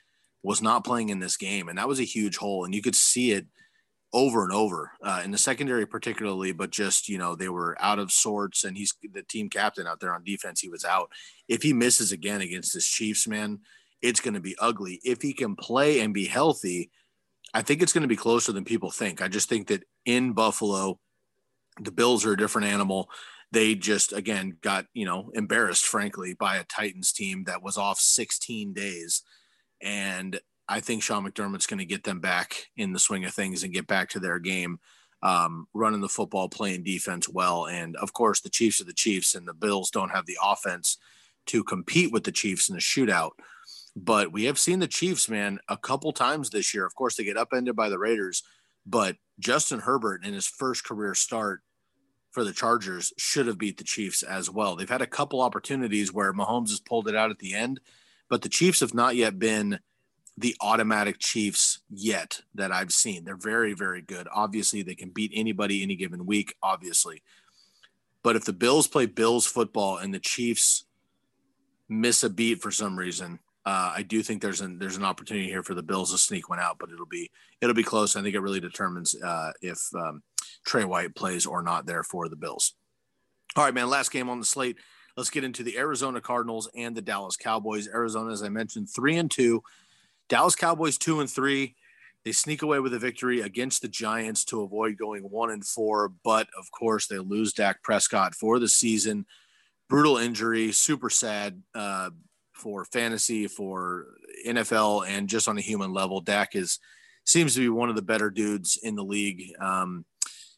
was 0.42 0.62
not 0.62 0.85
playing 0.85 1.09
in 1.09 1.18
this 1.18 1.37
game, 1.37 1.68
and 1.68 1.78
that 1.78 1.88
was 1.88 2.00
a 2.00 2.04
huge 2.04 2.37
hole. 2.37 2.64
And 2.64 2.74
you 2.74 2.83
could 2.83 2.94
see 2.94 3.33
it 3.33 3.46
over 4.12 4.42
and 4.42 4.52
over 4.52 4.92
uh, 5.02 5.22
in 5.24 5.30
the 5.30 5.38
secondary, 5.38 5.87
particularly. 5.87 6.52
But 6.52 6.70
just 6.70 7.09
you 7.09 7.18
know, 7.18 7.35
they 7.35 7.48
were 7.48 7.76
out 7.80 7.98
of 7.98 8.12
sorts, 8.12 8.64
and 8.64 8.76
he's 8.76 8.94
the 9.12 9.22
team 9.22 9.50
captain 9.50 9.87
out 9.87 10.00
there 10.00 10.14
on 10.14 10.24
defense. 10.24 10.61
He 10.61 10.68
was 10.68 10.85
out. 10.85 11.11
If 11.48 11.62
he 11.62 11.72
misses 11.72 12.12
again 12.12 12.40
against 12.40 12.74
this 12.74 12.87
Chiefs, 12.87 13.26
man, 13.26 13.59
it's 14.02 14.20
going 14.20 14.35
to 14.35 14.40
be 14.40 14.56
ugly. 14.59 15.00
If 15.04 15.20
he 15.20 15.33
can 15.33 15.56
play 15.56 16.00
and 16.00 16.14
be 16.14 16.26
healthy, 16.26 16.90
I 17.53 17.63
think 17.63 17.83
it's 17.83 17.93
going 17.93 18.03
to 18.03 18.09
be 18.09 18.17
closer 18.17 18.53
than 18.53 18.65
people 18.65 18.91
think. 18.91 19.21
I 19.21 19.29
just 19.29 19.49
think 19.49 19.69
that 19.69 19.83
in 20.05 20.33
Buffalo, 20.33 20.99
the 21.81 21.93
Bills 21.93 22.25
are 22.25 22.33
a 22.33 22.37
different 22.37 22.69
animal. 22.69 23.11
They 23.53 23.75
just 23.75 24.13
again 24.13 24.57
got 24.61 24.87
you 24.95 25.05
know 25.05 25.31
embarrassed, 25.35 25.87
frankly, 25.87 26.35
by 26.35 26.57
a 26.57 26.65
Titans 26.65 27.13
team 27.13 27.45
that 27.45 27.63
was 27.63 27.77
off 27.77 27.99
16 27.99 28.73
days 28.73 29.23
and 29.81 30.39
I 30.69 30.81
think 30.81 31.03
Sean 31.03 31.25
McDermott's 31.25 31.67
going 31.67 31.79
to 31.79 31.85
get 31.85 32.05
them 32.05 32.21
back 32.21 32.69
in 32.77 32.93
the 32.93 32.99
swing 32.99 33.25
of 33.25 33.35
things 33.35 33.63
and 33.63 33.73
get 33.73 33.87
back 33.87 34.11
to 34.11 34.21
their 34.21 34.39
game, 34.39 34.79
um, 35.23 35.67
running 35.75 36.01
the 36.01 36.09
football, 36.09 36.49
playing 36.49 36.85
defense 36.85 37.29
well. 37.29 37.67
And 37.67 37.97
of 37.97 38.13
course, 38.13 38.41
the 38.41 38.51
Chiefs 38.51 38.81
are 38.81 38.85
the 38.85 38.93
Chiefs, 38.93 39.35
and 39.35 39.49
the 39.49 39.55
Bills 39.55 39.91
don't 39.91 40.11
have 40.11 40.27
the 40.27 40.39
offense 40.43 40.99
to 41.47 41.65
compete 41.65 42.13
with 42.13 42.25
the 42.25 42.33
Chiefs 42.33 42.69
in 42.69 42.77
a 42.77 42.79
shootout. 42.79 43.31
But 43.96 44.33
we 44.33 44.44
have 44.44 44.59
seen 44.59 44.79
the 44.79 44.87
Chiefs, 44.87 45.29
man, 45.29 45.59
a 45.68 45.76
couple 45.76 46.12
times 46.12 46.50
this 46.50 46.72
year. 46.72 46.87
Of 46.87 46.94
course, 46.94 47.16
they 47.16 47.24
get 47.24 47.37
upended 47.37 47.74
by 47.74 47.88
the 47.88 47.98
Raiders, 47.98 48.42
but 48.87 49.16
Justin 49.38 49.81
Herbert 49.81 50.24
in 50.24 50.33
his 50.33 50.46
first 50.46 50.85
career 50.85 51.14
start 51.14 51.62
for 52.31 52.44
the 52.44 52.53
Chargers 52.53 53.12
should 53.18 53.48
have 53.48 53.59
beat 53.59 53.79
the 53.79 53.85
Chiefs 53.85 54.22
as 54.22 54.48
well. 54.48 54.76
They've 54.76 54.88
had 54.88 55.03
a 55.03 55.07
couple 55.07 55.40
opportunities 55.40 56.12
where 56.12 56.33
Mahomes 56.33 56.70
has 56.70 56.79
pulled 56.79 57.09
it 57.09 57.16
out 57.16 57.31
at 57.31 57.40
the 57.40 57.55
end 57.55 57.81
but 58.31 58.42
the 58.42 58.48
Chiefs 58.48 58.81
have 58.81 58.94
not 58.94 59.16
yet 59.16 59.38
been 59.38 59.81
the 60.38 60.57
automatic 60.62 61.18
Chiefs 61.18 61.81
yet 61.90 62.40
that 62.55 62.72
I've 62.72 62.92
seen. 62.92 63.24
They're 63.24 63.37
very, 63.37 63.74
very 63.74 64.00
good. 64.00 64.29
Obviously, 64.33 64.83
they 64.83 64.94
can 64.94 65.11
beat 65.11 65.33
anybody 65.35 65.83
any 65.83 65.96
given 65.96 66.24
week, 66.24 66.55
obviously. 66.62 67.22
But 68.22 68.37
if 68.37 68.44
the 68.44 68.55
Bills 68.55 68.87
play 68.87 69.07
Bills 69.07 69.46
football 69.46 69.98
and 69.98 70.14
the 70.14 70.20
Chiefs 70.20 70.85
miss 71.88 72.22
a 72.22 72.31
beat 72.31 72.62
for 72.62 72.70
some 72.70 72.96
reason, 72.96 73.40
uh, 73.66 73.92
I 73.96 74.03
do 74.03 74.23
think 74.23 74.40
there's 74.40 74.62
an 74.62 74.79
there's 74.79 74.96
an 74.96 75.05
opportunity 75.05 75.46
here 75.46 75.62
for 75.62 75.75
the 75.75 75.83
Bills 75.83 76.12
to 76.12 76.18
sneak 76.18 76.49
one 76.49 76.59
out, 76.59 76.79
but 76.79 76.90
it'll 76.90 77.07
be 77.07 77.31
it'll 77.61 77.75
be 77.75 77.83
close. 77.83 78.16
I 78.16 78.23
think 78.23 78.35
it 78.35 78.40
really 78.40 78.61
determines 78.61 79.14
uh, 79.20 79.53
if 79.61 79.79
um, 79.94 80.23
Tre 80.64 80.85
White 80.85 81.14
plays 81.14 81.44
or 81.44 81.62
not 81.62 81.87
there 81.87 82.03
for 82.03 82.29
the 82.29 82.37
Bills. 82.37 82.75
All 83.57 83.64
right, 83.64 83.75
man. 83.75 83.90
Last 83.90 84.12
game 84.12 84.31
on 84.31 84.38
the 84.38 84.46
slate. 84.46 84.77
Let's 85.16 85.31
get 85.31 85.44
into 85.44 85.62
the 85.62 85.77
Arizona 85.77 86.20
Cardinals 86.20 86.70
and 86.75 86.96
the 86.96 87.03
Dallas 87.03 87.37
Cowboys. 87.37 87.88
Arizona, 87.88 88.33
as 88.33 88.42
I 88.42 88.49
mentioned, 88.49 88.88
three 88.88 89.16
and 89.16 89.31
two. 89.31 89.62
Dallas 90.29 90.55
Cowboys 90.55 90.96
two 90.96 91.20
and 91.20 91.29
three. 91.29 91.77
They 92.25 92.33
sneak 92.33 92.62
away 92.62 92.81
with 92.81 92.94
a 92.94 92.99
victory 92.99 93.40
against 93.40 93.83
the 93.83 93.88
Giants 93.88 94.44
to 94.46 94.62
avoid 94.62 94.96
going 94.96 95.23
one 95.23 95.51
and 95.51 95.66
four, 95.66 96.12
but 96.23 96.49
of 96.59 96.70
course 96.70 97.07
they 97.07 97.18
lose 97.18 97.53
Dak 97.53 97.83
Prescott 97.83 98.35
for 98.35 98.59
the 98.59 98.68
season. 98.68 99.27
Brutal 99.88 100.18
injury, 100.18 100.70
super 100.73 101.11
sad 101.11 101.62
uh, 101.75 102.11
for 102.61 102.85
fantasy, 102.85 103.46
for 103.46 104.07
NFL, 104.46 105.09
and 105.09 105.29
just 105.29 105.49
on 105.49 105.59
a 105.59 105.62
human 105.62 105.92
level. 105.92 106.20
Dak 106.20 106.55
is 106.55 106.79
seems 107.25 107.55
to 107.55 107.61
be 107.61 107.68
one 107.68 107.88
of 107.88 107.96
the 107.96 108.03
better 108.03 108.31
dudes 108.31 108.79
in 108.83 108.94
the 108.94 109.05
league. 109.05 109.53
Um, 109.61 110.05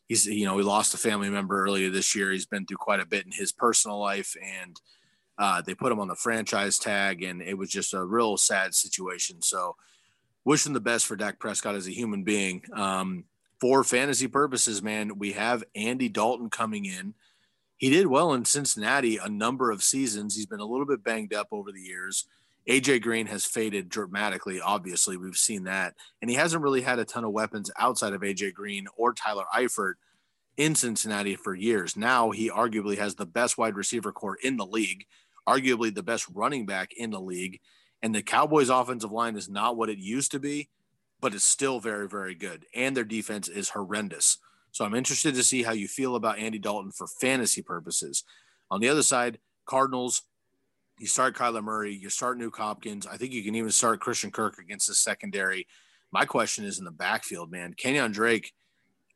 he's 0.09 0.27
you 0.27 0.45
know 0.45 0.59
he 0.59 0.65
lost 0.65 0.95
a 0.95 0.99
family 0.99 1.31
member 1.31 1.63
earlier 1.63 1.91
this 1.91 2.15
year. 2.15 2.33
He's 2.33 2.47
been 2.47 2.67
through 2.67 2.79
quite 2.79 3.01
a 3.01 3.07
bit 3.07 3.25
in 3.25 3.33
his 3.33 3.53
personal 3.53 3.99
life, 3.99 4.35
and 4.43 4.77
uh, 5.39 5.63
they 5.63 5.75
put 5.75 5.93
him 5.93 6.01
on 6.01 6.09
the 6.09 6.15
franchise 6.15 6.79
tag, 6.79 7.23
and 7.23 7.43
it 7.43 7.57
was 7.57 7.71
just 7.71 7.95
a 7.95 8.05
real 8.05 8.37
sad 8.37 8.75
situation. 8.75 9.43
So, 9.43 9.77
wishing 10.45 10.73
the 10.73 10.81
best 10.81 11.07
for 11.07 11.17
Dak 11.17 11.39
Prescott 11.39 11.75
as 11.75 11.87
a 11.87 11.93
human 11.93 12.25
being. 12.25 12.63
Um, 12.75 13.25
for 13.61 13.85
fantasy 13.85 14.27
purposes, 14.27 14.83
man, 14.83 15.19
we 15.19 15.33
have 15.33 15.63
Andy 15.77 16.09
Dalton 16.09 16.51
coming 16.51 16.85
in. 16.85 17.15
He 17.83 17.91
did 17.91 18.07
well 18.07 18.33
in 18.33 18.45
Cincinnati 18.45 19.17
a 19.17 19.29
number 19.29 19.73
of 19.73 19.83
seasons. 19.83 20.37
He's 20.37 20.47
been 20.47 20.61
a 20.61 20.65
little 20.65 20.87
bit 20.87 21.03
banged 21.03 21.35
up 21.35 21.49
over 21.51 21.73
the 21.73 21.81
years. 21.81 22.27
AJ 22.69 23.03
Green 23.03 23.27
has 23.27 23.45
faded 23.45 23.89
dramatically. 23.89 24.61
Obviously, 24.61 25.17
we've 25.17 25.37
seen 25.37 25.65
that. 25.65 25.95
And 26.21 26.31
he 26.31 26.37
hasn't 26.37 26.63
really 26.63 26.83
had 26.83 27.01
a 27.01 27.05
ton 27.05 27.25
of 27.25 27.33
weapons 27.33 27.73
outside 27.77 28.13
of 28.13 28.21
AJ 28.21 28.55
Green 28.55 28.87
or 28.97 29.13
Tyler 29.13 29.47
Eifert 29.53 29.95
in 30.57 30.77
Cincinnati 30.77 31.35
for 31.35 31.57
years. 31.57 31.97
Now 31.97 32.31
he 32.31 32.49
arguably 32.49 32.99
has 32.99 33.17
the 33.17 33.27
best 33.27 33.59
wide 33.59 33.75
receiver 33.75 34.13
corps 34.13 34.39
in 34.45 34.59
the 34.59 34.65
league, 34.65 35.05
arguably 35.49 35.93
the 35.93 36.05
best 36.05 36.29
running 36.33 36.67
back 36.67 36.93
in 36.97 37.11
the 37.11 37.21
league. 37.21 37.59
And 38.01 38.15
the 38.15 38.23
Cowboys' 38.23 38.71
offensive 38.71 39.11
line 39.11 39.35
is 39.35 39.49
not 39.49 39.77
what 39.77 39.91
it 39.91 39.99
used 39.99 40.31
to 40.31 40.39
be, 40.39 40.69
but 41.21 41.35
it's 41.35 41.43
still 41.43 41.81
very, 41.81 42.07
very 42.07 42.37
good. 42.37 42.65
And 42.77 42.97
their 42.97 43.03
defense 43.03 43.49
is 43.49 43.71
horrendous. 43.71 44.39
So 44.73 44.85
I'm 44.85 44.95
interested 44.95 45.35
to 45.35 45.45
see 45.45 45.63
how 45.63 45.73
you 45.73 45.87
feel 45.87 46.17
about 46.17 46.39
Andy 46.39 46.59
Dalton 46.59 46.91
for 46.91 47.07
fantasy 47.07 47.63
purposes. 47.63 48.25
On 48.71 48.81
the 48.81 48.89
other 48.89 49.03
side, 49.03 49.39
Cardinals 49.67 50.23
you 50.99 51.09
start 51.09 51.35
Kyler 51.35 51.65
Murray, 51.65 51.93
you 51.93 52.09
start 52.11 52.39
Nuke 52.39 52.57
Hopkins. 52.57 53.09
I 53.09 53.17
think 53.17 53.33
you 53.33 53.43
can 53.43 53.57
even 53.57 53.73
start 53.73 54.01
Christian 54.01 54.31
Kirk 54.31 54.59
against 54.59 54.87
the 54.87 54.95
secondary. 54.95 55.67
My 56.13 56.25
question 56.25 56.65
is 56.65 56.79
in 56.79 56.85
the 56.85 56.93
backfield, 56.93 57.51
man. 57.51 57.75
Kenyan 57.75 58.13
Drake, 58.13 58.53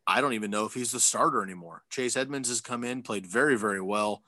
I 0.05 0.19
don't 0.19 0.33
even 0.33 0.51
know 0.51 0.65
if 0.65 0.73
he's 0.73 0.91
the 0.91 0.99
starter 0.99 1.41
anymore. 1.41 1.83
Chase 1.89 2.17
Edmonds 2.17 2.49
has 2.49 2.59
come 2.59 2.83
in, 2.83 3.03
played 3.03 3.25
very, 3.25 3.57
very 3.57 3.79
well. 3.79 4.23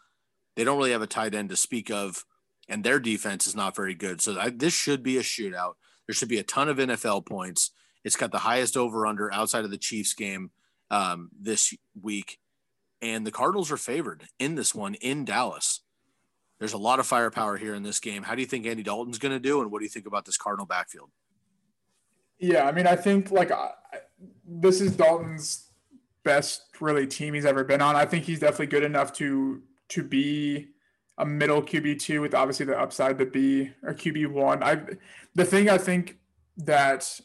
They 0.56 0.64
don't 0.64 0.78
really 0.78 0.92
have 0.92 1.02
a 1.02 1.08
tight 1.08 1.36
end 1.36 1.50
to 1.50 1.58
speak 1.58 1.92
of 1.92 2.24
and 2.70 2.84
their 2.84 3.00
defense 3.00 3.48
is 3.48 3.56
not 3.56 3.76
very 3.76 3.96
good. 3.96 4.22
So 4.22 4.40
I, 4.40 4.52
this 4.52 4.74
should 4.74 5.04
be 5.04 5.18
a 5.18 5.22
shootout. 5.22 5.74
There 6.08 6.14
should 6.14 6.30
be 6.30 6.40
a 6.40 6.44
ton 6.44 6.70
of 6.70 6.78
NFL 6.78 7.26
points. 7.26 7.72
It's 8.06 8.16
got 8.16 8.32
the 8.32 8.40
highest 8.40 8.78
over 8.78 9.06
under 9.06 9.34
outside 9.34 9.66
of 9.66 9.72
the 9.72 9.78
Chiefs 9.78 10.14
game 10.14 10.52
um, 10.92 11.30
this 11.40 11.74
week, 12.00 12.40
and 13.02 13.26
the 13.26 13.32
Cardinals 13.32 13.72
are 13.72 13.78
favored 13.78 14.26
in 14.40 14.56
this 14.56 14.74
one 14.74 14.96
in 14.96 15.26
Dallas. 15.26 15.82
There's 16.60 16.74
a 16.74 16.78
lot 16.78 17.00
of 17.00 17.08
firepower 17.08 17.58
here 17.58 17.74
in 17.74 17.84
this 17.84 18.00
game. 18.00 18.24
How 18.24 18.36
do 18.36 18.42
you 18.42 18.48
think 18.48 18.66
Andy 18.66 18.84
Dalton's 18.84 19.18
going 19.18 19.32
to 19.34 19.40
do, 19.40 19.62
and 19.62 19.72
what 19.72 19.80
do 19.80 19.86
you 19.86 19.90
think 19.90 20.06
about 20.06 20.26
this 20.26 20.38
Cardinal 20.38 20.66
backfield? 20.66 21.10
Yeah, 22.38 22.66
I 22.66 22.72
mean, 22.72 22.88
I 22.88 22.96
think 22.96 23.32
like 23.32 23.52
I, 23.52 23.72
this 24.46 24.82
is 24.82 24.96
Dalton's 24.96 25.70
best 26.24 26.64
really 26.80 27.08
team 27.08 27.34
he's 27.34 27.46
ever 27.46 27.64
been 27.64 27.82
on. 27.82 27.96
I 27.96 28.06
think 28.06 28.26
he's 28.26 28.40
definitely 28.40 28.68
good 28.68 28.84
enough 28.84 29.14
to 29.14 29.62
to 29.90 30.04
be 30.04 30.68
a 31.18 31.26
middle 31.26 31.62
QB 31.62 32.00
two 32.00 32.22
with 32.22 32.34
obviously 32.34 32.66
the 32.66 32.80
upside 32.80 33.18
to 33.20 33.26
be 33.26 33.72
a 33.84 33.94
QB 33.94 34.32
one. 34.32 34.64
I 34.64 34.82
the 35.36 35.46
thing 35.46 35.70
I 35.70 35.78
think 35.78 36.18
that 36.58 37.20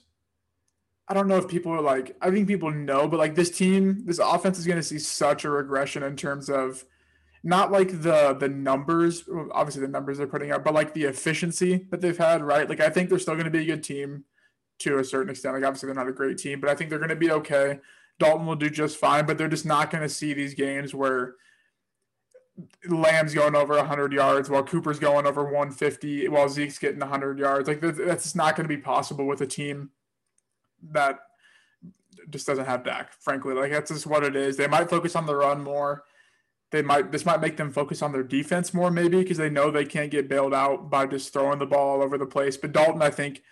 I 1.06 1.14
don't 1.14 1.28
know 1.28 1.36
if 1.36 1.48
people 1.48 1.72
are 1.72 1.82
like 1.82 2.16
I 2.20 2.30
think 2.30 2.48
people 2.48 2.70
know, 2.70 3.08
but 3.08 3.18
like 3.18 3.34
this 3.34 3.50
team, 3.50 4.04
this 4.06 4.18
offense 4.18 4.58
is 4.58 4.66
going 4.66 4.78
to 4.78 4.82
see 4.82 4.98
such 4.98 5.44
a 5.44 5.50
regression 5.50 6.02
in 6.02 6.16
terms 6.16 6.48
of 6.48 6.84
not 7.42 7.70
like 7.70 8.02
the 8.02 8.34
the 8.38 8.48
numbers, 8.48 9.28
obviously 9.52 9.82
the 9.82 9.88
numbers 9.88 10.18
they're 10.18 10.26
putting 10.26 10.50
up, 10.50 10.64
but 10.64 10.74
like 10.74 10.94
the 10.94 11.04
efficiency 11.04 11.86
that 11.90 12.00
they've 12.00 12.16
had, 12.16 12.42
right? 12.42 12.68
Like 12.68 12.80
I 12.80 12.88
think 12.88 13.10
they're 13.10 13.18
still 13.18 13.34
going 13.34 13.44
to 13.44 13.50
be 13.50 13.60
a 13.60 13.66
good 13.66 13.84
team 13.84 14.24
to 14.80 14.98
a 14.98 15.04
certain 15.04 15.30
extent. 15.30 15.54
Like 15.54 15.64
obviously 15.64 15.88
they're 15.88 15.94
not 15.94 16.08
a 16.08 16.12
great 16.12 16.38
team, 16.38 16.60
but 16.60 16.70
I 16.70 16.74
think 16.74 16.88
they're 16.88 16.98
going 16.98 17.10
to 17.10 17.16
be 17.16 17.30
okay. 17.30 17.80
Dalton 18.18 18.46
will 18.46 18.56
do 18.56 18.70
just 18.70 18.96
fine, 18.96 19.26
but 19.26 19.36
they're 19.36 19.48
just 19.48 19.66
not 19.66 19.90
going 19.90 20.02
to 20.02 20.08
see 20.08 20.32
these 20.32 20.54
games 20.54 20.94
where 20.94 21.34
Lamb's 22.88 23.34
going 23.34 23.56
over 23.56 23.76
100 23.76 24.12
yards 24.12 24.48
while 24.48 24.62
Cooper's 24.62 24.98
going 24.98 25.26
over 25.26 25.44
150 25.44 26.28
while 26.28 26.48
Zeke's 26.48 26.78
getting 26.78 27.00
100 27.00 27.38
yards. 27.38 27.68
Like 27.68 27.80
that's 27.80 28.34
not 28.34 28.56
going 28.56 28.68
to 28.68 28.74
be 28.74 28.80
possible 28.80 29.26
with 29.26 29.40
a 29.42 29.46
team 29.46 29.90
that 30.92 31.20
just 32.30 32.46
doesn't 32.46 32.66
have 32.66 32.84
Dak. 32.84 33.12
Frankly, 33.20 33.54
like 33.54 33.70
that's 33.70 33.90
just 33.90 34.06
what 34.06 34.24
it 34.24 34.36
is. 34.36 34.56
They 34.56 34.66
might 34.66 34.90
focus 34.90 35.16
on 35.16 35.26
the 35.26 35.36
run 35.36 35.62
more. 35.62 36.04
They 36.70 36.82
might 36.82 37.12
this 37.12 37.26
might 37.26 37.40
make 37.40 37.56
them 37.56 37.70
focus 37.70 38.02
on 38.02 38.12
their 38.12 38.22
defense 38.22 38.74
more 38.74 38.90
maybe 38.90 39.18
because 39.22 39.38
they 39.38 39.50
know 39.50 39.70
they 39.70 39.84
can't 39.84 40.10
get 40.10 40.28
bailed 40.28 40.54
out 40.54 40.90
by 40.90 41.06
just 41.06 41.32
throwing 41.32 41.58
the 41.58 41.66
ball 41.66 41.96
all 41.96 42.02
over 42.02 42.18
the 42.18 42.26
place. 42.26 42.56
But 42.56 42.72
Dalton, 42.72 43.02
I 43.02 43.10
think 43.10 43.42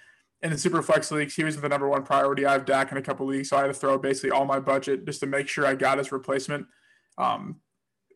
in 0.43 0.51
the 0.51 0.59
super 0.59 0.83
flex 0.83 1.11
leagues, 1.11 1.35
he 1.35 1.45
was 1.45 1.61
the 1.61 1.69
number 1.69 1.89
one 1.89 2.03
priority. 2.03 2.45
I 2.45 2.53
have 2.53 2.65
Dak 2.65 2.91
in 2.91 2.99
a 2.99 3.03
couple 3.03 3.27
leagues, 3.27 3.49
so 3.49 3.57
I 3.57 3.61
had 3.61 3.67
to 3.69 3.75
throw 3.75 3.97
basically 3.99 4.31
all 4.31 4.45
my 4.45 4.59
budget 4.59 5.07
just 5.07 5.21
to 5.21 5.27
make 5.27 5.47
sure 5.47 5.67
I 5.67 5.75
got 5.75 5.99
his 5.99 6.11
replacement. 6.11 6.67
Um, 7.17 7.61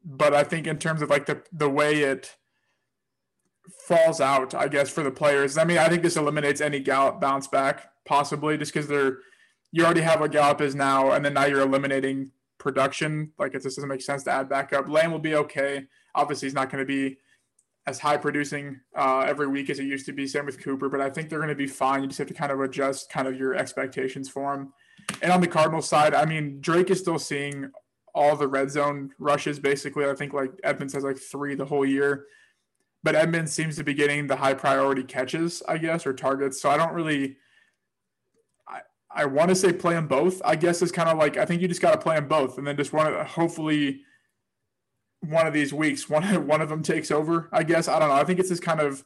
but 0.05 0.35
I 0.35 0.43
think 0.43 0.67
in 0.67 0.79
terms 0.79 1.03
of 1.03 1.11
like 1.11 1.27
the 1.27 1.43
the 1.53 1.71
way 1.71 2.03
it 2.03 2.37
falls 3.87 4.21
out, 4.21 4.55
I 4.55 4.69
guess 4.69 4.91
for 4.91 5.03
the 5.03 5.11
players. 5.11 5.59
I 5.59 5.65
mean, 5.65 5.79
I 5.79 5.89
think 5.89 6.03
this 6.03 6.17
eliminates 6.17 6.61
any 6.61 6.81
Gallup 6.81 7.21
bounce 7.21 7.47
back 7.47 7.91
possibly, 8.07 8.57
just 8.57 8.73
because 8.73 8.89
they're 8.89 9.19
you 9.73 9.85
already 9.85 10.01
have 10.01 10.21
what 10.21 10.33
Gallup 10.33 10.61
is 10.61 10.75
now, 10.75 11.13
and 11.13 11.25
then 11.25 11.35
now 11.35 11.45
you're 11.45 11.61
eliminating 11.61 12.31
production. 12.59 13.33
Like 13.39 13.55
it 13.55 13.63
just 13.63 13.77
doesn't 13.77 13.89
make 13.89 14.01
sense 14.01 14.23
to 14.25 14.31
add 14.31 14.49
back 14.49 14.73
up. 14.73 14.89
Lamb 14.89 15.13
will 15.13 15.19
be 15.19 15.35
okay. 15.35 15.87
Obviously, 16.15 16.47
he's 16.47 16.55
not 16.55 16.71
going 16.71 16.83
to 16.83 16.87
be 16.87 17.19
as 17.87 17.99
high 17.99 18.17
producing 18.17 18.81
uh, 18.97 19.25
every 19.27 19.47
week 19.47 19.71
as 19.71 19.79
it 19.79 19.85
used 19.85 20.07
to 20.07 20.13
be. 20.13 20.27
Same 20.27 20.47
with 20.47 20.63
Cooper, 20.63 20.89
but 20.89 21.01
I 21.01 21.11
think 21.11 21.29
they're 21.29 21.39
going 21.39 21.51
to 21.51 21.55
be 21.55 21.67
fine. 21.67 22.03
You 22.03 22.09
just 22.09 22.19
have 22.19 22.27
to 22.29 22.35
kind 22.35 22.51
of 22.51 22.61
adjust 22.61 23.11
kind 23.11 23.29
of 23.29 23.37
your 23.37 23.55
expectations 23.55 24.29
for 24.29 24.55
him. 24.55 24.73
And 25.23 25.31
on 25.31 25.41
the 25.41 25.47
Cardinals 25.47 25.89
side, 25.89 26.15
I 26.15 26.25
mean, 26.25 26.61
Drake 26.61 26.91
is 26.91 26.99
still 26.99 27.19
seeing 27.19 27.71
all 28.15 28.35
the 28.35 28.49
red 28.49 28.71
zone 28.71 29.11
rushes. 29.19 29.59
Basically, 29.59 30.07
I 30.07 30.15
think 30.15 30.33
like 30.33 30.51
Edmonds 30.65 30.95
has 30.95 31.05
like 31.05 31.19
three 31.19 31.55
the 31.55 31.67
whole 31.67 31.85
year, 31.85 32.25
but 33.05 33.15
Edmonds 33.15 33.53
seems 33.53 33.77
to 33.77 33.85
be 33.85 33.95
getting 33.95 34.27
the 34.27 34.37
high 34.37 34.55
priority 34.55 35.05
catches, 35.05 35.63
I 35.69 35.79
guess, 35.79 36.07
or 36.07 36.13
targets. 36.13 36.61
So 36.61 36.71
I 36.71 36.77
don't 36.77 36.95
really. 36.95 37.37
I, 39.23 39.25
want 39.25 39.49
to 39.49 39.55
say 39.55 39.73
play 39.73 39.95
them 39.95 40.07
both. 40.07 40.41
I 40.45 40.57
guess 40.57 40.83
it's 40.83 40.93
kind 40.93 41.09
of 41.09 41.19
like 41.19 41.37
I 41.37 41.45
think 41.45 41.63
you 41.63 41.69
just 41.69 41.83
got 41.83 41.93
to 41.93 41.99
play 41.99 42.15
them 42.17 42.29
both, 42.29 42.59
and 42.59 42.67
then 42.67 42.77
just 42.77 42.93
want 42.93 43.15
to 43.15 43.25
hopefully 43.25 44.03
one 45.21 45.47
of 45.47 45.53
these 45.53 45.73
weeks, 45.73 46.09
one 46.11 46.47
one 46.47 46.61
of 46.61 46.69
them 46.69 46.83
takes 46.83 47.11
over. 47.11 47.49
I 47.53 47.63
guess 47.63 47.89
I 47.89 47.99
don't 47.99 48.09
know. 48.09 48.15
I 48.15 48.25
think 48.25 48.39
it's 48.39 48.49
just 48.49 48.63
kind 48.63 48.81
of 48.81 49.05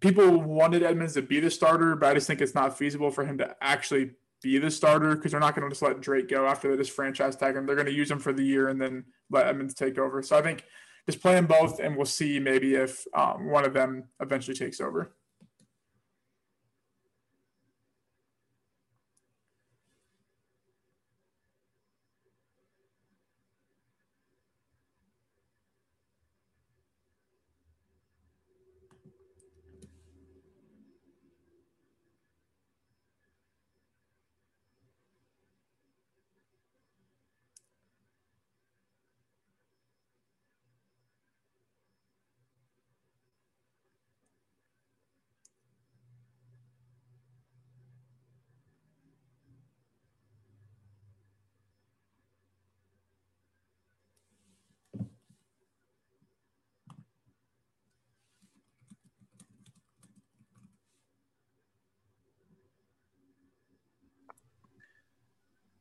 people 0.00 0.40
wanted 0.40 0.82
Edmonds 0.82 1.14
to 1.14 1.22
be 1.22 1.40
the 1.40 1.50
starter, 1.50 1.96
but 1.96 2.10
I 2.10 2.14
just 2.14 2.26
think 2.26 2.40
it's 2.40 2.54
not 2.54 2.78
feasible 2.78 3.10
for 3.10 3.24
him 3.24 3.38
to 3.38 3.56
actually 3.60 4.12
be 4.42 4.58
the 4.58 4.70
starter 4.70 5.16
because 5.16 5.32
they're 5.32 5.40
not 5.40 5.54
going 5.54 5.68
to 5.68 5.70
just 5.70 5.82
let 5.82 6.00
Drake 6.00 6.28
go 6.28 6.46
after 6.46 6.70
they 6.70 6.80
just 6.80 6.94
franchise 6.94 7.34
tag 7.36 7.56
him. 7.56 7.66
They're 7.66 7.74
going 7.74 7.86
to 7.86 7.92
use 7.92 8.10
him 8.10 8.20
for 8.20 8.32
the 8.32 8.44
year 8.44 8.68
and 8.68 8.80
then 8.80 9.04
let 9.30 9.48
Edmonds 9.48 9.74
take 9.74 9.98
over. 9.98 10.22
So 10.22 10.38
I 10.38 10.42
think 10.42 10.64
just 11.06 11.22
play 11.22 11.34
them 11.34 11.46
both, 11.46 11.80
and 11.80 11.96
we'll 11.96 12.04
see 12.04 12.38
maybe 12.38 12.74
if 12.74 13.06
um, 13.14 13.50
one 13.50 13.64
of 13.64 13.72
them 13.72 14.04
eventually 14.20 14.54
takes 14.54 14.80
over. 14.80 15.12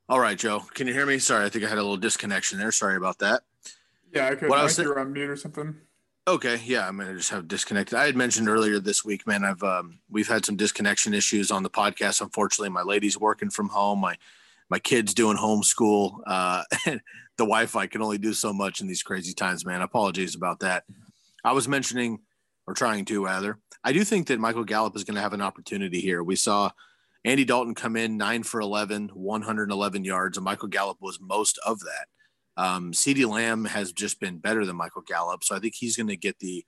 All 0.10 0.22
right, 0.22 0.38
Joe. 0.38 0.64
Can 0.74 0.88
you 0.88 0.94
hear 0.94 1.06
me? 1.06 1.20
Sorry, 1.20 1.46
I 1.46 1.50
think 1.50 1.66
I 1.66 1.70
had 1.70 1.78
a 1.78 1.82
little 1.82 1.98
disconnection 1.98 2.58
there. 2.58 2.72
Sorry 2.72 2.96
about 2.96 3.20
that. 3.20 3.44
Yeah, 4.14 4.28
I 4.28 4.36
could. 4.36 4.48
What 4.48 4.60
I 4.60 4.64
was 4.64 4.78
you're 4.78 4.98
on 5.00 5.12
mute 5.12 5.30
or 5.30 5.36
something. 5.36 5.76
Okay, 6.26 6.62
yeah, 6.64 6.88
I'm 6.88 6.98
gonna 6.98 7.16
just 7.16 7.30
have 7.32 7.48
disconnected. 7.48 7.98
I 7.98 8.06
had 8.06 8.16
mentioned 8.16 8.48
earlier 8.48 8.80
this 8.80 9.04
week, 9.04 9.28
man. 9.28 9.44
I've 9.44 9.62
um, 9.64 10.00
we've 10.10 10.28
had 10.28 10.46
some 10.46 10.56
disconnection 10.56 11.14
issues 11.14 11.52
on 11.52 11.64
the 11.64 11.70
podcast. 11.70 12.22
Unfortunately, 12.22 12.70
my 12.70 12.84
lady's 12.84 13.20
working 13.20 13.50
from 13.50 13.68
home. 13.68 14.00
My 14.00 14.18
my 14.70 14.80
kids 14.80 15.14
doing 15.14 15.36
homeschool. 15.36 16.20
Uh, 16.26 16.64
and 16.86 17.02
the 17.36 17.44
Wi-Fi 17.44 17.88
can 17.88 18.02
only 18.02 18.18
do 18.18 18.34
so 18.34 18.54
much 18.54 18.80
in 18.80 18.88
these 18.88 19.04
crazy 19.04 19.34
times, 19.34 19.66
man. 19.66 19.82
Apologies 19.82 20.36
about 20.36 20.62
that. 20.62 20.86
I 21.44 21.52
was 21.52 21.68
mentioning, 21.68 22.20
or 22.66 22.74
trying 22.74 23.04
to 23.06 23.26
rather. 23.26 23.60
I 23.84 23.92
do 23.92 24.06
think 24.06 24.28
that 24.28 24.40
Michael 24.40 24.64
Gallup 24.64 24.96
is 24.96 25.04
going 25.04 25.16
to 25.16 25.22
have 25.22 25.34
an 25.34 25.42
opportunity 25.42 26.00
here. 26.00 26.24
We 26.24 26.38
saw 26.38 26.72
Andy 27.26 27.46
Dalton 27.46 27.76
come 27.76 27.96
in 27.96 28.18
nine 28.18 28.44
for 28.44 28.60
11, 28.60 29.10
111 29.14 30.04
yards, 30.04 30.38
and 30.38 30.46
Michael 30.46 30.68
Gallup 30.68 30.98
was 31.02 31.20
most 31.22 31.60
of 31.66 31.80
that. 31.80 32.08
Um, 32.62 32.92
CeeDee 32.92 33.30
Lamb 33.30 33.66
has 33.66 33.92
just 33.92 34.20
been 34.20 34.40
better 34.40 34.66
than 34.66 34.76
Michael 34.76 35.04
Gallup, 35.04 35.44
so 35.44 35.56
I 35.56 35.60
think 35.60 35.76
he's 35.76 35.96
going 35.96 36.08
to 36.08 36.18
get 36.18 36.40
the 36.40 36.66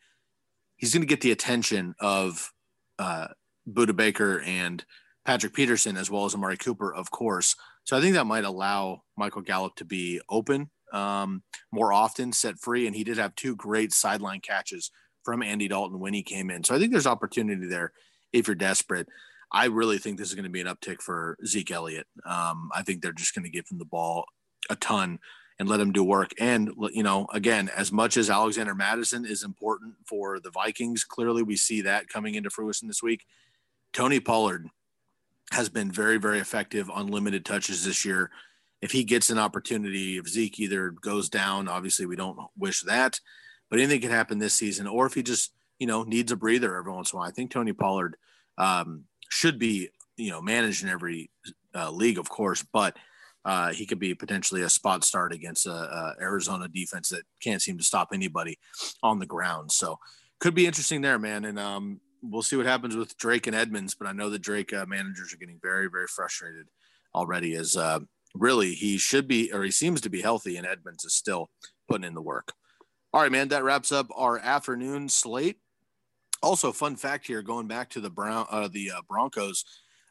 he's 0.77 0.93
going 0.93 1.01
to 1.01 1.07
get 1.07 1.21
the 1.21 1.31
attention 1.31 1.93
of 1.99 2.51
uh, 2.99 3.27
Budda 3.67 3.95
Baker 3.95 4.41
and 4.41 4.83
Patrick 5.25 5.53
Peterson 5.53 5.97
as 5.97 6.09
well 6.09 6.25
as 6.25 6.33
Amari 6.33 6.57
Cooper, 6.57 6.93
of 6.93 7.11
course. 7.11 7.55
So 7.83 7.97
I 7.97 8.01
think 8.01 8.13
that 8.15 8.25
might 8.25 8.45
allow 8.45 9.03
Michael 9.17 9.41
Gallup 9.41 9.75
to 9.75 9.85
be 9.85 10.21
open 10.29 10.69
um, 10.93 11.43
more 11.71 11.93
often, 11.93 12.31
set 12.31 12.59
free, 12.59 12.87
and 12.87 12.95
he 12.95 13.03
did 13.03 13.17
have 13.17 13.35
two 13.35 13.55
great 13.55 13.91
sideline 13.91 14.41
catches 14.41 14.91
from 15.23 15.43
Andy 15.43 15.67
Dalton 15.67 15.99
when 15.99 16.13
he 16.13 16.23
came 16.23 16.49
in. 16.49 16.63
So 16.63 16.75
I 16.75 16.79
think 16.79 16.91
there's 16.91 17.07
opportunity 17.07 17.67
there 17.67 17.91
if 18.33 18.47
you're 18.47 18.55
desperate. 18.55 19.07
I 19.51 19.65
really 19.65 19.97
think 19.97 20.17
this 20.17 20.29
is 20.29 20.35
going 20.35 20.43
to 20.43 20.49
be 20.49 20.61
an 20.61 20.67
uptick 20.67 21.01
for 21.01 21.37
Zeke 21.45 21.71
Elliott. 21.71 22.07
Um, 22.25 22.69
I 22.73 22.83
think 22.83 23.01
they're 23.01 23.11
just 23.11 23.33
going 23.33 23.45
to 23.45 23.49
give 23.49 23.67
him 23.69 23.79
the 23.79 23.85
ball 23.85 24.25
a 24.69 24.75
ton 24.75 25.19
and 25.57 25.67
let 25.67 25.79
him 25.79 25.91
do 25.91 26.03
work. 26.03 26.31
And, 26.39 26.71
you 26.91 27.03
know, 27.03 27.27
again, 27.33 27.69
as 27.75 27.91
much 27.91 28.15
as 28.15 28.29
Alexander 28.29 28.75
Mattison 28.75 29.25
is 29.25 29.43
important 29.43 29.95
for 30.05 30.39
the 30.39 30.51
Vikings, 30.51 31.03
clearly 31.03 31.43
we 31.43 31.57
see 31.57 31.81
that 31.81 32.07
coming 32.07 32.35
into 32.35 32.49
fruition 32.49 32.87
this 32.87 33.03
week. 33.03 33.25
Tony 33.91 34.19
Pollard 34.19 34.67
has 35.51 35.67
been 35.67 35.91
very, 35.91 36.17
very 36.17 36.39
effective 36.39 36.89
on 36.89 37.07
limited 37.07 37.43
touches 37.43 37.83
this 37.83 38.05
year. 38.05 38.29
If 38.81 38.91
he 38.91 39.03
gets 39.03 39.29
an 39.29 39.39
opportunity, 39.39 40.17
if 40.17 40.27
Zeke 40.27 40.59
either 40.59 40.91
goes 40.91 41.27
down, 41.27 41.67
obviously 41.67 42.05
we 42.05 42.15
don't 42.15 42.39
wish 42.57 42.83
that, 42.83 43.19
but 43.69 43.79
anything 43.79 43.99
can 43.99 44.11
happen 44.11 44.37
this 44.37 44.53
season, 44.53 44.87
or 44.87 45.05
if 45.05 45.15
he 45.15 45.23
just, 45.23 45.53
you 45.79 45.87
know, 45.87 46.03
needs 46.03 46.31
a 46.31 46.37
breather 46.37 46.77
every 46.77 46.91
once 46.93 47.11
in 47.11 47.17
a 47.17 47.19
while. 47.19 47.27
I 47.27 47.31
think 47.31 47.51
Tony 47.51 47.73
Pollard 47.73 48.15
um, 48.57 49.05
should 49.29 49.57
be 49.57 49.89
you 50.17 50.31
know 50.31 50.41
managed 50.41 50.83
in 50.83 50.89
every 50.89 51.31
uh, 51.73 51.89
league, 51.91 52.17
of 52.17 52.29
course, 52.29 52.65
but 52.73 52.97
uh, 53.45 53.71
he 53.71 53.85
could 53.85 53.99
be 53.99 54.13
potentially 54.13 54.63
a 54.63 54.69
spot 54.69 55.03
start 55.03 55.31
against 55.31 55.65
a, 55.65 55.71
a, 55.71 56.15
Arizona 56.21 56.67
defense 56.67 57.09
that 57.09 57.23
can't 57.41 57.61
seem 57.61 57.77
to 57.77 57.83
stop 57.83 58.09
anybody 58.13 58.59
on 59.01 59.17
the 59.17 59.25
ground. 59.25 59.71
So 59.71 59.97
could 60.39 60.53
be 60.53 60.67
interesting 60.67 61.01
there, 61.01 61.17
man. 61.17 61.45
And 61.45 61.57
um, 61.57 62.01
we'll 62.21 62.41
see 62.41 62.57
what 62.57 62.65
happens 62.65 62.95
with 62.95 63.17
Drake 63.17 63.47
and 63.47 63.55
Edmonds. 63.55 63.95
But 63.95 64.07
I 64.07 64.11
know 64.11 64.29
the 64.29 64.39
Drake 64.39 64.73
uh, 64.73 64.85
managers 64.85 65.33
are 65.33 65.37
getting 65.37 65.59
very, 65.61 65.87
very 65.89 66.07
frustrated 66.07 66.67
already. 67.15 67.55
As 67.55 67.77
uh, 67.77 67.99
really 68.35 68.73
he 68.73 68.97
should 68.97 69.27
be, 69.27 69.51
or 69.53 69.63
he 69.63 69.71
seems 69.71 70.01
to 70.01 70.09
be 70.09 70.21
healthy, 70.21 70.57
and 70.57 70.67
Edmonds 70.67 71.05
is 71.05 71.13
still 71.13 71.49
putting 71.87 72.05
in 72.05 72.13
the 72.13 72.21
work. 72.21 72.53
All 73.13 73.21
right, 73.21 73.31
man. 73.31 73.47
That 73.47 73.63
wraps 73.63 73.91
up 73.91 74.07
our 74.15 74.37
afternoon 74.37 75.09
slate. 75.09 75.57
Also, 76.41 76.71
fun 76.71 76.95
fact 76.95 77.27
here, 77.27 77.41
going 77.41 77.67
back 77.67 77.89
to 77.89 77.99
the 77.99 78.09
Brown, 78.09 78.45
uh, 78.49 78.69
the 78.71 78.91
uh, 78.91 79.01
Broncos, 79.07 79.65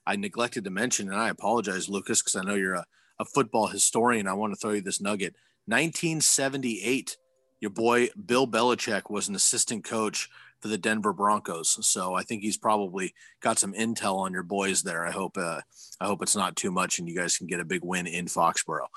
I 0.06 0.16
neglected 0.16 0.64
to 0.64 0.70
mention, 0.70 1.08
and 1.10 1.20
I 1.20 1.28
apologize, 1.30 1.88
Lukas, 1.88 2.22
because 2.22 2.36
I 2.36 2.42
know 2.42 2.54
you're 2.54 2.74
a, 2.74 2.84
a 3.18 3.24
football 3.24 3.66
historian. 3.66 4.28
I 4.28 4.34
want 4.34 4.52
to 4.52 4.58
throw 4.58 4.72
you 4.72 4.80
this 4.80 5.00
nugget. 5.00 5.34
1978, 5.66 7.16
your 7.60 7.70
boy 7.70 8.08
Bill 8.26 8.46
Belichick 8.46 9.10
was 9.10 9.28
an 9.28 9.34
assistant 9.34 9.84
coach 9.84 10.28
for 10.60 10.68
the 10.68 10.78
Denver 10.78 11.12
Broncos. 11.12 11.86
So 11.86 12.14
I 12.14 12.22
think 12.22 12.42
he's 12.42 12.56
probably 12.56 13.14
got 13.40 13.58
some 13.58 13.72
intel 13.74 14.16
on 14.16 14.32
your 14.32 14.42
boys 14.42 14.82
there. 14.82 15.06
I 15.06 15.10
hope 15.10 15.36
uh, 15.36 15.60
I 16.00 16.06
hope 16.06 16.22
it's 16.22 16.36
not 16.36 16.56
too 16.56 16.70
much 16.70 16.98
and 16.98 17.08
you 17.08 17.14
guys 17.14 17.36
can 17.36 17.46
get 17.46 17.60
a 17.60 17.64
big 17.64 17.84
win 17.84 18.06
in 18.06 18.26
Foxborough. 18.26 18.88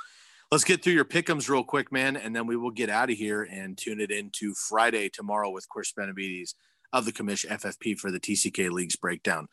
Let's 0.51 0.63
get 0.63 0.83
through 0.83 0.93
your 0.93 1.05
pickums 1.05 1.49
real 1.49 1.63
quick, 1.63 1.91
man, 1.91 2.17
and 2.17 2.35
then 2.35 2.45
we 2.45 2.57
will 2.57 2.71
get 2.71 2.89
out 2.89 3.09
of 3.09 3.17
here 3.17 3.43
and 3.43 3.77
tune 3.77 4.01
it 4.01 4.11
into 4.11 4.53
Friday 4.53 5.07
tomorrow 5.07 5.49
with 5.49 5.69
Chris 5.69 5.93
Benavides 5.93 6.55
of 6.93 7.05
the 7.05 7.11
commission 7.11 7.49
FFP 7.49 7.97
for 7.97 8.11
the 8.11 8.19
TCK 8.19 8.69
Leagues 8.69 8.95
breakdown. 8.95 9.47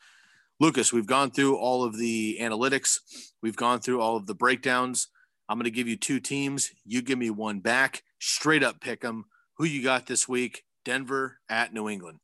Lukas, 0.59 0.91
we've 0.91 1.07
gone 1.07 1.31
through 1.31 1.57
all 1.57 1.83
of 1.83 1.97
the 1.97 2.37
analytics. 2.41 2.99
We've 3.41 3.55
gone 3.55 3.79
through 3.79 4.01
all 4.01 4.17
of 4.17 4.27
the 4.27 4.35
breakdowns. 4.35 5.07
I'm 5.47 5.57
going 5.57 5.65
to 5.65 5.71
give 5.71 5.87
you 5.87 5.95
two 5.95 6.19
teams. 6.19 6.71
You 6.85 7.01
give 7.01 7.17
me 7.17 7.29
one 7.29 7.59
back. 7.59 8.03
Straight 8.19 8.61
up 8.61 8.81
pick 8.81 9.01
them. 9.01 9.25
Who 9.57 9.65
you 9.65 9.81
got 9.81 10.05
this 10.05 10.27
week? 10.27 10.63
Denver 10.85 11.39
at 11.49 11.73
New 11.73 11.89
England. 11.89 12.19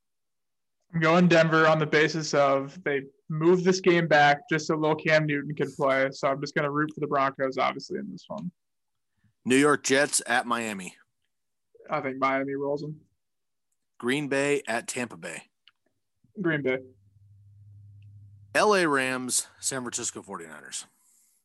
I'm 0.93 0.99
going 1.01 1.28
Denver 1.28 1.68
on 1.68 1.80
the 1.80 1.86
basis 1.86 2.34
of 2.34 2.82
they 2.84 3.01
moved 3.30 3.66
this 3.66 3.82
game 3.82 4.07
back 4.07 4.41
just 4.49 4.68
so 4.68 4.76
little 4.76 4.95
Cam 4.95 5.26
Newton 5.26 5.55
could 5.55 5.74
play. 5.76 6.09
So 6.11 6.28
I'm 6.28 6.39
just 6.39 6.55
going 6.55 6.63
to 6.63 6.72
root 6.72 6.91
for 6.93 6.99
the 6.99 7.07
Broncos, 7.07 7.57
obviously, 7.57 7.99
in 7.99 8.09
this 8.11 8.26
one. 8.28 8.51
New 9.45 9.57
York 9.57 9.84
Jets 9.84 10.22
at 10.28 10.45
Miami. 10.45 10.95
I 11.89 12.01
think 12.01 12.18
Miami 12.18 12.55
rolls 12.55 12.82
them. 12.82 12.95
Green 13.97 14.27
Bay 14.27 14.61
at 14.67 14.87
Tampa 14.87 15.17
Bay. 15.17 15.43
Green 16.41 16.61
Bay. 16.61 16.79
LA 18.55 18.83
Rams, 18.83 19.47
San 19.59 19.81
Francisco 19.81 20.21
49ers. 20.21 20.85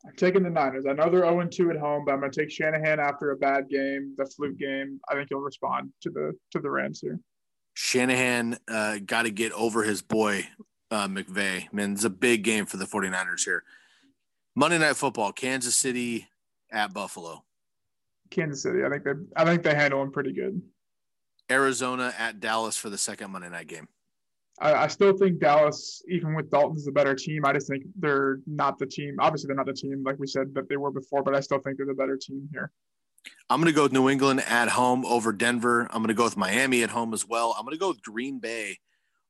I'm 0.07 0.15
taking 0.17 0.43
the 0.43 0.51
Niners. 0.51 0.87
I 0.89 0.93
know 0.93 1.11
they're 1.11 1.21
0 1.21 1.47
2 1.47 1.71
at 1.71 1.77
home, 1.77 2.05
but 2.05 2.13
I'm 2.13 2.21
going 2.21 2.33
to 2.33 2.41
take 2.41 2.51
Shanahan 2.51 2.99
after 2.99 3.33
a 3.33 3.37
bad 3.37 3.69
game, 3.69 4.15
the 4.17 4.25
fluke 4.25 4.57
game. 4.59 4.99
I 5.09 5.15
think 5.15 5.29
he'll 5.29 5.41
respond 5.41 5.91
to 6.03 6.11
the 6.11 6.33
to 6.53 6.61
the 6.61 6.71
Rams 6.71 7.01
here. 7.01 7.21
Shanahan 7.75 8.59
uh, 8.69 8.99
got 9.05 9.23
to 9.23 9.31
get 9.31 9.53
over 9.53 9.83
his 9.83 10.01
boy 10.01 10.47
uh, 10.91 11.09
McVay. 11.09 11.71
Man, 11.73 11.93
it's 11.93 12.05
a 12.05 12.11
big 12.11 12.45
game 12.45 12.67
for 12.67 12.77
the 12.79 12.87
49ers 12.87 13.45
here. 13.45 13.65
Monday 14.55 14.79
Night 14.79 14.97
Football, 14.97 15.33
Kansas 15.33 15.77
City 15.77 16.29
at 16.73 16.95
Buffalo. 16.95 17.45
Kansas 18.31 18.63
City. 18.63 18.85
I 18.85 18.89
think 18.89 19.05
they 19.05 19.13
I 19.37 19.45
think 19.45 19.63
they 19.63 19.75
handle 19.75 20.03
him 20.03 20.13
pretty 20.13 20.33
good. 20.33 20.63
Arizona 21.51 22.15
at 22.19 22.41
Dallas 22.41 22.77
for 22.77 22.91
the 22.91 22.99
second 22.99 23.31
Monday 23.31 23.49
night 23.49 23.67
game. 23.67 23.89
I, 24.61 24.75
I 24.75 24.87
still 24.89 25.17
think 25.17 25.41
Dallas, 25.41 26.03
even 26.09 26.35
with 26.35 26.51
Dalton, 26.51 26.77
is 26.77 26.87
a 26.87 26.93
better 26.93 27.15
team. 27.15 27.45
I 27.45 27.53
just 27.53 27.69
think 27.69 27.85
they're 27.99 28.41
not 28.47 28.79
the 28.79 28.87
team. 28.87 29.17
Obviously, 29.19 29.49
they're 29.49 29.57
not 29.57 29.67
the 29.67 29.73
team 29.73 30.03
like 30.05 30.19
we 30.19 30.27
said 30.27 30.55
that 30.55 30.69
they 30.69 30.77
were 30.77 30.91
before, 30.91 31.23
but 31.23 31.35
I 31.35 31.41
still 31.41 31.59
think 31.59 31.79
they're 31.79 31.87
the 31.87 31.95
better 31.95 32.17
team 32.17 32.49
here. 32.53 32.71
I'm 33.49 33.61
going 33.61 33.73
to 33.73 33.77
go 33.77 33.85
with 33.85 33.93
New 33.93 34.09
England 34.09 34.43
at 34.47 34.69
home 34.69 35.05
over 35.05 35.33
Denver. 35.33 35.83
I'm 35.91 36.03
going 36.03 36.09
to 36.09 36.15
go 36.15 36.25
with 36.25 36.37
Miami 36.37 36.83
at 36.83 36.91
home 36.91 37.13
as 37.13 37.27
well. 37.27 37.55
I'm 37.59 37.65
going 37.65 37.77
to 37.77 37.81
go 37.81 37.89
with 37.89 38.03
Green 38.03 38.39
Bay 38.39 38.79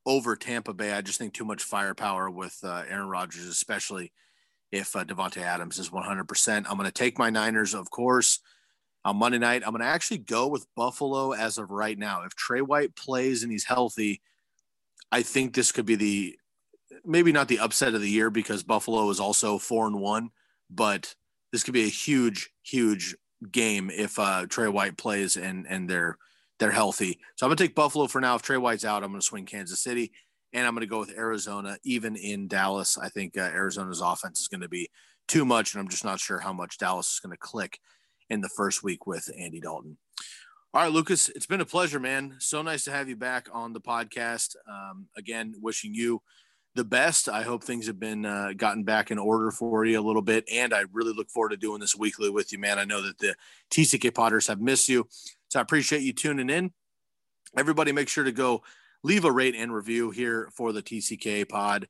over 0.06 0.36
Tampa 0.36 0.74
Bay. 0.74 0.92
I 0.92 1.00
just 1.00 1.18
think 1.18 1.34
too 1.34 1.44
much 1.44 1.62
firepower 1.62 2.30
with 2.30 2.58
uh, 2.62 2.84
Aaron 2.88 3.08
Rodgers, 3.08 3.46
especially 3.46 4.12
if 4.70 4.94
uh, 4.94 5.04
Davante 5.04 5.42
Adams 5.42 5.78
is 5.78 5.90
100%. 5.90 6.56
I'm 6.68 6.76
going 6.76 6.84
to 6.84 6.92
take 6.92 7.18
my 7.18 7.30
Niners, 7.30 7.74
of 7.74 7.90
course, 7.90 8.40
on 9.04 9.16
Monday 9.16 9.38
night. 9.38 9.62
I'm 9.64 9.72
going 9.72 9.80
to 9.80 9.86
actually 9.86 10.18
go 10.18 10.46
with 10.48 10.66
Buffalo 10.76 11.32
as 11.32 11.58
of 11.58 11.70
right 11.70 11.98
now. 11.98 12.22
If 12.22 12.34
Tre 12.34 12.60
White 12.60 12.94
plays 12.96 13.42
and 13.42 13.50
he's 13.50 13.64
healthy, 13.64 14.20
I 15.10 15.22
think 15.22 15.54
this 15.54 15.72
could 15.72 15.86
be 15.86 15.96
the 15.96 16.36
maybe 17.04 17.32
not 17.32 17.48
the 17.48 17.60
upset 17.60 17.94
of 17.94 18.00
the 18.00 18.10
year 18.10 18.30
because 18.30 18.62
Buffalo 18.62 19.08
is 19.10 19.20
also 19.20 19.58
four 19.58 19.86
and 19.86 20.00
one, 20.00 20.30
but 20.68 21.14
this 21.52 21.62
could 21.62 21.74
be 21.74 21.84
a 21.84 21.88
huge, 21.88 22.50
huge 22.62 23.16
game 23.50 23.90
if 23.90 24.18
uh, 24.18 24.46
Tre 24.48 24.68
White 24.68 24.96
plays 24.96 25.36
and 25.36 25.66
and 25.68 25.88
they're 25.88 26.16
they're 26.58 26.70
healthy. 26.70 27.18
So 27.36 27.46
I'm 27.46 27.50
gonna 27.50 27.56
take 27.56 27.74
Buffalo 27.74 28.06
for 28.06 28.20
now. 28.20 28.34
If 28.34 28.42
Tre 28.42 28.56
White's 28.56 28.84
out, 28.84 29.02
I'm 29.02 29.10
gonna 29.10 29.22
swing 29.22 29.46
Kansas 29.46 29.82
City, 29.82 30.12
and 30.52 30.66
I'm 30.66 30.74
gonna 30.74 30.86
go 30.86 30.98
with 30.98 31.16
Arizona. 31.16 31.78
Even 31.84 32.16
in 32.16 32.48
Dallas, 32.48 32.98
I 32.98 33.08
think 33.08 33.36
uh, 33.36 33.42
Arizona's 33.42 34.00
offense 34.00 34.40
is 34.40 34.48
gonna 34.48 34.68
be 34.68 34.90
too 35.26 35.44
much, 35.44 35.74
and 35.74 35.80
I'm 35.80 35.88
just 35.88 36.04
not 36.04 36.20
sure 36.20 36.38
how 36.38 36.52
much 36.52 36.78
Dallas 36.78 37.14
is 37.14 37.20
gonna 37.20 37.36
click 37.36 37.80
in 38.30 38.40
the 38.40 38.48
first 38.48 38.82
week 38.82 39.06
with 39.06 39.28
Andy 39.36 39.60
Dalton. 39.60 39.98
All 40.72 40.82
right, 40.82 40.92
Lukas, 40.92 41.28
it's 41.30 41.46
been 41.46 41.60
a 41.60 41.66
pleasure, 41.66 41.98
man. 41.98 42.36
So 42.38 42.62
nice 42.62 42.84
to 42.84 42.92
have 42.92 43.08
you 43.08 43.16
back 43.16 43.48
on 43.52 43.72
the 43.72 43.80
podcast. 43.80 44.54
Um, 44.68 45.08
again, 45.16 45.54
wishing 45.60 45.92
you 45.92 46.22
the 46.76 46.84
best. 46.84 47.28
I 47.28 47.42
hope 47.42 47.64
things 47.64 47.88
have 47.88 47.98
been 47.98 48.24
uh, 48.24 48.52
gotten 48.56 48.84
back 48.84 49.10
in 49.10 49.18
order 49.18 49.50
for 49.50 49.84
you 49.84 49.98
a 49.98 50.00
little 50.00 50.22
bit, 50.22 50.44
and 50.50 50.72
I 50.72 50.84
really 50.92 51.12
look 51.12 51.28
forward 51.28 51.50
to 51.50 51.56
doing 51.56 51.80
this 51.80 51.96
weekly 51.96 52.30
with 52.30 52.52
you, 52.52 52.60
man. 52.60 52.78
I 52.78 52.84
know 52.84 53.02
that 53.02 53.18
the 53.18 53.34
TCK 53.72 54.14
Potters 54.14 54.46
have 54.46 54.60
missed 54.60 54.88
you, 54.88 55.08
so 55.48 55.58
I 55.58 55.62
appreciate 55.62 56.02
you 56.02 56.12
tuning 56.12 56.48
in. 56.48 56.72
Everybody, 57.58 57.90
make 57.90 58.08
sure 58.08 58.22
to 58.22 58.30
go 58.30 58.62
leave 59.02 59.24
a 59.24 59.32
rate 59.32 59.56
and 59.56 59.74
review 59.74 60.10
here 60.10 60.50
for 60.54 60.72
the 60.72 60.82
TCK 60.82 61.48
Pod 61.48 61.88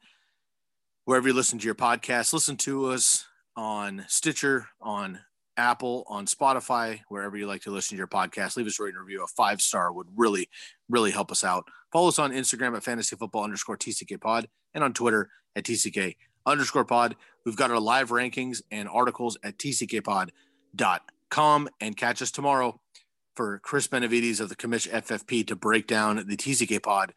wherever 1.05 1.29
you 1.29 1.35
listen 1.35 1.59
to 1.59 1.67
your 1.67 1.75
podcast. 1.75 2.33
Listen 2.33 2.57
to 2.59 2.87
us 2.87 3.27
on 3.57 4.07
Stitcher, 4.09 4.69
on 4.81 5.21
Apple, 5.61 6.05
on 6.09 6.27
Spotify, 6.27 7.01
wherever 7.09 7.37
you 7.37 7.47
like 7.47 7.61
to 7.63 7.71
listen 7.71 7.97
to 7.97 7.99
your 7.99 8.07
podcast. 8.09 8.57
Leave 8.57 8.67
us 8.67 8.81
a 8.81 8.83
rating 8.83 8.99
review. 8.99 9.23
A 9.23 9.27
five 9.27 9.61
star 9.61 9.93
would 9.93 10.09
really, 10.17 10.49
really 10.89 11.11
help 11.11 11.31
us 11.31 11.45
out. 11.45 11.65
Follow 11.93 12.09
us 12.09 12.19
on 12.19 12.33
Instagram 12.33 12.77
at 12.77 12.83
fantasy 12.83 13.15
football 13.17 13.45
underscore 13.45 13.77
TCK 13.77 14.21
pod 14.21 14.49
and 14.75 14.83
on 14.83 14.93
Twitter 14.93 15.29
at 15.55 15.65
TCK 15.65 16.17
underscore 16.47 16.85
pod. 16.85 17.17
We've 17.45 17.57
got 17.57 17.71
our 17.71 17.79
live 17.81 18.09
rankings 18.11 18.63
and 18.71 18.89
articles 18.89 19.37
at 19.43 19.59
tckpod.com 19.59 20.31
and 21.81 21.97
catch 21.97 22.23
us 22.23 22.31
tomorrow 22.31 22.81
for 23.35 23.59
Chris 23.61 23.87
Benavides 23.87 24.41
of 24.41 24.49
the 24.49 24.57
Commish 24.57 24.89
FFP 24.89 25.47
to 25.47 25.57
break 25.57 25.87
down 25.87 26.17
the 26.17 26.37
TCK 26.37 26.83
pod 26.83 27.13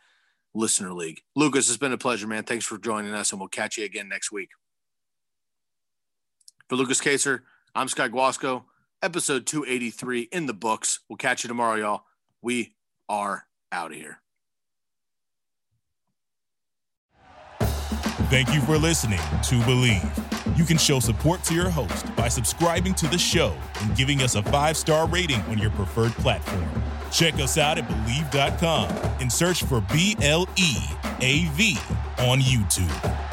listener 0.54 0.94
league. 0.94 1.22
Lukas, 1.36 1.68
it's 1.68 1.78
been 1.78 1.94
a 1.94 1.98
pleasure, 1.98 2.28
man. 2.28 2.44
Thanks 2.44 2.66
for 2.66 2.78
joining 2.78 3.14
us 3.14 3.32
and 3.32 3.40
we'll 3.40 3.50
catch 3.50 3.78
you 3.78 3.86
again 3.86 4.08
next 4.10 4.32
week. 4.32 4.50
For 6.70 6.76
Lukas 6.76 7.02
Kacer, 7.02 7.44
I'm 7.76 7.88
Scott 7.88 8.12
Guasco, 8.12 8.66
episode 9.02 9.48
283 9.48 10.30
in 10.32 10.46
the 10.46 10.54
books. 10.54 11.00
We'll 11.10 11.18
catch 11.18 11.44
you 11.44 11.48
tomorrow, 11.48 11.76
y'all. 11.76 12.04
We 12.40 12.76
are 13.10 13.48
out 13.72 13.92
of 13.92 13.98
here. 13.98 14.20
Thank 18.30 18.54
you 18.54 18.62
for 18.62 18.78
listening 18.78 19.18
to 19.18 19.56
Bleav. 19.62 20.58
You 20.58 20.66
can 20.66 20.78
show 20.78 21.00
support 21.00 21.44
to 21.46 21.56
your 21.56 21.70
host 21.70 22.16
by 22.16 22.28
subscribing 22.28 22.94
to 22.96 23.08
the 23.08 23.18
show 23.18 23.58
and 23.82 23.96
giving 23.96 24.22
us 24.22 24.36
a 24.36 24.44
five 24.44 24.78
star 24.78 25.08
rating 25.08 25.42
on 25.44 25.58
your 25.58 25.72
preferred 25.72 26.12
platform. 26.14 26.66
Check 27.12 27.36
us 27.36 27.58
out 27.58 27.80
at 27.80 27.88
Bleav.com 27.88 28.90
and 29.20 29.32
search 29.32 29.64
for 29.64 29.82
B 29.92 30.16
L 30.22 30.48
E 30.58 30.76
A 31.22 31.46
V 31.54 31.78
on 32.20 32.40
YouTube. 32.40 33.33